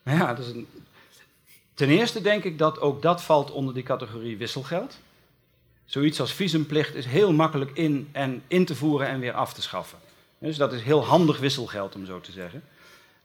Ja, 0.03 0.33
dat 0.33 0.45
is 0.45 0.51
een... 0.51 0.67
ten 1.73 1.89
eerste 1.89 2.21
denk 2.21 2.43
ik 2.43 2.57
dat 2.57 2.79
ook 2.79 3.01
dat 3.01 3.23
valt 3.23 3.51
onder 3.51 3.73
die 3.73 3.83
categorie 3.83 4.37
wisselgeld. 4.37 4.97
Zoiets 5.85 6.19
als 6.19 6.33
visumplicht 6.33 6.95
is 6.95 7.05
heel 7.05 7.33
makkelijk 7.33 7.71
in, 7.73 8.09
en 8.11 8.43
in 8.47 8.65
te 8.65 8.75
voeren 8.75 9.07
en 9.07 9.19
weer 9.19 9.33
af 9.33 9.53
te 9.53 9.61
schaffen. 9.61 9.97
Dus 10.37 10.57
dat 10.57 10.73
is 10.73 10.81
heel 10.81 11.05
handig 11.05 11.39
wisselgeld, 11.39 11.95
om 11.95 12.05
zo 12.05 12.21
te 12.21 12.31
zeggen. 12.31 12.63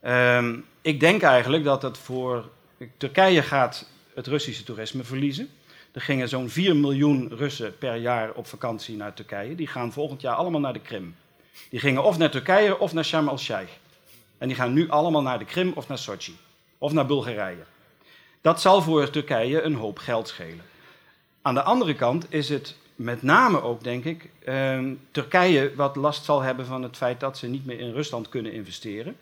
Um, 0.07 0.65
ik 0.81 1.01
denk 1.01 1.23
eigenlijk 1.23 1.65
dat 1.65 1.83
het 1.83 1.99
voor 1.99 2.49
Turkije 2.97 3.43
gaat 3.43 3.87
het 4.15 4.27
Russische 4.27 4.65
toerisme 4.65 5.05
verliezen. 5.05 5.51
Er 5.93 6.01
gingen 6.01 6.29
zo'n 6.29 6.49
4 6.49 6.77
miljoen 6.77 7.29
Russen 7.29 7.79
per 7.79 7.97
jaar 7.97 8.33
op 8.33 8.47
vakantie 8.47 8.97
naar 8.97 9.15
Turkije. 9.15 9.55
Die 9.55 9.67
gaan 9.67 9.93
volgend 9.93 10.21
jaar 10.21 10.35
allemaal 10.35 10.61
naar 10.61 10.73
de 10.73 10.81
Krim. 10.81 11.17
Die 11.71 11.81
gingen 11.81 12.05
of 12.05 12.19
naar 12.19 12.31
Turkije 12.31 12.79
of 12.79 12.93
naar 12.93 13.05
Sharm 13.05 13.29
el-Sheikh. 13.29 13.73
En 14.39 14.49
die 14.49 14.57
gaan 14.57 14.73
nu 14.73 14.89
allemaal 14.89 15.23
naar 15.23 15.39
de 15.39 15.45
Krim 15.45 15.73
of 15.75 15.89
naar 15.89 15.99
Sochi. 15.99 16.37
Of 16.79 16.93
naar 16.93 17.07
Bulgarije. 17.07 17.65
Dat 18.41 18.61
zal 18.61 18.83
voor 18.83 19.11
Turkije 19.11 19.63
een 19.63 19.75
hoop 19.75 19.99
geld 19.99 20.29
schelen. 20.29 20.65
Aan 21.43 21.55
de 21.55 21.63
andere 21.63 21.95
kant 21.95 22.27
is 22.29 22.49
het 22.49 22.77
met 22.95 23.23
name 23.23 23.63
ook, 23.63 23.85
denk 23.85 24.05
ik, 24.05 24.31
eh, 24.45 24.81
Turkije 25.11 25.75
wat 25.75 25.97
last 25.97 26.25
zal 26.25 26.41
hebben 26.41 26.67
van 26.67 26.83
het 26.83 26.97
feit 26.97 27.21
dat 27.21 27.39
ze 27.39 27.47
niet 27.47 27.67
meer 27.67 27.81
in 27.81 27.93
Rusland 27.93 28.29
kunnen 28.29 28.53
investeren. 28.53 29.17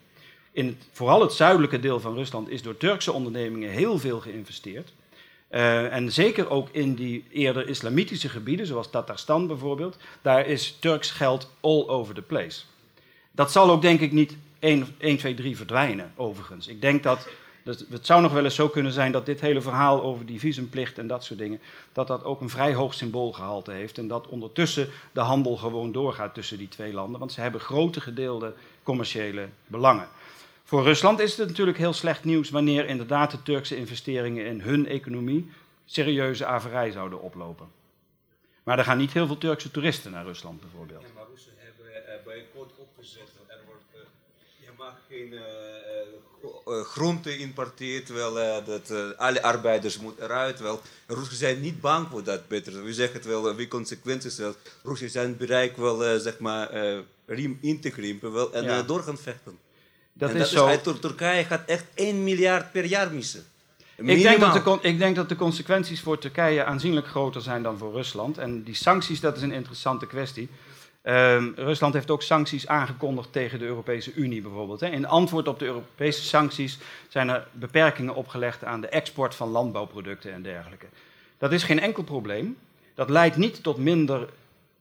In 0.51 0.77
vooral 0.91 1.21
het 1.21 1.33
zuidelijke 1.33 1.79
deel 1.79 1.99
van 1.99 2.13
Rusland 2.13 2.49
is 2.49 2.61
door 2.61 2.77
Turkse 2.77 3.11
ondernemingen 3.11 3.69
heel 3.69 3.99
veel 3.99 4.19
geïnvesteerd. 4.19 4.93
Uh, 5.51 5.93
en 5.93 6.11
zeker 6.11 6.49
ook 6.49 6.69
in 6.71 6.95
die 6.95 7.23
eerder 7.31 7.67
islamitische 7.67 8.29
gebieden, 8.29 8.67
zoals 8.67 8.89
Tatarstan 8.89 9.47
bijvoorbeeld, 9.47 9.97
daar 10.21 10.45
is 10.45 10.77
Turks 10.79 11.11
geld 11.11 11.51
all 11.61 11.87
over 11.87 12.13
the 12.13 12.21
place. 12.21 12.61
Dat 13.31 13.51
zal 13.51 13.69
ook 13.69 13.81
denk 13.81 13.99
ik 13.99 14.11
niet 14.11 14.37
1, 14.59 14.95
1 14.97 15.17
2, 15.17 15.33
3 15.33 15.57
verdwijnen, 15.57 16.11
overigens. 16.15 16.67
Ik 16.67 16.81
denk 16.81 17.03
dat, 17.03 17.27
dat, 17.63 17.85
het 17.89 18.05
zou 18.05 18.21
nog 18.21 18.31
wel 18.31 18.43
eens 18.43 18.55
zo 18.55 18.69
kunnen 18.69 18.91
zijn 18.91 19.11
dat 19.11 19.25
dit 19.25 19.41
hele 19.41 19.61
verhaal 19.61 20.03
over 20.03 20.25
die 20.25 20.39
visumplicht 20.39 20.97
en 20.97 21.07
dat 21.07 21.23
soort 21.23 21.39
dingen, 21.39 21.59
dat 21.91 22.07
dat 22.07 22.23
ook 22.23 22.41
een 22.41 22.49
vrij 22.49 22.73
hoog 22.73 22.93
symboolgehalte 22.93 23.71
heeft. 23.71 23.97
En 23.97 24.07
dat 24.07 24.27
ondertussen 24.27 24.89
de 25.11 25.19
handel 25.19 25.57
gewoon 25.57 25.91
doorgaat 25.91 26.33
tussen 26.33 26.57
die 26.57 26.67
twee 26.67 26.93
landen, 26.93 27.19
want 27.19 27.31
ze 27.31 27.41
hebben 27.41 27.61
grote 27.61 28.01
gedeelde 28.01 28.53
commerciële 28.83 29.47
belangen. 29.67 30.07
Voor 30.67 30.83
Rusland 30.83 31.19
is 31.19 31.37
het 31.37 31.47
natuurlijk 31.47 31.77
heel 31.77 31.93
slecht 31.93 32.23
nieuws 32.23 32.49
wanneer 32.49 32.85
inderdaad 32.85 33.31
de 33.31 33.43
Turkse 33.43 33.75
investeringen 33.75 34.45
in 34.45 34.61
hun 34.61 34.87
economie 34.87 35.51
serieuze 35.85 36.45
averij 36.45 36.91
zouden 36.91 37.21
oplopen. 37.21 37.67
Maar 38.63 38.77
er 38.77 38.83
gaan 38.83 38.97
niet 38.97 39.13
heel 39.13 39.27
veel 39.27 39.37
Turkse 39.37 39.71
toeristen 39.71 40.11
naar 40.11 40.25
Rusland 40.25 40.61
bijvoorbeeld. 40.61 41.01
Ja, 41.01 41.07
maar 41.15 41.23
Russen 41.31 41.53
hebben 41.57 41.85
uh, 41.85 42.25
bijvoorbeeld 42.25 42.77
opgezet. 42.77 43.29
Er 43.47 43.59
wordt, 43.65 43.83
uh, 43.93 43.99
je 44.59 44.69
mag 44.77 44.93
geen 45.09 45.33
uh, 45.33 46.81
groente 46.81 47.37
importeren, 47.37 48.05
terwijl 48.05 48.63
dat, 48.65 49.17
alle 49.17 49.41
arbeiders 49.41 49.99
moeten 49.99 50.23
eruit. 50.23 50.59
Wel, 50.59 50.81
Russen 51.07 51.37
zijn 51.37 51.61
niet 51.61 51.81
bang 51.81 52.07
voor 52.07 52.23
dat 52.23 52.47
beter. 52.47 52.83
We 52.83 52.93
zeggen 52.93 53.15
het 53.15 53.25
wel, 53.25 53.55
wie 53.55 53.67
consequenties 53.67 54.37
wel. 54.37 54.55
Russen 54.83 55.09
zijn 55.09 55.37
bereid 55.37 55.77
wel, 55.77 56.19
zeg 56.19 56.39
maar, 56.39 56.69
riem 57.25 57.57
in 57.61 57.79
te 57.79 57.89
krimpen 57.89 58.33
wel, 58.33 58.53
en 58.53 58.63
ja. 58.63 58.81
door 58.81 59.03
gaan 59.03 59.17
vechten. 59.17 59.65
Dat, 60.17 60.33
is, 60.33 60.51
zo. 60.51 60.67
Is, 60.67 60.99
Turkije 60.99 61.43
gaat 61.43 61.63
echt 61.65 61.85
1 61.93 62.23
miljard 62.23 62.71
per 62.71 62.85
jaar 62.85 63.11
missen. 63.11 63.45
Ik 63.95 64.21
denk, 64.21 64.39
dat 64.39 64.53
de, 64.53 64.79
ik 64.81 64.97
denk 64.97 65.15
dat 65.15 65.29
de 65.29 65.35
consequenties 65.35 66.01
voor 66.01 66.17
Turkije 66.17 66.63
aanzienlijk 66.63 67.07
groter 67.07 67.41
zijn 67.41 67.63
dan 67.63 67.77
voor 67.77 67.91
Rusland. 67.91 68.37
En 68.37 68.63
die 68.63 68.75
sancties, 68.75 69.19
dat 69.19 69.35
is 69.35 69.41
een 69.41 69.51
interessante 69.51 70.07
kwestie. 70.07 70.49
Uh, 71.03 71.43
Rusland 71.55 71.93
heeft 71.93 72.11
ook 72.11 72.21
sancties 72.21 72.67
aangekondigd 72.67 73.31
tegen 73.31 73.59
de 73.59 73.65
Europese 73.65 74.13
Unie 74.13 74.41
bijvoorbeeld. 74.41 74.79
Hè. 74.79 74.87
In 74.87 75.07
antwoord 75.07 75.47
op 75.47 75.59
de 75.59 75.65
Europese 75.65 76.23
sancties 76.23 76.77
zijn 77.07 77.29
er 77.29 77.47
beperkingen 77.51 78.15
opgelegd 78.15 78.63
aan 78.63 78.81
de 78.81 78.87
export 78.87 79.35
van 79.35 79.49
landbouwproducten 79.49 80.33
en 80.33 80.41
dergelijke. 80.41 80.85
Dat 81.37 81.51
is 81.51 81.63
geen 81.63 81.79
enkel 81.79 82.03
probleem. 82.03 82.57
Dat 82.95 83.09
leidt 83.09 83.37
niet 83.37 83.63
tot 83.63 83.77
minder 83.77 84.29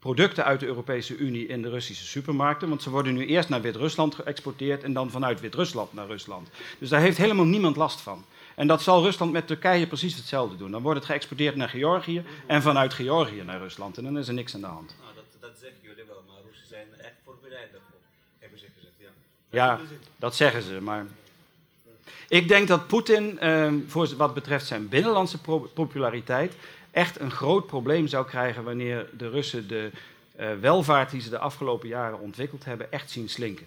producten 0.07 0.45
uit 0.45 0.61
de 0.61 0.67
Europese 0.67 1.17
Unie 1.17 1.47
in 1.47 1.63
de 1.63 1.69
Russische 1.69 2.05
supermarkten. 2.05 2.69
Want 2.69 2.83
ze 2.83 2.91
worden 2.91 3.15
nu 3.15 3.27
eerst 3.27 3.49
naar 3.49 3.61
Wit-Rusland 3.61 4.15
geëxporteerd 4.15 4.83
en 4.83 4.93
dan 4.93 5.11
vanuit 5.11 5.41
Wit-Rusland 5.41 5.93
naar 5.93 6.07
Rusland. 6.07 6.49
Dus 6.79 6.89
daar 6.89 7.01
heeft 7.01 7.17
helemaal 7.17 7.45
niemand 7.45 7.77
last 7.77 8.01
van. 8.01 8.25
En 8.55 8.67
dat 8.67 8.83
zal 8.83 9.03
Rusland 9.03 9.33
met 9.33 9.47
Turkije 9.47 9.87
precies 9.87 10.17
hetzelfde 10.17 10.57
doen. 10.57 10.71
Dan 10.71 10.83
wordt 10.83 10.99
het 10.99 11.09
geëxporteerd 11.09 11.57
naar 11.57 11.69
Georgië 11.69 12.25
en 12.47 12.63
vanuit 12.63 12.95
Georgië 12.95 13.43
naar 13.43 13.59
Rusland. 13.59 13.99
En 13.99 14.05
dan 14.05 14.19
is 14.19 14.29
er 14.29 14.35
niks 14.35 14.55
aan 14.55 14.61
de 14.61 14.67
hand. 14.67 14.95
Nou, 15.01 15.15
dat, 15.15 15.25
dat 15.41 15.59
zeggen 15.61 15.79
jullie 15.83 16.05
wel, 16.09 16.23
maar 16.27 16.37
Russen 16.49 16.69
zijn 16.69 16.87
echt 16.99 17.15
voorbereid 17.25 17.73
daarvoor, 17.73 17.99
hebben 18.39 18.59
ze 18.59 18.67
gezegd. 18.75 18.95
Ja, 19.51 19.65
ja 19.65 19.81
dat 20.17 20.37
zeggen 20.37 20.63
ze, 20.63 20.81
maar... 20.81 21.07
Ik 22.29 22.49
denk 22.49 22.69
dat 22.69 22.87
Poetin, 22.87 23.39
eh, 23.39 23.73
voor 23.87 24.17
wat 24.17 24.35
betreft 24.35 24.67
zijn 24.67 24.89
binnenlandse 24.89 25.39
populariteit, 25.75 26.55
echt 26.97 27.21
een 27.21 27.31
groot 27.31 27.67
probleem 27.67 28.07
zou 28.07 28.27
krijgen 28.27 28.65
wanneer 28.65 29.09
de 29.17 29.29
Russen 29.29 29.69
de 29.69 29.91
uh, 30.41 30.53
welvaart 30.61 31.11
die 31.11 31.21
ze 31.21 31.31
de 31.31 31.39
afgelopen 31.39 31.89
jaren 31.89 32.21
ontwikkeld 32.21 32.65
hebben 32.65 32.93
echt 32.93 33.11
zien 33.11 33.29
slinken. 33.29 33.67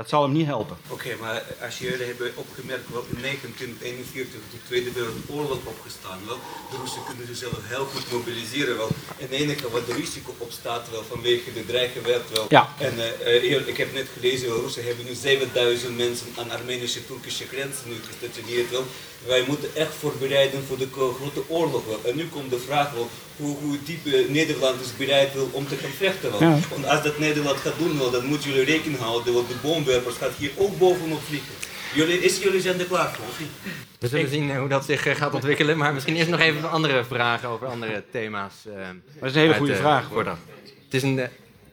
Dat 0.00 0.08
zal 0.08 0.22
hem 0.22 0.32
niet 0.32 0.46
helpen. 0.46 0.76
Oké, 0.88 0.92
okay, 0.94 1.16
maar 1.20 1.42
als 1.66 1.78
jullie 1.78 2.06
hebben 2.06 2.32
opgemerkt 2.34 2.88
wat 2.88 3.04
in 3.14 3.20
1941 3.22 4.40
de 4.50 4.60
Tweede 4.66 4.92
Wereldoorlog 4.92 5.60
opgestaan, 5.64 6.18
wel, 6.26 6.38
de 6.70 6.76
Russen 6.80 7.04
kunnen 7.08 7.26
zichzelf 7.26 7.58
heel 7.62 7.84
goed 7.84 8.12
mobiliseren. 8.12 8.76
Wel. 8.76 8.90
En 9.18 9.26
het 9.28 9.30
enige 9.30 9.70
wat 9.70 9.86
de 9.86 9.94
risico 9.94 10.34
op 10.38 10.52
staat, 10.52 10.90
wel, 10.90 11.04
vanwege 11.08 11.52
de 11.52 11.66
dreiging 11.66 12.04
wel. 12.04 12.46
Ja. 12.48 12.68
En 12.78 12.94
uh, 12.96 13.68
ik 13.68 13.76
heb 13.76 13.92
net 13.92 14.08
gelezen, 14.16 14.48
de 14.48 14.60
Russen 14.60 14.84
hebben 14.84 15.04
nu 15.04 15.14
7000 15.14 15.96
mensen 15.96 16.26
aan 16.38 16.50
Armenische-Turkische 16.50 17.46
grenzen 17.46 17.88
nu 17.88 17.96
gestationeerd. 18.08 18.70
Wel. 18.70 18.84
Wij 19.26 19.44
moeten 19.46 19.70
echt 19.74 19.94
voorbereiden 19.94 20.64
voor 20.66 20.78
de 20.78 20.88
grote 20.92 21.42
oorlog. 21.48 21.84
wel. 21.86 22.00
En 22.04 22.16
nu 22.16 22.28
komt 22.28 22.50
de 22.50 22.58
vraag 22.58 22.92
wel, 22.92 23.08
hoe, 23.36 23.56
hoe 23.62 23.78
diep 23.84 24.06
eh, 24.06 24.28
Nederland 24.28 24.80
is 24.80 24.96
bereid 24.96 25.32
wil 25.32 25.48
om 25.52 25.68
te 25.68 25.76
gaan 25.76 25.90
vechten. 25.90 26.30
wel. 26.30 26.40
Ja. 26.40 26.58
Want 26.70 26.86
als 26.86 27.02
dat 27.02 27.18
Nederland 27.18 27.58
gaat 27.58 27.78
doen, 27.78 27.98
wel, 27.98 28.10
dan 28.10 28.24
moeten 28.24 28.50
jullie 28.50 28.64
rekening 28.64 29.00
houden, 29.00 29.34
want 29.34 29.48
de 29.48 29.54
gaat 29.94 30.34
hier 30.38 30.50
ook 30.56 30.78
bovenop 30.78 31.22
vliegen. 31.22 31.54
Jullie, 31.94 32.18
is, 32.20 32.38
jullie 32.42 32.60
zijn 32.60 32.78
er 32.80 32.84
klaar 32.86 33.14
voor? 33.14 33.46
We 33.98 34.08
zullen 34.08 34.28
zien 34.28 34.50
eh, 34.50 34.58
hoe 34.58 34.68
dat 34.68 34.84
zich 34.84 35.06
eh, 35.06 35.14
gaat 35.14 35.34
ontwikkelen. 35.34 35.76
Maar 35.76 35.92
misschien 35.94 36.16
eerst 36.16 36.28
nog 36.30 36.40
even 36.40 36.70
andere 36.70 37.04
vragen 37.04 37.48
over 37.48 37.66
andere 37.66 38.04
thema's. 38.10 38.54
eh, 38.66 38.72
Dat 39.20 39.28
is 39.28 39.34
een 39.34 39.40
hele 39.40 39.54
goede 39.54 39.74
vraag. 39.74 40.08
voordat. 40.12 40.36
Het 40.84 40.94
is 40.94 41.02
een, 41.02 41.20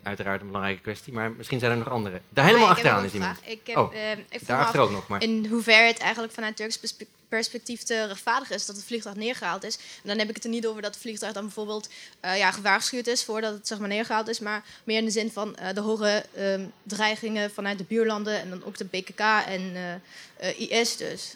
uiteraard 0.04 0.42
een 0.42 0.48
belangrijke 0.48 0.82
kwestie, 0.82 1.14
maar 1.14 1.32
misschien 1.32 1.60
zijn 1.60 1.72
er 1.72 1.78
nog 1.78 1.90
andere. 1.90 2.22
Daar 2.30 2.46
helemaal 2.46 2.68
Nee, 2.68 2.76
achteraan 2.76 3.06
is 3.06 3.14
iemand. 3.14 3.38
vraag. 3.38 3.52
Ik, 3.52 3.62
heb, 3.68 3.78
Oh, 3.78 3.94
eh, 3.96 4.12
ik 4.12 4.18
vroeg 4.30 4.40
me 4.42 4.48
Daarachter 4.48 4.80
af 4.80 4.86
ook 4.86 4.92
nog, 4.92 5.08
maar... 5.08 5.22
in 5.24 5.46
hoeverre 5.50 5.88
het 5.88 5.98
eigenlijk 6.00 6.34
vanuit 6.34 6.56
Turks 6.56 6.78
perspe- 6.80 7.06
perspectief 7.30 7.84
te 7.84 8.06
rechtvaardigen 8.06 8.56
is 8.56 8.66
dat 8.66 8.76
het 8.76 8.86
vliegtuig 8.86 9.16
neergehaald 9.16 9.64
is. 9.64 9.76
En 9.76 10.08
dan 10.10 10.18
heb 10.18 10.30
ik 10.30 10.36
het 10.36 10.44
er 10.44 10.50
niet 10.50 10.68
over 10.68 10.82
dat 10.82 10.94
het 10.94 11.02
vliegtuig 11.02 11.34
dan 11.34 11.44
bijvoorbeeld 11.44 11.90
eh, 12.20 12.38
ja, 12.38 12.52
gewaarschuwd 12.52 13.08
is 13.08 13.24
voordat 13.24 13.54
het 13.54 13.68
zeg 13.68 13.80
maar, 13.80 13.88
neergehaald 13.88 14.28
is, 14.28 14.40
maar 14.40 14.64
meer 14.84 14.98
in 14.98 15.06
de 15.06 15.12
zin 15.12 15.32
van 15.32 15.56
eh, 15.56 15.74
de 15.74 15.82
hoge 15.82 16.26
ehm, 16.36 16.66
dreigingen 16.84 17.52
vanuit 17.52 17.78
de 17.78 17.84
buurlanden 17.84 18.40
en 18.40 18.50
dan 18.50 18.64
ook 18.64 18.78
de 18.78 18.86
BKK 18.86 19.20
en 19.48 19.76
eh, 19.76 20.50
eh, 20.50 20.80
IS 20.82 20.98
dus. 20.98 21.36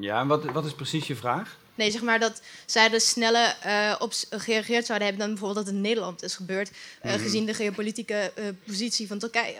Ja, 0.00 0.20
en 0.20 0.26
wat, 0.26 0.44
wat 0.44 0.64
is 0.64 0.74
precies 0.74 1.06
je 1.06 1.16
vraag? 1.16 1.56
Nee, 1.82 1.90
zeg 1.90 2.02
maar 2.02 2.20
dat 2.20 2.42
zij 2.66 2.92
er 2.92 3.00
sneller 3.00 3.56
eh, 3.62 3.94
op 3.98 4.12
gereageerd 4.30 4.86
zouden 4.86 5.08
hebben 5.08 5.26
dan 5.26 5.34
bijvoorbeeld 5.34 5.66
dat 5.66 5.74
in 5.74 5.80
Nederland 5.80 6.22
is 6.22 6.36
gebeurd, 6.36 6.70
eh, 7.00 7.12
Mhm. 7.12 7.22
gezien 7.22 7.46
de 7.46 7.54
geopolitieke 7.54 8.32
eh, 8.34 8.44
positie 8.66 9.06
van 9.06 9.18
Turkije. 9.18 9.58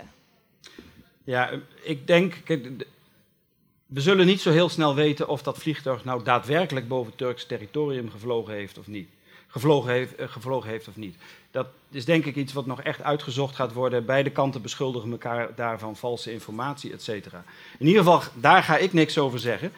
Ja, 1.24 1.50
ik 1.82 2.06
denk. 2.06 2.34
Kijk, 2.44 2.68
we 3.86 4.00
zullen 4.00 4.26
niet 4.26 4.40
zo 4.40 4.50
heel 4.50 4.68
snel 4.68 4.94
weten 4.94 5.28
of 5.28 5.42
dat 5.42 5.58
vliegtuig 5.58 6.04
nou 6.04 6.24
daadwerkelijk 6.24 6.88
boven 6.88 7.16
Turks 7.16 7.46
territorium 7.46 8.10
gevlogen 8.10 8.54
heeft 8.54 8.78
of 8.78 8.86
niet. 8.86 9.08
Gevlogen 9.46 9.92
heeft, 9.92 10.12
gevlogen 10.16 10.70
heeft 10.70 10.88
of 10.88 10.96
niet. 10.96 11.16
Dat 11.50 11.66
is 11.90 12.04
denk 12.04 12.24
ik 12.24 12.36
iets 12.36 12.52
wat 12.52 12.66
nog 12.66 12.82
echt 12.82 13.02
uitgezocht 13.02 13.54
gaat 13.54 13.72
worden. 13.72 14.04
Beide 14.06 14.30
kanten 14.30 14.62
beschuldigen 14.62 15.10
elkaar 15.10 15.54
daarvan 15.54 15.96
valse 15.96 16.32
informatie, 16.32 16.92
et 16.92 17.02
cetera. 17.02 17.44
In 17.78 17.86
ieder 17.86 18.02
geval, 18.02 18.22
daar 18.34 18.62
ga 18.62 18.76
ik 18.76 18.92
niks 18.92 19.18
over 19.18 19.38
zeggen. 19.38 19.72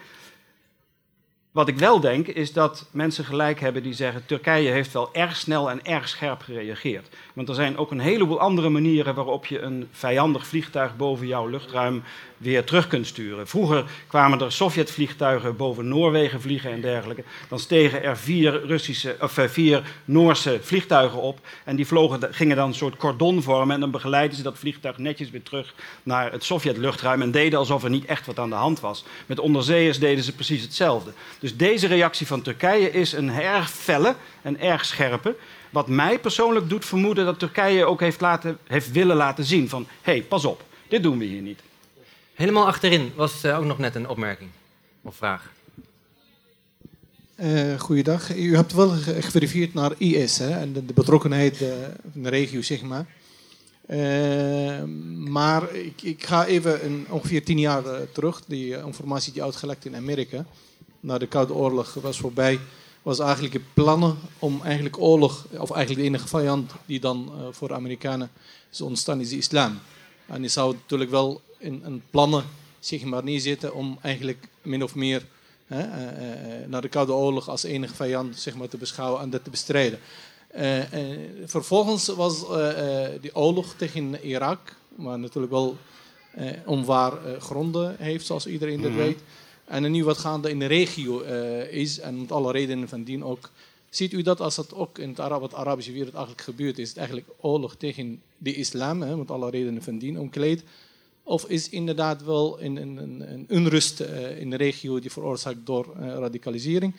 Wat 1.55 1.67
ik 1.67 1.77
wel 1.77 1.99
denk, 1.99 2.27
is 2.27 2.53
dat 2.53 2.85
mensen 2.91 3.25
gelijk 3.25 3.59
hebben 3.59 3.83
die 3.83 3.93
zeggen... 3.93 4.25
Turkije 4.25 4.69
heeft 4.69 4.93
wel 4.93 5.09
erg 5.13 5.35
snel 5.35 5.69
en 5.69 5.85
erg 5.85 6.09
scherp 6.09 6.41
gereageerd. 6.41 7.07
Want 7.33 7.49
er 7.49 7.55
zijn 7.55 7.77
ook 7.77 7.91
een 7.91 7.99
heleboel 7.99 8.39
andere 8.39 8.69
manieren 8.69 9.15
waarop 9.15 9.45
je 9.45 9.59
een 9.59 9.87
vijandig 9.91 10.47
vliegtuig 10.47 10.95
boven 10.95 11.27
jouw 11.27 11.47
luchtruim 11.47 12.03
weer 12.45 12.63
terug 12.63 12.87
kunt 12.87 13.07
sturen. 13.07 13.47
Vroeger 13.47 13.85
kwamen 14.07 14.41
er 14.41 14.51
Sovjetvliegtuigen 14.51 15.55
boven 15.55 15.87
Noorwegen 15.87 16.41
vliegen 16.41 16.71
en 16.71 16.81
dergelijke. 16.81 17.23
Dan 17.49 17.59
stegen 17.59 18.03
er 18.03 18.17
vier, 18.17 18.65
Russische, 18.65 19.15
of 19.21 19.37
eh, 19.37 19.47
vier 19.47 19.83
Noorse 20.05 20.59
vliegtuigen 20.61 21.21
op. 21.21 21.39
En 21.63 21.75
die 21.75 21.87
vlogen, 21.87 22.33
gingen 22.33 22.55
dan 22.55 22.67
een 22.67 22.73
soort 22.73 22.97
cordon 22.97 23.41
vormen. 23.41 23.75
En 23.75 23.79
dan 23.79 23.91
begeleidden 23.91 24.37
ze 24.37 24.43
dat 24.43 24.57
vliegtuig 24.57 24.97
netjes 24.97 25.29
weer 25.29 25.43
terug 25.43 25.73
naar 26.03 26.31
het 26.31 26.43
Sovjetluchtruim. 26.43 27.21
En 27.21 27.31
deden 27.31 27.59
alsof 27.59 27.83
er 27.83 27.89
niet 27.89 28.05
echt 28.05 28.25
wat 28.25 28.39
aan 28.39 28.49
de 28.49 28.55
hand 28.55 28.79
was. 28.79 29.05
Met 29.25 29.39
onderzeeërs 29.39 29.99
deden 29.99 30.23
ze 30.23 30.35
precies 30.35 30.61
hetzelfde. 30.61 31.11
Dus 31.39 31.57
deze 31.57 31.87
reactie 31.87 32.27
van 32.27 32.41
Turkije 32.41 32.91
is 32.91 33.11
een 33.11 33.29
erg 33.29 33.69
felle 33.69 34.15
en 34.41 34.59
erg 34.59 34.85
scherpe. 34.85 35.35
Wat 35.69 35.87
mij 35.87 36.19
persoonlijk 36.19 36.69
doet 36.69 36.85
vermoeden 36.85 37.25
dat 37.25 37.39
Turkije 37.39 37.85
ook 37.85 37.99
heeft, 37.99 38.21
laten, 38.21 38.57
heeft 38.67 38.91
willen 38.91 39.15
laten 39.15 39.43
zien 39.43 39.69
van... 39.69 39.87
hé, 40.01 40.11
hey, 40.11 40.21
pas 40.21 40.45
op, 40.45 40.63
dit 40.87 41.03
doen 41.03 41.17
we 41.17 41.25
hier 41.25 41.41
niet. 41.41 41.61
Helemaal 42.35 42.65
achterin 42.65 43.11
was 43.15 43.43
eh, 43.43 43.57
ook 43.57 43.65
nog 43.65 43.77
net 43.77 43.95
een 43.95 44.09
opmerking 44.09 44.49
of 45.01 45.15
vraag. 45.15 45.51
Eh 47.35 47.79
goeiedag. 47.79 48.35
U 48.35 48.55
hebt 48.55 48.73
wel 48.73 48.89
ge- 48.89 49.21
geverifieerd 49.21 49.73
naar 49.73 49.91
IS 49.97 50.37
hè, 50.37 50.49
en 50.49 50.73
de, 50.73 50.81
betrokkenheid 50.93 51.61
eh, 51.61 51.69
van 52.11 52.21
de 52.23 52.29
regio, 52.29 52.61
zeg 52.61 52.81
maar. 52.81 53.05
Maar 55.17 55.73
ik, 55.75 56.01
ik 56.01 56.25
ga 56.25 56.45
even 56.45 56.85
een, 56.85 57.05
ongeveer 57.09 57.43
tien 57.43 57.59
jaar 57.59 57.83
terug. 58.11 58.41
Die 58.47 58.77
informatie 58.77 59.33
die 59.33 59.43
uitgelekt 59.43 59.85
in 59.85 59.95
Amerika. 59.95 60.45
Na 60.99 61.17
de 61.17 61.27
Koude 61.27 61.53
Oorlog 61.53 61.93
was 61.93 62.17
voorbij. 62.17 62.59
Was 63.01 63.19
eigenlijk 63.19 63.53
de 63.53 63.61
plannen 63.73 64.17
om 64.39 64.59
eigenlijk 64.63 64.99
oorlog, 64.99 65.45
of 65.57 65.71
eigenlijk 65.71 66.01
de 66.01 66.07
enige 66.07 66.27
vijand 66.27 66.71
die 66.85 66.99
dan 66.99 67.31
voor 67.51 67.67
de 67.67 67.73
Amerikanen 67.73 68.29
is 68.71 68.81
ontstaan, 68.81 69.19
is 69.21 69.29
de 69.29 69.37
islam. 69.37 69.79
En 70.27 70.41
die 70.41 70.49
zou 70.49 70.73
natuurlijk 70.73 71.11
wel 71.11 71.41
in, 71.65 71.81
in 71.85 72.01
plannen 72.09 72.43
zeg 72.79 73.03
maar 73.03 73.23
neerzetten 73.23 73.73
om 73.73 73.97
eigenlijk 74.01 74.47
min 74.61 74.83
of 74.83 74.95
meer 74.95 75.25
hè, 75.67 75.81
eh, 75.81 76.61
eh, 76.61 76.69
naar 76.69 76.81
de 76.81 76.89
Koude 76.89 77.13
Oorlog 77.13 77.49
als 77.49 77.63
enige 77.63 77.95
vijand 77.95 78.37
zeg 78.39 78.55
maar, 78.55 78.67
te 78.67 78.77
beschouwen 78.77 79.21
en 79.21 79.29
dat 79.29 79.43
te 79.43 79.49
bestrijden. 79.49 79.99
Eh, 80.47 80.93
eh, 80.93 81.19
vervolgens 81.45 82.07
was 82.07 82.49
eh, 82.49 83.05
eh, 83.05 83.21
die 83.21 83.35
oorlog 83.35 83.73
tegen 83.77 84.25
Irak, 84.25 84.75
maar 84.95 85.19
natuurlijk 85.19 85.53
wel 85.53 85.77
eh, 86.31 86.51
onwaar 86.65 87.25
eh, 87.25 87.41
gronden 87.41 87.95
heeft, 87.99 88.25
zoals 88.25 88.47
iedereen 88.47 88.81
dat 88.81 88.91
Mhm. 88.91 88.99
weet. 88.99 89.19
En 89.65 89.91
nu 89.91 90.03
wat 90.03 90.17
gaande 90.17 90.49
in 90.49 90.59
de 90.59 90.65
regio 90.65 91.21
eh, 91.21 91.73
is, 91.73 91.99
en 91.99 92.19
met 92.19 92.31
alle 92.31 92.51
redenen 92.51 92.89
van 92.89 93.03
dien 93.03 93.23
ook. 93.23 93.49
Ziet 93.89 94.13
u 94.13 94.21
dat 94.21 94.39
als 94.41 94.57
het 94.57 94.73
ook 94.73 94.97
in 94.97 95.09
het 95.09 95.19
Arab, 95.19 95.41
wat 95.41 95.53
Arabische 95.53 95.91
wereld 95.91 96.13
eigenlijk 96.13 96.43
gebeurt, 96.43 96.79
is 96.79 96.87
het 96.89 96.97
eigenlijk 96.97 97.27
oorlog 97.39 97.75
tegen 97.75 98.21
de 98.37 98.53
islam, 98.53 99.01
hè, 99.01 99.15
met 99.17 99.31
alle 99.31 99.49
redenen 99.49 99.83
van 99.83 99.97
dien 99.97 100.19
omkleed? 100.19 100.63
Of 101.27 101.45
is 101.45 101.69
inderdaad 101.69 102.23
wel 102.23 102.61
een, 102.61 102.75
een, 102.75 102.97
een, 103.31 103.45
onrust 103.49 103.99
eh, 103.99 104.39
in 104.39 104.49
de 104.49 104.55
regio 104.55 104.99
die 104.99 105.11
veroorzaakt 105.11 105.65
door 105.65 105.95
eh, 105.99 106.07
radicalisering? 106.07 106.95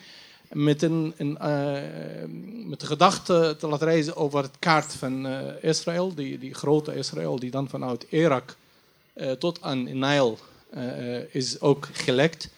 Met, 0.52 0.82
een, 0.82 1.14
een, 1.16 1.38
eh, 1.38 2.28
met 2.66 2.80
de 2.80 2.86
gedachte 2.86 3.56
te 3.58 3.66
laten 3.66 3.86
reizen 3.86 4.16
over 4.16 4.42
het 4.42 4.58
kaart 4.58 4.94
van 4.94 5.26
Israël, 5.60 6.14
die, 6.14 6.38
die 6.38 6.54
grote 6.54 6.94
Israël, 6.94 7.38
die 7.38 7.50
dan 7.50 7.68
vanuit 7.68 8.06
Irak 8.10 8.56
tot 9.38 9.62
aan 9.62 9.98
Nijl 9.98 10.38
is 11.30 11.60
ook 11.60 11.88
gelekt. 11.92 12.50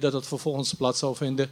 dat 0.00 0.12
het 0.12 0.26
vervolgens 0.26 0.74
plaats 0.74 0.98
zou 0.98 1.16
vinden. 1.16 1.50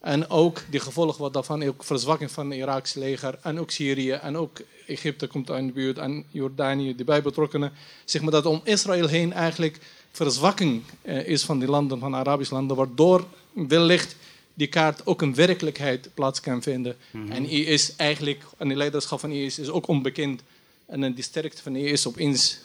En 0.00 0.30
ook 0.30 0.62
de 0.70 0.80
gevolgen 0.80 1.20
wat 1.20 1.32
daarvan, 1.32 1.62
ook 1.62 1.84
verzwakking 1.84 2.30
van 2.30 2.50
het 2.50 2.58
Iraakse 2.58 2.98
leger 2.98 3.38
en 3.42 3.60
ook 3.60 3.70
Syrië 3.70 4.10
en 4.10 4.36
ook 4.36 4.60
Egypte 4.86 5.26
komt 5.26 5.50
aan 5.50 5.66
de 5.66 5.72
buurt 5.72 5.98
en 5.98 6.24
Jordanië, 6.30 6.94
die 6.96 7.04
bij 7.04 7.22
betrokkenen. 7.22 7.72
Zeg 8.04 8.22
maar 8.22 8.30
dat 8.30 8.46
om 8.46 8.60
Israël 8.64 9.06
heen 9.06 9.32
eigenlijk 9.32 9.78
verzwakking 10.10 10.82
eh, 11.02 11.26
is 11.26 11.44
van 11.44 11.58
die 11.58 11.68
landen, 11.68 11.98
van 11.98 12.14
Arabische 12.14 12.54
landen, 12.54 12.76
waardoor 12.76 13.26
wellicht 13.52 14.16
die 14.54 14.66
kaart 14.66 15.06
ook 15.06 15.22
een 15.22 15.34
werkelijkheid 15.34 16.10
plaats 16.14 16.40
kan 16.40 16.62
vinden. 16.62 16.96
En 17.28 17.48
IS 17.48 17.96
eigenlijk, 17.96 18.42
en 18.56 18.68
de 18.68 18.76
leiderschap 18.76 19.20
van 19.20 19.30
IS 19.30 19.58
is 19.58 19.68
ook 19.68 19.86
onbekend. 19.86 20.42
En 20.86 21.00
dan 21.00 21.12
die 21.12 21.24
sterkte 21.24 21.62
van 21.62 21.76
IS 21.76 22.06
opeens 22.06 22.58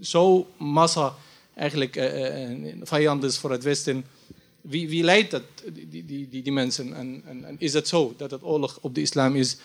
zo 0.00 0.46
massa 0.56 1.14
eigenlijk 1.54 1.96
een 1.96 2.80
vijand 2.82 3.24
is 3.24 3.38
voor 3.38 3.50
het 3.50 3.62
Westen. 3.62 4.04
Wie, 4.62 4.88
wie 4.88 5.02
leidt 5.02 5.30
dat, 5.30 5.42
die, 5.72 6.04
die, 6.06 6.28
die, 6.28 6.42
die 6.42 6.52
mensen? 6.52 6.94
En, 6.94 7.22
en, 7.26 7.44
en 7.44 7.56
is 7.58 7.72
het 7.72 7.88
zo 7.88 8.14
dat 8.16 8.30
het 8.30 8.42
oorlog 8.42 8.78
op 8.80 8.94
de 8.94 9.00
islam 9.00 9.36
is 9.36 9.56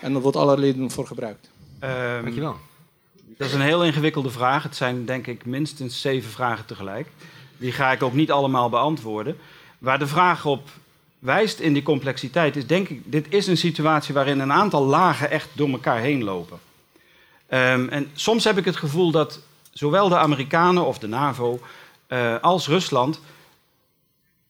en 0.00 0.14
er 0.14 0.20
wordt 0.20 0.36
allerlei 0.36 0.66
redenen 0.66 0.90
voor 0.90 1.06
gebruikt? 1.06 1.50
Ehm, 1.78 2.22
Dankjewel. 2.22 2.56
Dat 3.36 3.46
is 3.46 3.52
een 3.52 3.60
heel 3.60 3.84
ingewikkelde 3.84 4.30
vraag. 4.30 4.62
Het 4.62 4.76
zijn 4.76 5.04
denk 5.04 5.26
ik 5.26 5.44
minstens 5.44 6.00
zeven 6.00 6.30
vragen 6.30 6.66
tegelijk. 6.66 7.08
Die 7.56 7.72
ga 7.72 7.92
ik 7.92 8.02
ook 8.02 8.12
niet 8.12 8.30
allemaal 8.30 8.68
beantwoorden. 8.68 9.36
Waar 9.78 9.98
de 9.98 10.06
vraag 10.06 10.46
op 10.46 10.68
wijst 11.18 11.58
in 11.58 11.72
die 11.72 11.82
complexiteit 11.82 12.56
is 12.56 12.66
denk 12.66 12.88
ik... 12.88 13.00
dit 13.04 13.26
is 13.28 13.46
een 13.46 13.56
situatie 13.56 14.14
waarin 14.14 14.40
een 14.40 14.52
aantal 14.52 14.84
lagen 14.84 15.30
echt 15.30 15.48
door 15.52 15.68
elkaar 15.68 16.00
heen 16.00 16.24
lopen. 16.24 16.58
Ehm, 17.46 17.88
en 17.88 18.10
soms 18.12 18.44
heb 18.44 18.58
ik 18.58 18.64
het 18.64 18.76
gevoel 18.76 19.10
dat 19.10 19.40
zowel 19.72 20.08
de 20.08 20.16
Amerikanen 20.16 20.86
of 20.86 20.98
de 20.98 21.08
NAVO 21.08 21.60
eh, 22.06 22.40
als 22.40 22.66
Rusland... 22.66 23.20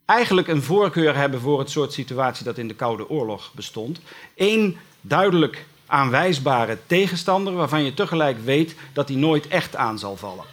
eigenlijk 0.04 0.48
een 0.48 0.62
voorkeur 0.62 1.16
hebben 1.16 1.40
voor 1.40 1.58
het 1.58 1.70
soort 1.70 1.92
situatie 1.92 2.44
dat 2.44 2.58
in 2.58 2.68
de 2.68 2.74
Koude 2.74 3.08
Oorlog 3.08 3.50
bestond. 3.54 4.00
Eén 4.36 4.76
duidelijk 5.00 5.66
aanwijsbare 5.86 6.78
tegenstander 6.86 7.52
waarvan 7.52 7.84
je 7.84 7.94
tegelijk 7.94 8.44
weet 8.44 8.74
dat 8.92 9.06
die 9.06 9.16
nooit 9.16 9.48
echt 9.48 9.76
aan 9.76 9.98
zal 9.98 10.16
vallen. 10.16 10.44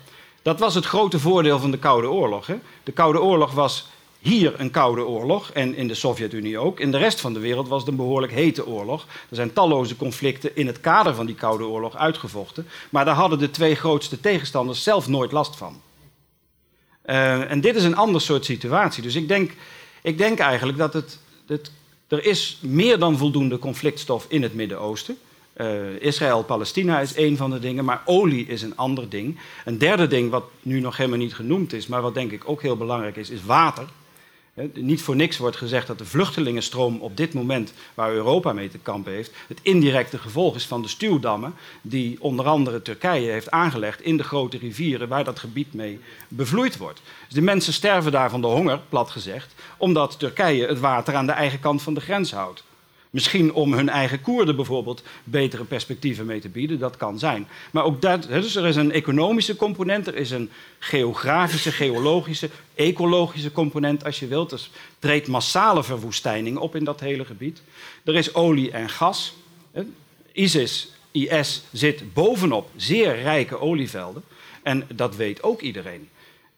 Dat 0.41 0.59
was 0.59 0.75
het 0.75 0.85
grote 0.85 1.19
voordeel 1.19 1.59
van 1.59 1.71
de 1.71 1.79
Koude 1.79 2.09
Oorlog. 2.09 2.47
Hè? 2.47 2.55
De 2.83 2.91
Koude 2.91 3.21
Oorlog 3.21 3.51
was 3.51 3.89
hier 4.21 4.59
een 4.59 4.71
koude 4.71 5.05
oorlog 5.05 5.51
en 5.51 5.75
in 5.75 5.87
de 5.87 5.93
Sovjet-Unie 5.93 6.57
ook. 6.57 6.79
In 6.79 6.91
de 6.91 6.97
rest 6.97 7.21
van 7.21 7.33
de 7.33 7.39
wereld 7.39 7.67
was 7.67 7.79
het 7.79 7.89
een 7.89 7.95
behoorlijk 7.95 8.33
hete 8.33 8.67
oorlog. 8.67 9.05
Er 9.29 9.35
zijn 9.35 9.53
talloze 9.53 9.95
conflicten 9.95 10.55
in 10.55 10.67
het 10.67 10.79
kader 10.79 11.15
van 11.15 11.25
die 11.25 11.35
Koude 11.35 11.65
Oorlog 11.65 11.95
uitgevochten. 11.95 12.67
Maar 12.89 13.05
daar 13.05 13.15
hadden 13.15 13.39
de 13.39 13.51
twee 13.51 13.75
grootste 13.75 14.19
tegenstanders 14.19 14.83
zelf 14.83 15.07
nooit 15.07 15.31
last 15.31 15.55
van. 15.55 15.81
Uh, 17.05 17.51
en 17.51 17.61
dit 17.61 17.75
is 17.75 17.83
een 17.83 17.95
ander 17.95 18.21
soort 18.21 18.45
situatie. 18.45 19.03
Dus 19.03 19.15
ik 19.15 19.27
denk, 19.27 19.51
ik 20.01 20.17
denk 20.17 20.39
eigenlijk 20.39 20.77
dat 20.77 20.93
het, 20.93 21.19
het, 21.47 21.71
er 22.07 22.25
is 22.25 22.59
meer 22.61 22.99
dan 22.99 23.17
voldoende 23.17 23.59
conflictstof 23.59 24.25
in 24.29 24.43
het 24.43 24.53
Midden-Oosten. 24.53 25.17
Uh, 25.57 26.01
Israël-Palestina 26.01 26.99
is 26.99 27.13
één 27.13 27.37
van 27.37 27.51
de 27.51 27.59
dingen, 27.59 27.85
maar 27.85 28.01
olie 28.05 28.47
is 28.47 28.61
een 28.61 28.77
ander 28.77 29.09
ding. 29.09 29.39
Een 29.65 29.77
derde 29.77 30.07
ding, 30.07 30.31
wat 30.31 30.43
nu 30.61 30.79
nog 30.79 30.97
helemaal 30.97 31.19
niet 31.19 31.33
genoemd 31.33 31.73
is, 31.73 31.87
maar 31.87 32.01
wat 32.01 32.13
denk 32.13 32.31
ik 32.31 32.49
ook 32.49 32.61
heel 32.61 32.77
belangrijk 32.77 33.15
is, 33.15 33.29
is 33.29 33.43
water. 33.43 33.85
Niet 34.73 35.01
voor 35.01 35.15
niks 35.15 35.37
wordt 35.37 35.57
gezegd 35.57 35.87
dat 35.87 35.97
de 35.97 36.05
vluchtelingenstroom 36.05 36.99
op 36.99 37.17
dit 37.17 37.33
moment, 37.33 37.73
waar 37.93 38.11
Europa 38.11 38.53
mee 38.53 38.69
te 38.69 38.77
kampen 38.77 39.11
heeft, 39.11 39.31
het 39.47 39.59
indirecte 39.61 40.17
gevolg 40.17 40.55
is 40.55 40.65
van 40.65 40.81
de 40.81 40.87
stuwdammen 40.87 41.53
die 41.81 42.17
onder 42.21 42.45
andere 42.45 42.81
Turkije 42.81 43.31
heeft 43.31 43.51
aangelegd 43.51 44.01
in 44.01 44.17
de 44.17 44.23
grote 44.23 44.57
rivieren 44.57 45.07
waar 45.07 45.23
dat 45.23 45.39
gebied 45.39 45.73
mee 45.73 45.99
bevloeid 46.27 46.77
wordt. 46.77 47.01
Dus 47.25 47.33
de 47.33 47.41
mensen 47.41 47.73
sterven 47.73 48.11
daar 48.11 48.29
van 48.29 48.41
de 48.41 48.47
honger, 48.47 48.79
plat 48.89 49.09
gezegd, 49.09 49.53
omdat 49.77 50.19
Turkije 50.19 50.67
het 50.67 50.79
water 50.79 51.15
aan 51.15 51.25
de 51.25 51.31
eigen 51.31 51.59
kant 51.59 51.81
van 51.81 51.93
de 51.93 52.01
grens 52.01 52.31
houdt. 52.31 52.63
Misschien 53.11 53.53
om 53.53 53.73
hun 53.73 53.89
eigen 53.89 54.21
Koerden 54.21 54.55
bijvoorbeeld 54.55 55.03
betere 55.23 55.63
perspectieven 55.63 56.25
mee 56.25 56.39
te 56.39 56.49
bieden, 56.49 56.79
dat 56.79 56.97
kan 56.97 57.19
zijn. 57.19 57.47
Maar 57.71 57.83
ook 57.83 58.01
dat, 58.01 58.23
dus 58.23 58.55
er 58.55 58.65
is 58.65 58.75
een 58.75 58.91
economische 58.91 59.55
component, 59.55 60.07
er 60.07 60.15
is 60.15 60.31
een 60.31 60.49
geografische, 60.79 61.71
geologische, 61.71 62.49
ecologische 62.75 63.51
component 63.51 64.03
als 64.03 64.19
je 64.19 64.27
wilt. 64.27 64.51
Er 64.51 64.69
treedt 64.99 65.27
massale 65.27 65.83
verwoestijning 65.83 66.57
op 66.57 66.75
in 66.75 66.83
dat 66.83 66.99
hele 66.99 67.25
gebied. 67.25 67.61
Er 68.03 68.15
is 68.15 68.33
olie 68.33 68.71
en 68.71 68.89
gas. 68.89 69.33
ISIS, 70.31 70.91
IS 71.11 71.63
zit 71.71 72.13
bovenop 72.13 72.69
zeer 72.75 73.21
rijke 73.21 73.59
olievelden. 73.59 74.23
En 74.63 74.87
dat 74.95 75.15
weet 75.15 75.43
ook 75.43 75.61
iedereen. 75.61 76.09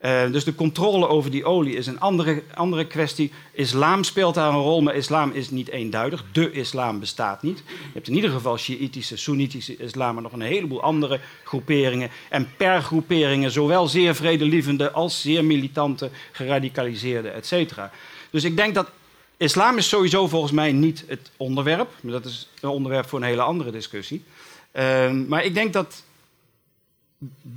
Eh, 0.04 0.32
dus 0.32 0.44
de 0.44 0.56
controle 0.56 1.08
over 1.08 1.32
die 1.32 1.46
olie 1.46 1.76
is 1.76 1.88
een 1.88 2.00
andere, 2.00 2.44
andere 2.54 2.86
kwestie. 2.86 3.32
Islam 3.52 4.04
speelt 4.04 4.36
daar 4.36 4.54
een 4.54 4.62
rol, 4.62 4.82
maar 4.82 4.96
islam 4.96 5.32
is 5.32 5.50
niet 5.50 5.70
eenduidig. 5.70 6.26
De 6.32 6.52
islam 6.52 7.00
bestaat 7.00 7.42
niet. 7.42 7.58
Je 7.68 7.90
hebt 7.94 8.08
in 8.08 8.16
ieder 8.16 8.30
geval 8.30 8.58
Sjiïtische, 8.58 9.18
Soenitische 9.18 9.78
islam, 9.78 10.14
maar 10.14 10.24
nog 10.24 10.32
een 10.32 10.42
heleboel 10.42 10.82
andere 10.82 11.20
groeperingen. 11.44 12.10
En 12.30 12.48
per 12.58 12.82
groeperingen, 12.82 13.52
zowel 13.52 13.88
zeer 13.88 14.16
vredelievende 14.16 14.92
als 14.92 15.22
zeer 15.22 15.46
militante, 15.46 16.10
geradicaliseerde, 16.32 17.30
et 17.30 17.46
cetera. 17.46 17.92
Dus 18.30 18.44
ik 18.44 18.58
denk 18.58 18.76
dat 18.76 18.90
islam 19.38 19.78
is 19.78 19.90
sowieso 19.90 20.28
volgens 20.28 20.52
mij 20.52 20.72
niet 20.72 21.04
het 21.08 21.32
onderwerp. 21.38 21.90
Maar 22.02 22.12
dat 22.12 22.26
is 22.26 22.50
een 22.60 22.70
onderwerp 22.70 23.08
voor 23.10 23.20
een 23.20 23.26
hele 23.26 23.42
andere 23.42 23.72
discussie. 23.72 24.24
Eh, 24.72 25.12
maar 25.12 25.46
ik 25.46 25.54
denk 25.54 25.74
dat 25.74 26.04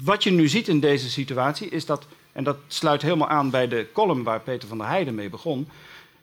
wat 0.03 0.23
je 0.23 0.31
nu 0.31 0.49
ziet 0.49 0.69
in 0.69 0.81
deze 0.81 1.11
situatie 1.11 1.69
is 1.69 1.87
dat, 1.87 2.07
en 2.37 2.45
dat 2.45 2.57
sluit 2.67 3.03
helemaal 3.03 3.29
aan 3.29 3.51
bij 3.51 3.69
de 3.69 3.87
column 3.93 4.23
waar 4.23 4.41
Peter 4.41 4.69
van 4.69 4.79
der 4.79 4.87
Heijden 4.87 5.15
mee 5.15 5.29
begon, 5.29 5.69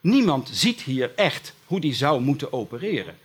niemand 0.02 0.50
ziet 0.52 0.82
hier 0.82 1.12
echt 1.16 1.54
hoe 1.66 1.80
die 1.80 1.94
zou 1.94 2.22
moeten 2.22 2.54
opereren. 2.54 3.18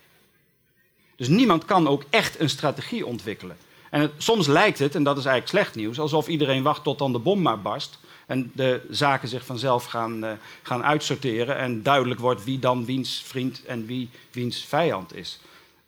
Dus 1.15 1.27
niemand 1.27 1.65
kan 1.65 1.87
ook 1.87 2.03
echt 2.09 2.39
een 2.39 2.49
strategie 2.49 3.05
ontwikkelen. 3.05 3.57
En 3.89 4.11
soms 4.17 4.47
lijkt 4.47 4.79
het, 4.79 4.95
en 4.95 5.03
dat 5.03 5.17
is 5.17 5.25
eigenlijk 5.25 5.55
slecht 5.55 5.75
nieuws, 5.75 5.99
alsof 5.99 6.27
iedereen 6.27 6.63
wacht 6.63 6.83
tot 6.83 6.99
dan 6.99 7.11
de 7.11 7.19
bom 7.19 7.41
maar 7.41 7.61
barst 7.61 7.99
en 8.25 8.51
de 8.55 8.81
zaken 8.89 9.27
zich 9.27 9.45
vanzelf 9.45 9.85
gaan, 9.85 10.23
eh, 10.23 10.31
gaan 10.63 10.83
uitsorteren 10.83 11.57
en 11.57 11.83
duidelijk 11.83 12.19
wordt 12.19 12.43
wie 12.43 12.59
dan 12.59 12.85
wiens 12.85 13.23
vriend 13.25 13.65
en 13.65 13.85
wie 13.85 14.09
wiens 14.31 14.65
vijand 14.65 15.15
is. 15.15 15.39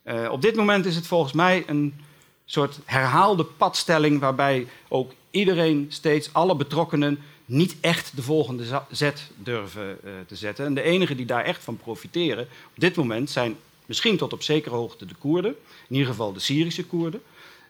Eh, 0.04 0.32
op 0.32 0.42
dit 0.42 0.56
moment 0.56 0.86
is 0.86 0.96
het 0.96 1.08
volgens 1.08 1.34
mij 1.34 1.64
een 1.68 2.02
soort 2.46 2.80
herhaalde 2.86 3.44
padstelling 3.44 4.20
waarbij 4.20 4.68
ook 4.88 5.12
iedereen 5.32 5.86
steeds, 5.90 6.34
alle 6.34 6.56
betrokkenen, 6.56 7.20
niet 7.46 7.76
echt 7.82 8.16
de 8.16 8.22
volgende 8.22 8.84
zet 8.92 9.32
durven 9.36 9.98
eh, 10.04 10.12
te 10.28 10.36
zetten. 10.36 10.66
En 10.66 10.74
de 10.74 10.82
enigen 10.82 11.18
die 11.18 11.26
daar 11.26 11.44
echt 11.44 11.64
van 11.64 11.78
profiteren 11.78 12.44
op 12.44 12.80
dit 12.80 12.96
moment 12.96 13.30
zijn 13.30 13.58
misschien 13.86 14.18
tot 14.18 14.34
op 14.34 14.44
zekere 14.44 14.76
hoogte 14.76 15.06
de 15.06 15.16
Koerden, 15.16 15.56
in 15.88 15.96
ieder 15.96 16.10
geval 16.10 16.34
de 16.34 16.40
Syrische 16.40 16.86
Koerden, 16.86 17.22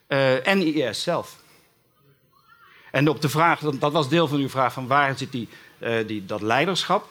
eh, 0.06 0.46
en 0.46 0.74
IS 0.74 1.02
zelf. 1.02 1.40
En 2.90 3.08
op 3.08 3.20
de 3.20 3.28
vraag, 3.28 3.60
dat 3.60 3.92
was 3.92 4.08
deel 4.08 4.28
van 4.28 4.38
uw 4.38 4.48
vraag, 4.48 4.72
van 4.72 4.86
waar 4.86 5.18
zit 5.18 5.32
die, 5.32 5.48
eh, 5.78 6.06
die, 6.06 6.26
dat 6.26 6.40
leiderschap? 6.40 7.08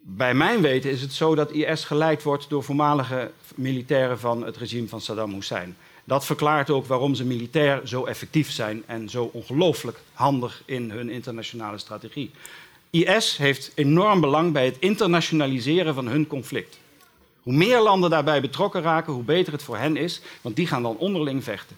Bij 0.00 0.34
mijn 0.34 0.60
weten 0.60 0.90
is 0.90 1.00
het 1.00 1.12
zo 1.12 1.34
dat 1.34 1.50
IS 1.50 1.84
geleid 1.84 2.22
wordt 2.22 2.48
door 2.48 2.62
voormalige 2.62 3.30
militairen 3.54 4.18
van 4.18 4.44
het 4.44 4.56
regime 4.56 4.88
van 4.88 5.00
Saddam 5.00 5.32
Hussein. 5.32 5.76
Dat 6.04 6.24
verklaart 6.24 6.70
ook 6.70 6.86
waarom 6.86 7.14
ze 7.14 7.24
militair 7.24 7.86
zo 7.86 8.04
effectief 8.04 8.50
zijn 8.50 8.82
en 8.86 9.08
zo 9.08 9.30
ongelooflijk 9.32 10.00
handig 10.12 10.62
in 10.64 10.90
hun 10.90 11.08
internationale 11.08 11.78
strategie. 11.78 12.30
IS 12.90 13.36
heeft 13.36 13.72
enorm 13.74 14.20
belang 14.20 14.52
bij 14.52 14.64
het 14.64 14.76
internationaliseren 14.78 15.94
van 15.94 16.06
hun 16.06 16.26
conflict. 16.26 16.78
Hoe 17.42 17.52
meer 17.52 17.80
landen 17.80 18.10
daarbij 18.10 18.40
betrokken 18.40 18.82
raken, 18.82 19.12
hoe 19.12 19.22
beter 19.22 19.52
het 19.52 19.62
voor 19.62 19.76
hen 19.76 19.96
is, 19.96 20.20
want 20.40 20.56
die 20.56 20.66
gaan 20.66 20.82
dan 20.82 20.96
onderling 20.96 21.44
vechten. 21.44 21.76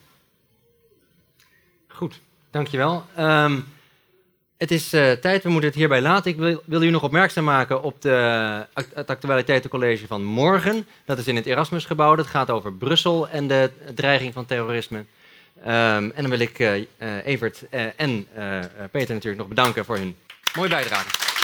Goed, 1.89 2.21
dankjewel. 2.51 3.05
Ehm 3.15 3.61
het 4.57 4.71
is 4.71 4.93
eh, 4.93 5.13
tijd, 5.13 5.43
we 5.43 5.49
moeten 5.49 5.69
het 5.69 5.79
hierbij 5.79 6.01
laten. 6.01 6.31
Ik 6.31 6.37
wil, 6.37 6.63
wil 6.65 6.83
u 6.83 6.91
nog 6.91 7.03
opmerkzaam 7.03 7.45
maken 7.45 7.83
op 7.83 8.03
de, 8.03 8.67
het 8.95 9.11
actualiteitencollege 9.11 10.07
van 10.07 10.25
morgen. 10.25 10.87
Dat 11.05 11.19
is 11.19 11.27
in 11.27 11.37
het 11.37 11.47
Erasmusgebouw. 11.47 12.15
Dat 12.15 12.27
gaat 12.27 12.51
over 12.51 12.73
Brussel 12.73 13.29
en 13.29 13.49
de 13.49 13.71
dreiging 13.95 14.33
van 14.33 14.47
terrorisme. 14.47 15.05
Ehm, 15.65 16.11
en 16.15 16.23
dan 16.23 16.31
wil 16.31 16.41
ik 16.41 16.59
eh, 16.59 16.77
eh, 16.77 16.87
Evert 17.25 17.69
en 17.97 18.29
Peter 18.91 19.15
natuurlijk 19.15 19.37
nog 19.37 19.49
bedanken 19.49 19.85
voor 19.85 19.97
hun 19.97 20.17
mooie 20.55 20.69
bijdrage. 20.69 21.36